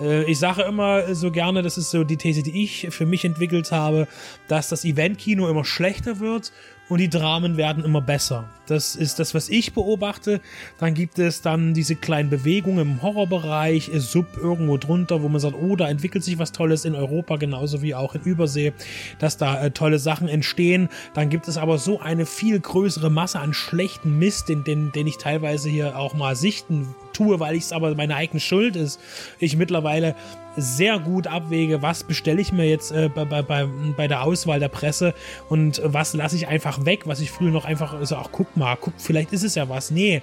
Äh, 0.00 0.30
Ich 0.30 0.38
sage 0.38 0.62
immer 0.62 1.14
so 1.14 1.30
gerne, 1.30 1.62
das 1.62 1.78
ist 1.78 1.90
so 1.90 2.04
die 2.04 2.18
These, 2.18 2.42
die 2.42 2.62
ich 2.62 2.88
für 2.90 3.06
mich 3.06 3.24
entwickelt 3.24 3.72
habe, 3.72 4.06
dass 4.46 4.68
das 4.68 4.84
Eventkino 4.84 5.48
immer 5.48 5.64
schlechter 5.64 6.20
wird 6.20 6.52
und 6.88 6.98
die 6.98 7.08
Dramen 7.08 7.56
werden 7.56 7.84
immer 7.84 8.00
besser. 8.00 8.48
Das 8.66 8.96
ist 8.96 9.18
das, 9.18 9.34
was 9.34 9.48
ich 9.48 9.72
beobachte. 9.72 10.40
Dann 10.78 10.94
gibt 10.94 11.18
es 11.18 11.40
dann 11.40 11.72
diese 11.72 11.96
kleinen 11.96 12.28
Bewegungen 12.28 12.80
im 12.80 13.02
Horrorbereich, 13.02 13.90
Sub 13.94 14.26
irgendwo 14.36 14.76
drunter, 14.76 15.22
wo 15.22 15.28
man 15.28 15.40
sagt, 15.40 15.56
oh, 15.60 15.74
da 15.74 15.88
entwickelt 15.88 16.22
sich 16.22 16.38
was 16.38 16.52
Tolles 16.52 16.84
in 16.84 16.94
Europa, 16.94 17.36
genauso 17.36 17.80
wie 17.80 17.94
auch 17.94 18.14
in 18.14 18.22
Übersee, 18.22 18.72
dass 19.18 19.38
da 19.38 19.64
äh, 19.64 19.70
tolle 19.70 19.98
Sachen 19.98 20.28
entstehen. 20.28 20.88
Dann 21.14 21.30
gibt 21.30 21.48
es 21.48 21.56
aber 21.56 21.78
so 21.78 22.00
eine 22.00 22.26
viel 22.26 22.60
größere 22.60 23.10
Masse 23.10 23.40
an 23.40 23.54
schlechten 23.54 24.18
Mist, 24.18 24.48
den, 24.48 24.64
den, 24.64 24.92
den 24.92 25.06
ich 25.06 25.16
teilweise 25.16 25.70
hier 25.70 25.98
auch 25.98 26.14
mal 26.14 26.36
sichten 26.36 26.94
tue, 27.12 27.40
weil 27.40 27.56
ich 27.56 27.64
es 27.64 27.72
aber 27.72 27.94
meine 27.94 28.16
eigene 28.16 28.40
Schuld 28.40 28.76
ist. 28.76 29.00
Ich 29.38 29.56
mittlerweile 29.56 30.14
sehr 30.58 30.98
gut 30.98 31.26
abwäge, 31.26 31.82
was 31.82 32.04
bestelle 32.04 32.40
ich 32.40 32.52
mir 32.52 32.68
jetzt 32.68 32.92
äh, 32.92 33.08
bei, 33.08 33.24
bei, 33.24 33.66
bei, 33.96 34.08
der 34.08 34.22
Auswahl 34.22 34.60
der 34.60 34.68
Presse 34.68 35.14
und 35.48 35.80
was 35.84 36.14
lasse 36.14 36.36
ich 36.36 36.48
einfach 36.48 36.84
weg, 36.84 37.06
was 37.06 37.20
ich 37.20 37.30
früher 37.30 37.50
noch 37.50 37.64
einfach 37.64 37.94
so, 38.04 38.16
ach 38.16 38.28
guck 38.32 38.56
mal, 38.56 38.76
guck, 38.80 38.94
vielleicht 38.98 39.32
ist 39.32 39.44
es 39.44 39.54
ja 39.54 39.68
was. 39.68 39.90
Nee, 39.90 40.22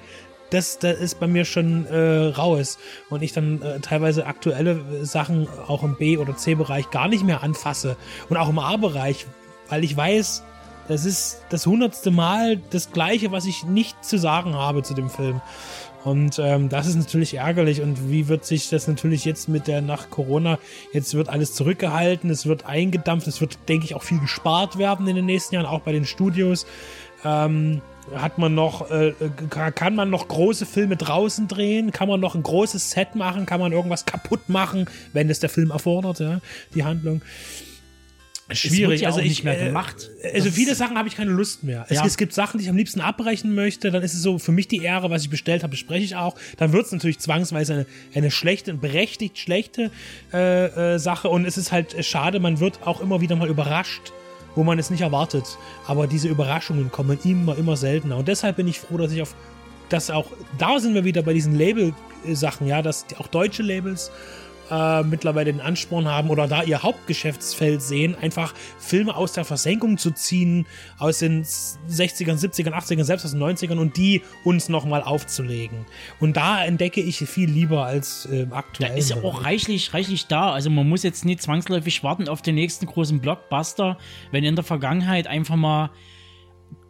das, 0.50 0.80
das 0.80 1.00
ist 1.00 1.20
bei 1.20 1.28
mir 1.28 1.46
schon 1.46 1.86
äh, 1.88 2.28
raus 2.28 2.78
und 3.10 3.24
ich 3.24 3.34
dann 3.34 3.62
äh, 3.62 3.80
teilweise 3.80 4.26
aktuelle 4.26 5.06
Sachen 5.06 5.48
auch 5.68 5.84
im 5.84 5.96
B- 5.96 6.18
oder 6.18 6.36
C-Bereich 6.36 6.92
gar 6.92 7.08
nicht 7.08 7.24
mehr 7.24 7.44
anfasse 7.44 7.98
und 8.30 8.38
auch 8.38 8.50
im 8.50 8.60
A-Bereich, 8.60 9.26
weil 9.70 9.84
ich 9.84 9.96
weiß, 9.96 10.44
das 10.88 11.06
ist 11.06 11.42
das 11.50 11.66
hundertste 11.66 12.12
Mal 12.12 12.58
das 12.70 12.92
Gleiche, 12.92 13.32
was 13.32 13.46
ich 13.46 13.64
nicht 13.64 14.06
zu 14.06 14.20
sagen 14.20 14.54
habe 14.54 14.84
zu 14.84 14.94
dem 14.94 15.10
Film. 15.10 15.42
Und 16.06 16.38
ähm, 16.38 16.70
das 16.70 16.86
ist 16.86 16.96
natürlich 16.96 17.34
ärgerlich. 17.34 17.82
Und 17.82 18.12
wie 18.12 18.28
wird 18.28 18.46
sich 18.46 18.70
das 18.70 18.88
natürlich 18.88 19.26
jetzt 19.26 19.50
mit 19.50 19.68
der 19.68 19.82
nach 19.82 20.12
Corona, 20.12 20.60
jetzt 20.94 21.16
wird 21.16 21.30
alles 21.30 21.54
zurückgehalten, 21.56 22.30
es 22.30 22.46
wird 22.46 22.68
eingedampft, 22.68 23.26
es 23.28 23.42
wird, 23.42 23.58
denke 23.68 23.86
ich, 23.86 23.96
auch 23.96 24.04
viel 24.04 24.20
gespart 24.20 24.78
werden 24.78 25.08
in 25.08 25.16
den 25.16 25.26
nächsten 25.26 25.56
Jahren, 25.56 25.66
auch 25.66 25.82
bei 25.82 25.92
den 25.92 26.06
Studios. 26.06 26.68
Ähm, 27.24 27.82
hat 28.14 28.38
man 28.38 28.54
noch, 28.54 28.92
äh, 28.92 29.14
kann 29.50 29.96
man 29.96 30.12
noch 30.12 30.28
große 30.28 30.68
Filme 30.68 30.96
draußen 30.96 31.48
drehen? 31.48 31.92
Kann 31.92 32.08
man 32.08 32.20
noch 32.20 32.36
ein 32.36 32.44
großes 32.44 32.92
Set 32.92 33.16
machen? 33.16 33.48
Kann 33.48 33.60
man 33.60 33.72
irgendwas 33.72 34.06
kaputt 34.06 34.48
machen, 34.48 34.88
wenn 35.12 35.28
es 35.32 35.40
der 35.40 35.50
Film 35.50 35.72
erfordert, 35.72 36.20
ja, 36.20 36.40
die 36.76 36.84
Handlung? 36.84 37.24
Schwierig, 38.52 39.02
ja 39.02 39.08
also 39.08 39.22
ich 39.22 39.30
nicht 39.30 39.44
mehr 39.44 39.60
äh, 39.60 39.66
gemacht. 39.68 40.10
Also 40.34 40.46
Das- 40.46 40.56
viele 40.56 40.76
Sachen 40.76 40.98
habe 40.98 41.08
ich 41.08 41.16
keine 41.16 41.32
Lust 41.32 41.64
mehr. 41.64 41.86
Es, 41.90 41.98
Ja. 41.98 42.06
es 42.06 42.16
gibt 42.18 42.34
Sachen, 42.34 42.60
die 42.60 42.64
ich 42.66 42.70
am 42.70 42.78
liebsten 42.78 43.02
abbrechen 43.02 43.56
möchte. 43.56 43.90
Dann 43.92 44.04
ist 44.04 44.14
es 44.14 44.22
so 44.22 44.38
für 44.38 44.52
mich 44.52 44.68
die 44.68 44.84
Ehre, 44.84 45.10
was 45.10 45.24
ich 45.24 45.30
bestellt 45.30 45.64
habe, 45.64 45.72
bespreche 45.72 46.04
ich 46.06 46.16
auch. 46.16 46.36
Dann 46.58 46.72
wird 46.72 46.86
es 46.86 46.92
natürlich 46.92 47.18
zwangsweise 47.20 47.74
eine, 47.74 47.86
eine 48.14 48.30
schlechte, 48.32 48.74
berechtigt 48.76 49.38
schlechte 49.40 49.90
äh, 50.34 50.94
äh, 50.96 51.00
Sache. 51.00 51.30
Und 51.30 51.46
es 51.46 51.58
ist 51.58 51.72
halt 51.72 51.94
äh, 51.96 52.04
schade, 52.04 52.40
man 52.40 52.60
wird 52.60 52.86
auch 52.86 53.02
immer 53.02 53.20
wieder 53.22 53.36
mal 53.36 53.48
überrascht, 53.50 54.14
wo 54.54 54.64
man 54.64 54.78
es 54.78 54.90
nicht 54.92 55.02
erwartet. 55.02 55.46
Aber 55.88 56.06
diese 56.06 56.28
Überraschungen 56.28 56.92
kommen 56.92 57.18
immer, 57.24 57.58
immer 57.58 57.76
seltener. 57.78 58.18
Und 58.18 58.28
deshalb 58.28 58.58
bin 58.58 58.68
ich 58.68 58.80
froh, 58.80 58.98
dass 58.98 59.12
ich 59.12 59.22
auf 59.22 59.36
dass 59.90 60.10
auch, 60.10 60.26
da 60.58 60.80
sind 60.80 60.96
wir 60.96 61.04
wieder 61.06 61.22
bei 61.22 61.34
diesen 61.34 61.56
Label-Sachen, 61.56 62.66
ja, 62.66 62.82
dass 62.82 63.06
auch 63.20 63.28
deutsche 63.28 63.62
Labels 63.62 64.10
äh, 64.70 65.04
mittlerweile 65.04 65.52
den 65.52 65.62
Ansporn 65.62 66.08
haben 66.08 66.30
oder 66.30 66.48
da 66.48 66.64
ihr 66.64 66.84
Hauptgeschäftsfeld 66.84 67.82
sehen, 67.82 68.16
einfach 68.20 68.54
Filme 68.80 69.16
aus 69.16 69.34
der 69.34 69.46
Versenkung 69.46 69.98
zu 69.98 70.12
ziehen, 70.12 70.66
aus 70.98 71.20
den 71.20 71.44
60ern, 71.44 72.40
70ern, 72.40 72.74
80ern, 72.74 73.04
selbst 73.04 73.26
aus 73.26 73.32
den 73.32 73.44
90ern 73.44 73.78
und 73.78 73.98
die 73.98 74.22
uns 74.44 74.70
nochmal 74.70 75.04
aufzulegen. 75.04 75.86
Und 76.20 76.38
da 76.38 76.64
entdecke 76.64 77.02
ich 77.02 77.18
viel 77.18 77.50
lieber 77.50 77.86
als 77.86 78.28
äh, 78.32 78.48
aktuell. 78.52 78.90
Da 78.90 78.96
ist 78.96 79.10
ja 79.10 79.18
auch 79.18 79.44
reichlich, 79.44 79.94
reichlich 79.94 80.28
da. 80.28 80.52
Also 80.52 80.70
man 80.70 80.88
muss 80.88 81.04
jetzt 81.04 81.26
nicht 81.26 81.42
zwangsläufig 81.42 82.04
warten 82.04 82.28
auf 82.28 82.42
den 82.42 82.56
nächsten 82.56 82.86
großen 82.86 83.20
Blockbuster, 83.20 83.98
wenn 84.32 84.44
in 84.44 84.56
der 84.56 84.64
Vergangenheit 84.64 85.28
einfach 85.28 85.56
mal 85.56 85.92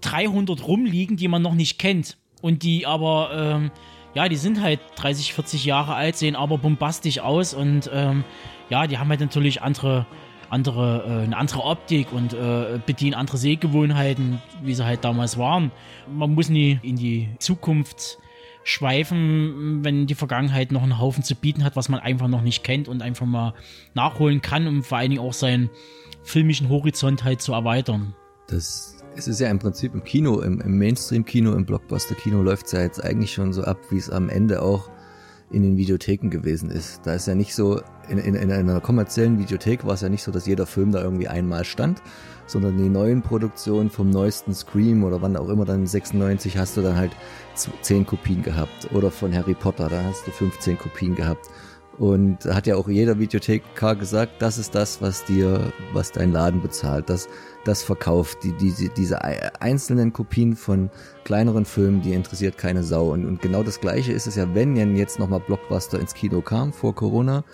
300 0.01 0.67
rumliegen, 0.67 1.17
die 1.17 1.27
man 1.27 1.41
noch 1.41 1.55
nicht 1.55 1.79
kennt 1.79 2.17
und 2.41 2.63
die 2.63 2.85
aber, 2.85 3.31
ähm, 3.33 3.71
ja, 4.15 4.29
die 4.29 4.37
sind 4.37 4.61
halt 4.61 4.79
30, 4.95 5.33
40 5.33 5.65
Jahre 5.65 5.93
alt, 5.93 6.15
sehen 6.15 6.35
aber 6.35 6.57
bombastisch 6.57 7.19
aus 7.19 7.53
und 7.53 7.89
ähm, 7.93 8.23
ja, 8.69 8.87
die 8.87 8.97
haben 8.97 9.09
halt 9.09 9.19
natürlich 9.19 9.61
andere, 9.61 10.07
andere, 10.49 11.03
äh, 11.05 11.23
eine 11.25 11.37
andere 11.37 11.63
Optik 11.63 12.11
und 12.13 12.33
äh, 12.33 12.79
bedienen 12.85 13.13
andere 13.13 13.37
Sehgewohnheiten, 13.37 14.41
wie 14.63 14.73
sie 14.73 14.85
halt 14.85 15.03
damals 15.03 15.37
waren. 15.37 15.71
Man 16.11 16.33
muss 16.33 16.49
nie 16.49 16.79
in 16.81 16.95
die 16.95 17.29
Zukunft 17.39 18.17
schweifen, 18.63 19.83
wenn 19.83 20.07
die 20.07 20.15
Vergangenheit 20.15 20.71
noch 20.71 20.81
einen 20.81 20.97
Haufen 20.97 21.23
zu 21.23 21.35
bieten 21.35 21.63
hat, 21.63 21.75
was 21.75 21.89
man 21.89 21.99
einfach 21.99 22.29
noch 22.29 22.41
nicht 22.41 22.63
kennt 22.63 22.87
und 22.87 23.01
einfach 23.01 23.27
mal 23.27 23.53
nachholen 23.93 24.41
kann, 24.41 24.65
um 24.65 24.81
vor 24.81 24.97
allen 24.97 25.11
Dingen 25.11 25.21
auch 25.21 25.33
seinen 25.33 25.69
filmischen 26.23 26.69
Horizont 26.69 27.23
halt 27.25 27.41
zu 27.41 27.53
erweitern. 27.53 28.15
Das, 28.47 28.94
es 29.15 29.27
ist 29.27 29.39
ja 29.39 29.49
im 29.49 29.59
Prinzip 29.59 29.93
im 29.93 30.03
Kino, 30.03 30.41
im, 30.41 30.59
im 30.61 30.77
Mainstream-Kino, 30.77 31.53
im 31.53 31.65
Blockbuster-Kino 31.65 32.41
läuft 32.41 32.67
es 32.67 32.71
ja 32.73 32.81
jetzt 32.81 33.03
eigentlich 33.03 33.33
schon 33.33 33.53
so 33.53 33.63
ab, 33.63 33.77
wie 33.89 33.97
es 33.97 34.09
am 34.09 34.29
Ende 34.29 34.61
auch 34.61 34.89
in 35.51 35.61
den 35.63 35.77
Videotheken 35.77 36.29
gewesen 36.29 36.69
ist. 36.71 37.01
Da 37.05 37.13
ist 37.13 37.27
ja 37.27 37.35
nicht 37.35 37.53
so, 37.55 37.79
in, 38.09 38.17
in, 38.17 38.35
in 38.35 38.51
einer 38.51 38.81
kommerziellen 38.81 39.37
Videothek 39.39 39.85
war 39.85 39.93
es 39.93 40.01
ja 40.01 40.09
nicht 40.09 40.23
so, 40.23 40.31
dass 40.31 40.47
jeder 40.47 40.65
Film 40.65 40.91
da 40.91 41.01
irgendwie 41.01 41.27
einmal 41.27 41.63
stand, 41.63 42.01
sondern 42.47 42.77
die 42.77 42.89
neuen 42.89 43.21
Produktionen 43.21 43.89
vom 43.89 44.09
neuesten 44.09 44.53
Scream 44.53 45.03
oder 45.03 45.21
wann 45.21 45.37
auch 45.37 45.49
immer 45.49 45.65
dann 45.65 45.85
96 45.87 46.57
hast 46.57 46.75
du 46.77 46.81
dann 46.81 46.95
halt 46.97 47.11
z- 47.53 47.71
10 47.81 48.05
Kopien 48.05 48.41
gehabt. 48.41 48.89
Oder 48.93 49.11
von 49.11 49.33
Harry 49.33 49.53
Potter, 49.53 49.87
da 49.87 50.03
hast 50.03 50.25
du 50.27 50.31
15 50.31 50.77
Kopien 50.77 51.15
gehabt. 51.15 51.45
Und 51.97 52.43
hat 52.43 52.67
ja 52.67 52.75
auch 52.75 52.89
jeder 52.89 53.19
Videothekar 53.19 53.95
gesagt, 53.95 54.41
das 54.41 54.57
ist 54.57 54.75
das, 54.75 55.01
was 55.01 55.23
dir, 55.23 55.71
was 55.93 56.11
dein 56.11 56.33
Laden 56.33 56.61
bezahlt, 56.61 57.09
das, 57.09 57.29
das 57.63 57.83
verkauft. 57.83 58.39
Die, 58.43 58.51
diese, 58.51 58.89
diese 58.89 59.23
ei- 59.23 59.49
einzelnen 59.61 60.11
Kopien 60.11 60.57
von 60.57 60.89
kleineren 61.23 61.63
Filmen, 61.63 62.01
die 62.01 62.13
interessiert 62.13 62.57
keine 62.57 62.83
Sau. 62.83 63.13
Und, 63.13 63.25
und 63.25 63.41
genau 63.41 63.63
das 63.63 63.79
Gleiche 63.79 64.11
ist 64.11 64.27
es 64.27 64.35
ja, 64.35 64.53
wenn 64.53 64.75
jetzt 64.97 65.19
nochmal 65.19 65.39
Blockbuster 65.39 65.97
ins 65.97 66.13
Kino 66.13 66.41
kam 66.41 66.73
vor 66.73 66.93
Corona, 66.93 67.45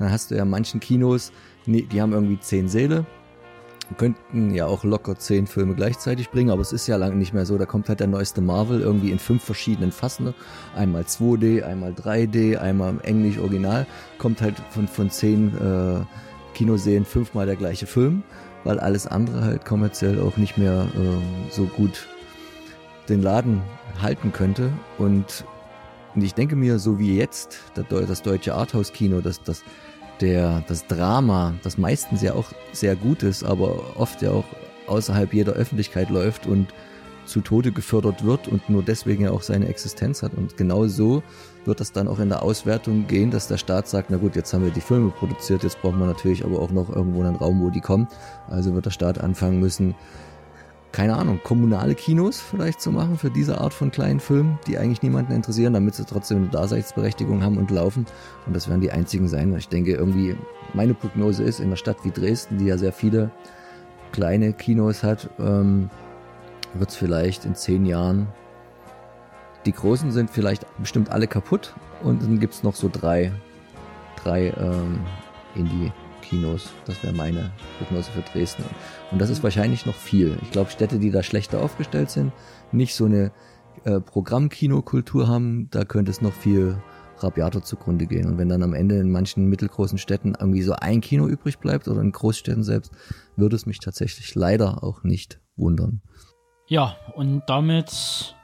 dann 0.00 0.10
hast 0.10 0.32
du 0.32 0.34
ja 0.34 0.44
manchen 0.44 0.80
Kinos, 0.80 1.30
die 1.66 2.02
haben 2.02 2.12
irgendwie 2.12 2.40
zehn 2.40 2.68
Säle, 2.68 3.06
könnten 3.96 4.54
ja 4.54 4.66
auch 4.66 4.84
locker 4.84 5.16
zehn 5.16 5.46
Filme 5.46 5.74
gleichzeitig 5.74 6.30
bringen, 6.30 6.50
aber 6.50 6.62
es 6.62 6.72
ist 6.72 6.86
ja 6.86 6.96
lange 6.96 7.16
nicht 7.16 7.34
mehr 7.34 7.46
so. 7.46 7.58
Da 7.58 7.66
kommt 7.66 7.88
halt 7.88 8.00
der 8.00 8.06
neueste 8.06 8.40
Marvel 8.40 8.80
irgendwie 8.80 9.10
in 9.10 9.18
fünf 9.18 9.44
verschiedenen 9.44 9.92
Fassen. 9.92 10.34
Einmal 10.74 11.02
2D, 11.02 11.62
einmal 11.62 11.92
3D, 11.92 12.56
einmal 12.56 12.90
im 12.90 13.00
Englisch 13.00 13.38
Original. 13.38 13.86
Kommt 14.18 14.40
halt 14.40 14.56
von, 14.70 14.88
von 14.88 15.10
zehn 15.10 15.48
äh, 15.58 16.04
Kinoserien 16.54 17.04
fünfmal 17.04 17.46
der 17.46 17.56
gleiche 17.56 17.86
Film, 17.86 18.22
weil 18.64 18.80
alles 18.80 19.06
andere 19.06 19.42
halt 19.42 19.64
kommerziell 19.64 20.20
auch 20.20 20.36
nicht 20.36 20.56
mehr 20.56 20.86
äh, 20.94 21.52
so 21.52 21.64
gut 21.64 22.08
den 23.08 23.22
Laden 23.22 23.62
halten 24.00 24.32
könnte. 24.32 24.72
Und, 24.98 25.44
ich 26.16 26.34
denke 26.34 26.54
mir, 26.54 26.78
so 26.78 27.00
wie 27.00 27.16
jetzt, 27.16 27.58
das 27.74 28.22
deutsche 28.22 28.54
Arthouse-Kino, 28.54 29.20
das, 29.20 29.42
das 29.42 29.64
der, 30.20 30.62
das 30.68 30.86
Drama, 30.86 31.54
das 31.62 31.78
meistens 31.78 32.22
ja 32.22 32.34
auch 32.34 32.46
sehr 32.72 32.96
gut 32.96 33.22
ist, 33.22 33.44
aber 33.44 33.96
oft 33.96 34.22
ja 34.22 34.30
auch 34.30 34.44
außerhalb 34.86 35.32
jeder 35.32 35.52
Öffentlichkeit 35.52 36.10
läuft 36.10 36.46
und 36.46 36.68
zu 37.26 37.40
Tode 37.40 37.72
gefördert 37.72 38.24
wird 38.24 38.48
und 38.48 38.68
nur 38.68 38.82
deswegen 38.82 39.24
ja 39.24 39.30
auch 39.30 39.42
seine 39.42 39.68
Existenz 39.68 40.22
hat. 40.22 40.34
Und 40.34 40.56
genau 40.56 40.86
so 40.86 41.22
wird 41.64 41.80
das 41.80 41.92
dann 41.92 42.08
auch 42.08 42.18
in 42.18 42.28
der 42.28 42.42
Auswertung 42.42 43.06
gehen, 43.06 43.30
dass 43.30 43.48
der 43.48 43.56
Staat 43.56 43.88
sagt, 43.88 44.10
na 44.10 44.18
gut, 44.18 44.36
jetzt 44.36 44.52
haben 44.52 44.64
wir 44.64 44.70
die 44.70 44.80
Filme 44.80 45.10
produziert, 45.10 45.62
jetzt 45.62 45.80
brauchen 45.80 45.98
wir 45.98 46.06
natürlich 46.06 46.44
aber 46.44 46.60
auch 46.60 46.70
noch 46.70 46.94
irgendwo 46.94 47.22
einen 47.22 47.36
Raum, 47.36 47.62
wo 47.62 47.70
die 47.70 47.80
kommen. 47.80 48.08
Also 48.48 48.74
wird 48.74 48.86
der 48.86 48.90
Staat 48.90 49.18
anfangen 49.18 49.60
müssen, 49.60 49.94
keine 50.94 51.16
Ahnung, 51.16 51.40
kommunale 51.42 51.96
Kinos 51.96 52.40
vielleicht 52.40 52.80
zu 52.80 52.92
machen 52.92 53.18
für 53.18 53.28
diese 53.28 53.60
Art 53.60 53.74
von 53.74 53.90
kleinen 53.90 54.20
Filmen, 54.20 54.60
die 54.68 54.78
eigentlich 54.78 55.02
niemanden 55.02 55.32
interessieren, 55.32 55.72
damit 55.72 55.96
sie 55.96 56.04
trotzdem 56.04 56.38
eine 56.38 56.46
Daseinsberechtigung 56.46 57.42
haben 57.42 57.58
und 57.58 57.72
laufen. 57.72 58.06
Und 58.46 58.54
das 58.54 58.68
werden 58.68 58.80
die 58.80 58.92
einzigen 58.92 59.26
sein. 59.26 59.52
Ich 59.56 59.68
denke 59.68 59.90
irgendwie, 59.90 60.36
meine 60.72 60.94
Prognose 60.94 61.42
ist, 61.42 61.58
in 61.58 61.66
einer 61.66 61.76
Stadt 61.76 61.96
wie 62.04 62.12
Dresden, 62.12 62.58
die 62.58 62.66
ja 62.66 62.78
sehr 62.78 62.92
viele 62.92 63.32
kleine 64.12 64.52
Kinos 64.52 65.02
hat, 65.02 65.28
ähm, 65.40 65.90
wird 66.74 66.90
es 66.90 66.96
vielleicht 66.96 67.44
in 67.44 67.56
zehn 67.56 67.86
Jahren, 67.86 68.28
die 69.66 69.72
großen 69.72 70.12
sind 70.12 70.30
vielleicht 70.30 70.64
bestimmt 70.78 71.10
alle 71.10 71.26
kaputt 71.26 71.74
und 72.04 72.22
dann 72.22 72.38
gibt's 72.38 72.62
noch 72.62 72.76
so 72.76 72.88
drei, 72.88 73.32
drei 74.22 74.54
ähm, 74.56 75.00
Indie-Kinos. 76.24 76.72
Das 76.86 77.02
wäre 77.02 77.12
meine 77.12 77.50
Prognose 77.78 78.10
für 78.10 78.22
Dresden. 78.22 78.64
Und 79.10 79.20
das 79.20 79.30
ist 79.30 79.42
wahrscheinlich 79.42 79.86
noch 79.86 79.94
viel. 79.94 80.38
Ich 80.42 80.50
glaube, 80.50 80.70
Städte, 80.70 80.98
die 80.98 81.10
da 81.10 81.22
schlechter 81.22 81.62
aufgestellt 81.62 82.10
sind, 82.10 82.32
nicht 82.72 82.94
so 82.94 83.04
eine 83.04 83.32
äh, 83.84 84.00
Programmkinokultur 84.00 85.28
haben, 85.28 85.68
da 85.70 85.84
könnte 85.84 86.10
es 86.10 86.22
noch 86.22 86.32
viel 86.32 86.76
rabiater 87.18 87.62
zugrunde 87.62 88.06
gehen. 88.06 88.26
Und 88.26 88.38
wenn 88.38 88.48
dann 88.48 88.62
am 88.62 88.74
Ende 88.74 88.96
in 88.96 89.10
manchen 89.10 89.48
mittelgroßen 89.48 89.98
Städten 89.98 90.34
irgendwie 90.38 90.62
so 90.62 90.72
ein 90.74 91.00
Kino 91.00 91.28
übrig 91.28 91.58
bleibt 91.58 91.88
oder 91.88 92.00
in 92.00 92.12
Großstädten 92.12 92.64
selbst, 92.64 92.92
würde 93.36 93.56
es 93.56 93.66
mich 93.66 93.78
tatsächlich 93.78 94.34
leider 94.34 94.82
auch 94.82 95.04
nicht 95.04 95.40
wundern. 95.56 96.00
Ja, 96.66 96.96
und 97.14 97.42
damit 97.46 98.34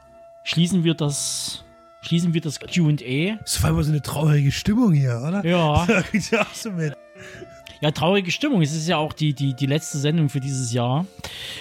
schließen 0.45 0.85
wir 0.85 0.95
das, 0.95 1.65
schließen 2.03 2.35
wir 2.35 2.41
das 2.41 2.61
Q&A. 2.61 3.39
Es 3.45 3.63
war 3.63 3.71
immer 3.71 3.83
so 3.83 3.91
eine 3.91 4.03
traurige 4.03 4.53
Stimmung 4.53 4.93
hier, 4.93 5.21
oder? 5.27 5.45
Ja. 5.45 5.87
Da 5.87 6.03
Ja, 7.81 7.91
traurige 7.91 8.31
Stimmung. 8.31 8.61
Es 8.61 8.75
ist 8.75 8.89
ja 8.89 8.99
auch 8.99 9.15
die, 9.15 9.33
die, 9.33 9.55
die 9.55 9.67
letzte 9.67 9.99
Sendung 9.99 10.29
für 10.29 10.41
dieses 10.41 10.73
Jahr. 10.73 11.07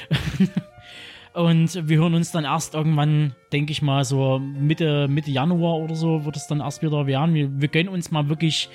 Und 1.34 1.88
wir 1.88 1.98
hören 1.98 2.16
uns 2.16 2.32
dann 2.32 2.44
erst 2.44 2.74
irgendwann, 2.74 3.34
denke 3.54 3.72
ich 3.72 3.82
mal, 3.82 4.04
so 4.04 4.40
Mitte, 4.40 5.08
Mitte 5.08 5.32
Januar 5.32 5.78
oder 5.78 5.96
so 5.96 6.26
wird 6.26 6.36
es 6.36 6.48
dann 6.48 6.60
erst 6.60 6.82
wieder 6.82 7.08
werden. 7.08 7.34
Wir, 7.34 7.62
wir 7.62 7.70
gönnen 7.70 7.88
uns 7.88 8.12
mal 8.12 8.28
wirklich 8.28 8.70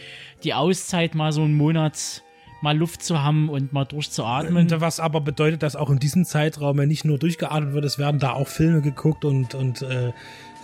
die 0.45 0.55
Auszeit, 0.55 1.15
mal 1.15 1.33
so 1.33 1.43
einen 1.43 1.57
Monat 1.57 2.24
mal 2.65 2.77
Luft 2.77 3.05
zu 3.05 3.23
haben 3.23 3.49
und 3.51 3.73
mal 3.73 3.85
durchzuatmen. 3.85 4.73
Und 4.73 4.81
was 4.81 4.99
aber 4.99 5.21
bedeutet, 5.21 5.63
dass 5.63 5.77
auch 5.77 5.91
in 5.91 5.99
diesem 5.99 6.25
Zeitraum 6.25 6.79
ja 6.79 6.87
nicht 6.87 7.05
nur 7.05 7.19
durchgeatmet 7.19 7.75
wird, 7.75 7.85
es 7.85 7.99
werden 7.99 8.19
da 8.19 8.33
auch 8.33 8.49
Filme 8.49 8.81
geguckt 8.81 9.25
und, 9.25 9.55
und 9.55 9.83
äh, 9.83 10.09
äh, 10.09 10.13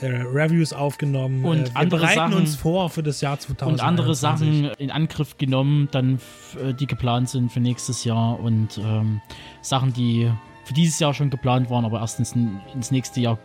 Reviews 0.01 0.73
aufgenommen. 0.73 1.45
Und 1.45 1.59
äh, 1.59 1.65
wir 1.67 1.77
andere 1.77 2.01
bereiten 2.01 2.17
Sachen- 2.17 2.35
uns 2.35 2.57
vor 2.57 2.89
für 2.89 3.03
das 3.03 3.21
Jahr 3.21 3.39
2020. 3.39 3.73
und 3.73 3.87
andere 3.87 4.15
Sachen 4.15 4.71
in 4.79 4.91
Angriff 4.91 5.37
genommen, 5.37 5.89
dann 5.93 6.19
äh, 6.59 6.73
die 6.73 6.87
geplant 6.87 7.29
sind 7.29 7.53
für 7.53 7.61
nächstes 7.61 8.03
Jahr 8.05 8.41
und 8.41 8.79
ähm, 8.79 9.21
Sachen, 9.61 9.93
die 9.93 10.31
für 10.65 10.73
dieses 10.73 10.99
Jahr 11.01 11.13
schon 11.13 11.29
geplant 11.29 11.69
waren, 11.69 11.85
aber 11.85 12.01
erst 12.01 12.19
ins, 12.19 12.35
ins 12.75 12.91
nächste 12.91 13.21
Jahr 13.21 13.39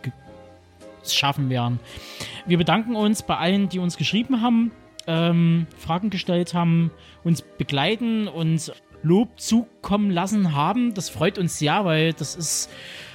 schaffen 1.04 1.50
werden. 1.50 1.78
Wir 2.46 2.56
bedanken 2.56 2.96
uns 2.96 3.22
bei 3.22 3.36
allen, 3.36 3.68
die 3.68 3.78
uns 3.78 3.98
geschrieben 3.98 4.40
haben, 4.40 4.72
ähm, 5.06 5.66
Fragen 5.78 6.10
gestellt 6.10 6.54
haben, 6.54 6.90
uns 7.24 7.42
begleiten 7.42 8.28
und 8.28 8.72
Lob 9.02 9.38
zukommen 9.38 10.10
lassen 10.10 10.54
haben. 10.54 10.94
Das 10.94 11.08
freut 11.10 11.38
uns 11.38 11.58
sehr, 11.58 11.84
weil 11.84 12.12
das 12.12 12.34
ist 12.34 12.70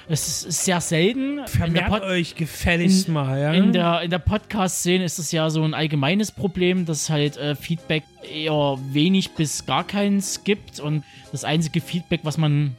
Es 0.08 0.46
ist 0.46 0.66
sehr 0.66 0.82
selten. 0.82 1.40
Pod- 1.88 2.02
euch 2.04 2.36
gefälligst 2.36 3.08
in, 3.08 3.14
mal, 3.14 3.40
ja? 3.40 3.54
in 3.54 3.72
der, 3.72 4.02
in 4.02 4.10
der 4.10 4.20
Podcast-Szene 4.20 5.04
ist 5.06 5.20
es 5.20 5.32
ja 5.32 5.50
so 5.50 5.64
ein 5.64 5.74
allgemeines 5.74 6.32
Problem, 6.32 6.86
dass 6.86 7.10
halt 7.10 7.38
äh, 7.38 7.56
Feedback 7.56 8.04
eher 8.24 8.78
wenig 8.92 9.32
bis 9.32 9.66
gar 9.66 9.86
keins 9.86 10.44
gibt 10.44 10.80
und 10.80 11.04
das 11.32 11.44
einzige 11.46 11.80
Feedback, 11.82 12.22
was 12.24 12.38
man, 12.38 12.76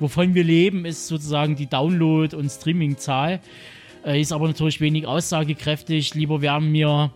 wovon 0.00 0.34
wir 0.34 0.42
leben, 0.44 0.84
ist 0.84 1.06
sozusagen 1.06 1.54
die 1.56 1.66
Download- 1.68 2.34
und 2.34 2.50
Streaming-Zahl. 2.50 3.40
Äh, 4.04 4.20
ist 4.20 4.32
aber 4.32 4.46
natürlich 4.48 4.80
wenig 4.80 5.06
aussagekräftig. 5.06 6.14
Lieber 6.14 6.40
wären 6.40 6.72
mir 6.72 7.10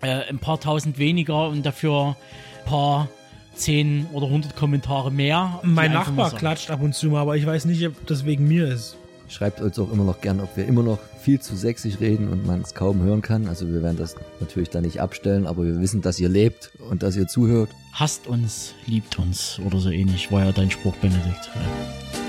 äh, 0.00 0.28
ein 0.28 0.38
paar 0.38 0.60
tausend 0.60 0.98
weniger 0.98 1.48
und 1.48 1.64
dafür 1.64 2.16
ein 2.58 2.68
paar 2.68 3.08
zehn 3.54 4.06
oder 4.12 4.28
hundert 4.28 4.56
Kommentare 4.56 5.10
mehr. 5.10 5.60
mein 5.62 5.92
Nachbar 5.92 6.32
klatscht 6.34 6.70
ab 6.70 6.82
und 6.82 6.94
zu 6.94 7.08
mal, 7.08 7.20
aber 7.20 7.36
ich 7.36 7.46
weiß 7.46 7.64
nicht, 7.64 7.86
ob 7.86 8.06
das 8.06 8.24
wegen 8.24 8.46
mir 8.46 8.68
ist. 8.68 8.96
Schreibt 9.28 9.60
uns 9.60 9.76
auch 9.78 9.92
immer 9.92 10.04
noch 10.04 10.20
gern, 10.20 10.40
ob 10.40 10.56
wir 10.56 10.66
immer 10.66 10.84
noch 10.84 10.98
viel 11.20 11.40
zu 11.40 11.56
sächsisch 11.56 11.98
reden 11.98 12.28
und 12.28 12.46
man 12.46 12.60
es 12.60 12.74
kaum 12.74 13.02
hören 13.02 13.22
kann. 13.22 13.48
Also 13.48 13.66
wir 13.66 13.82
werden 13.82 13.96
das 13.96 14.14
natürlich 14.38 14.70
da 14.70 14.80
nicht 14.80 15.00
abstellen, 15.00 15.48
aber 15.48 15.64
wir 15.64 15.80
wissen, 15.80 16.00
dass 16.00 16.20
ihr 16.20 16.28
lebt 16.28 16.70
und 16.90 17.02
dass 17.02 17.16
ihr 17.16 17.26
zuhört. 17.26 17.70
Hasst 17.92 18.28
uns, 18.28 18.74
liebt 18.86 19.18
uns 19.18 19.58
oder 19.66 19.78
so 19.78 19.90
ähnlich, 19.90 20.30
war 20.30 20.44
ja 20.44 20.52
dein 20.52 20.70
Spruch, 20.70 20.94
Benedikt. 20.96 21.50
Ja. 21.54 22.25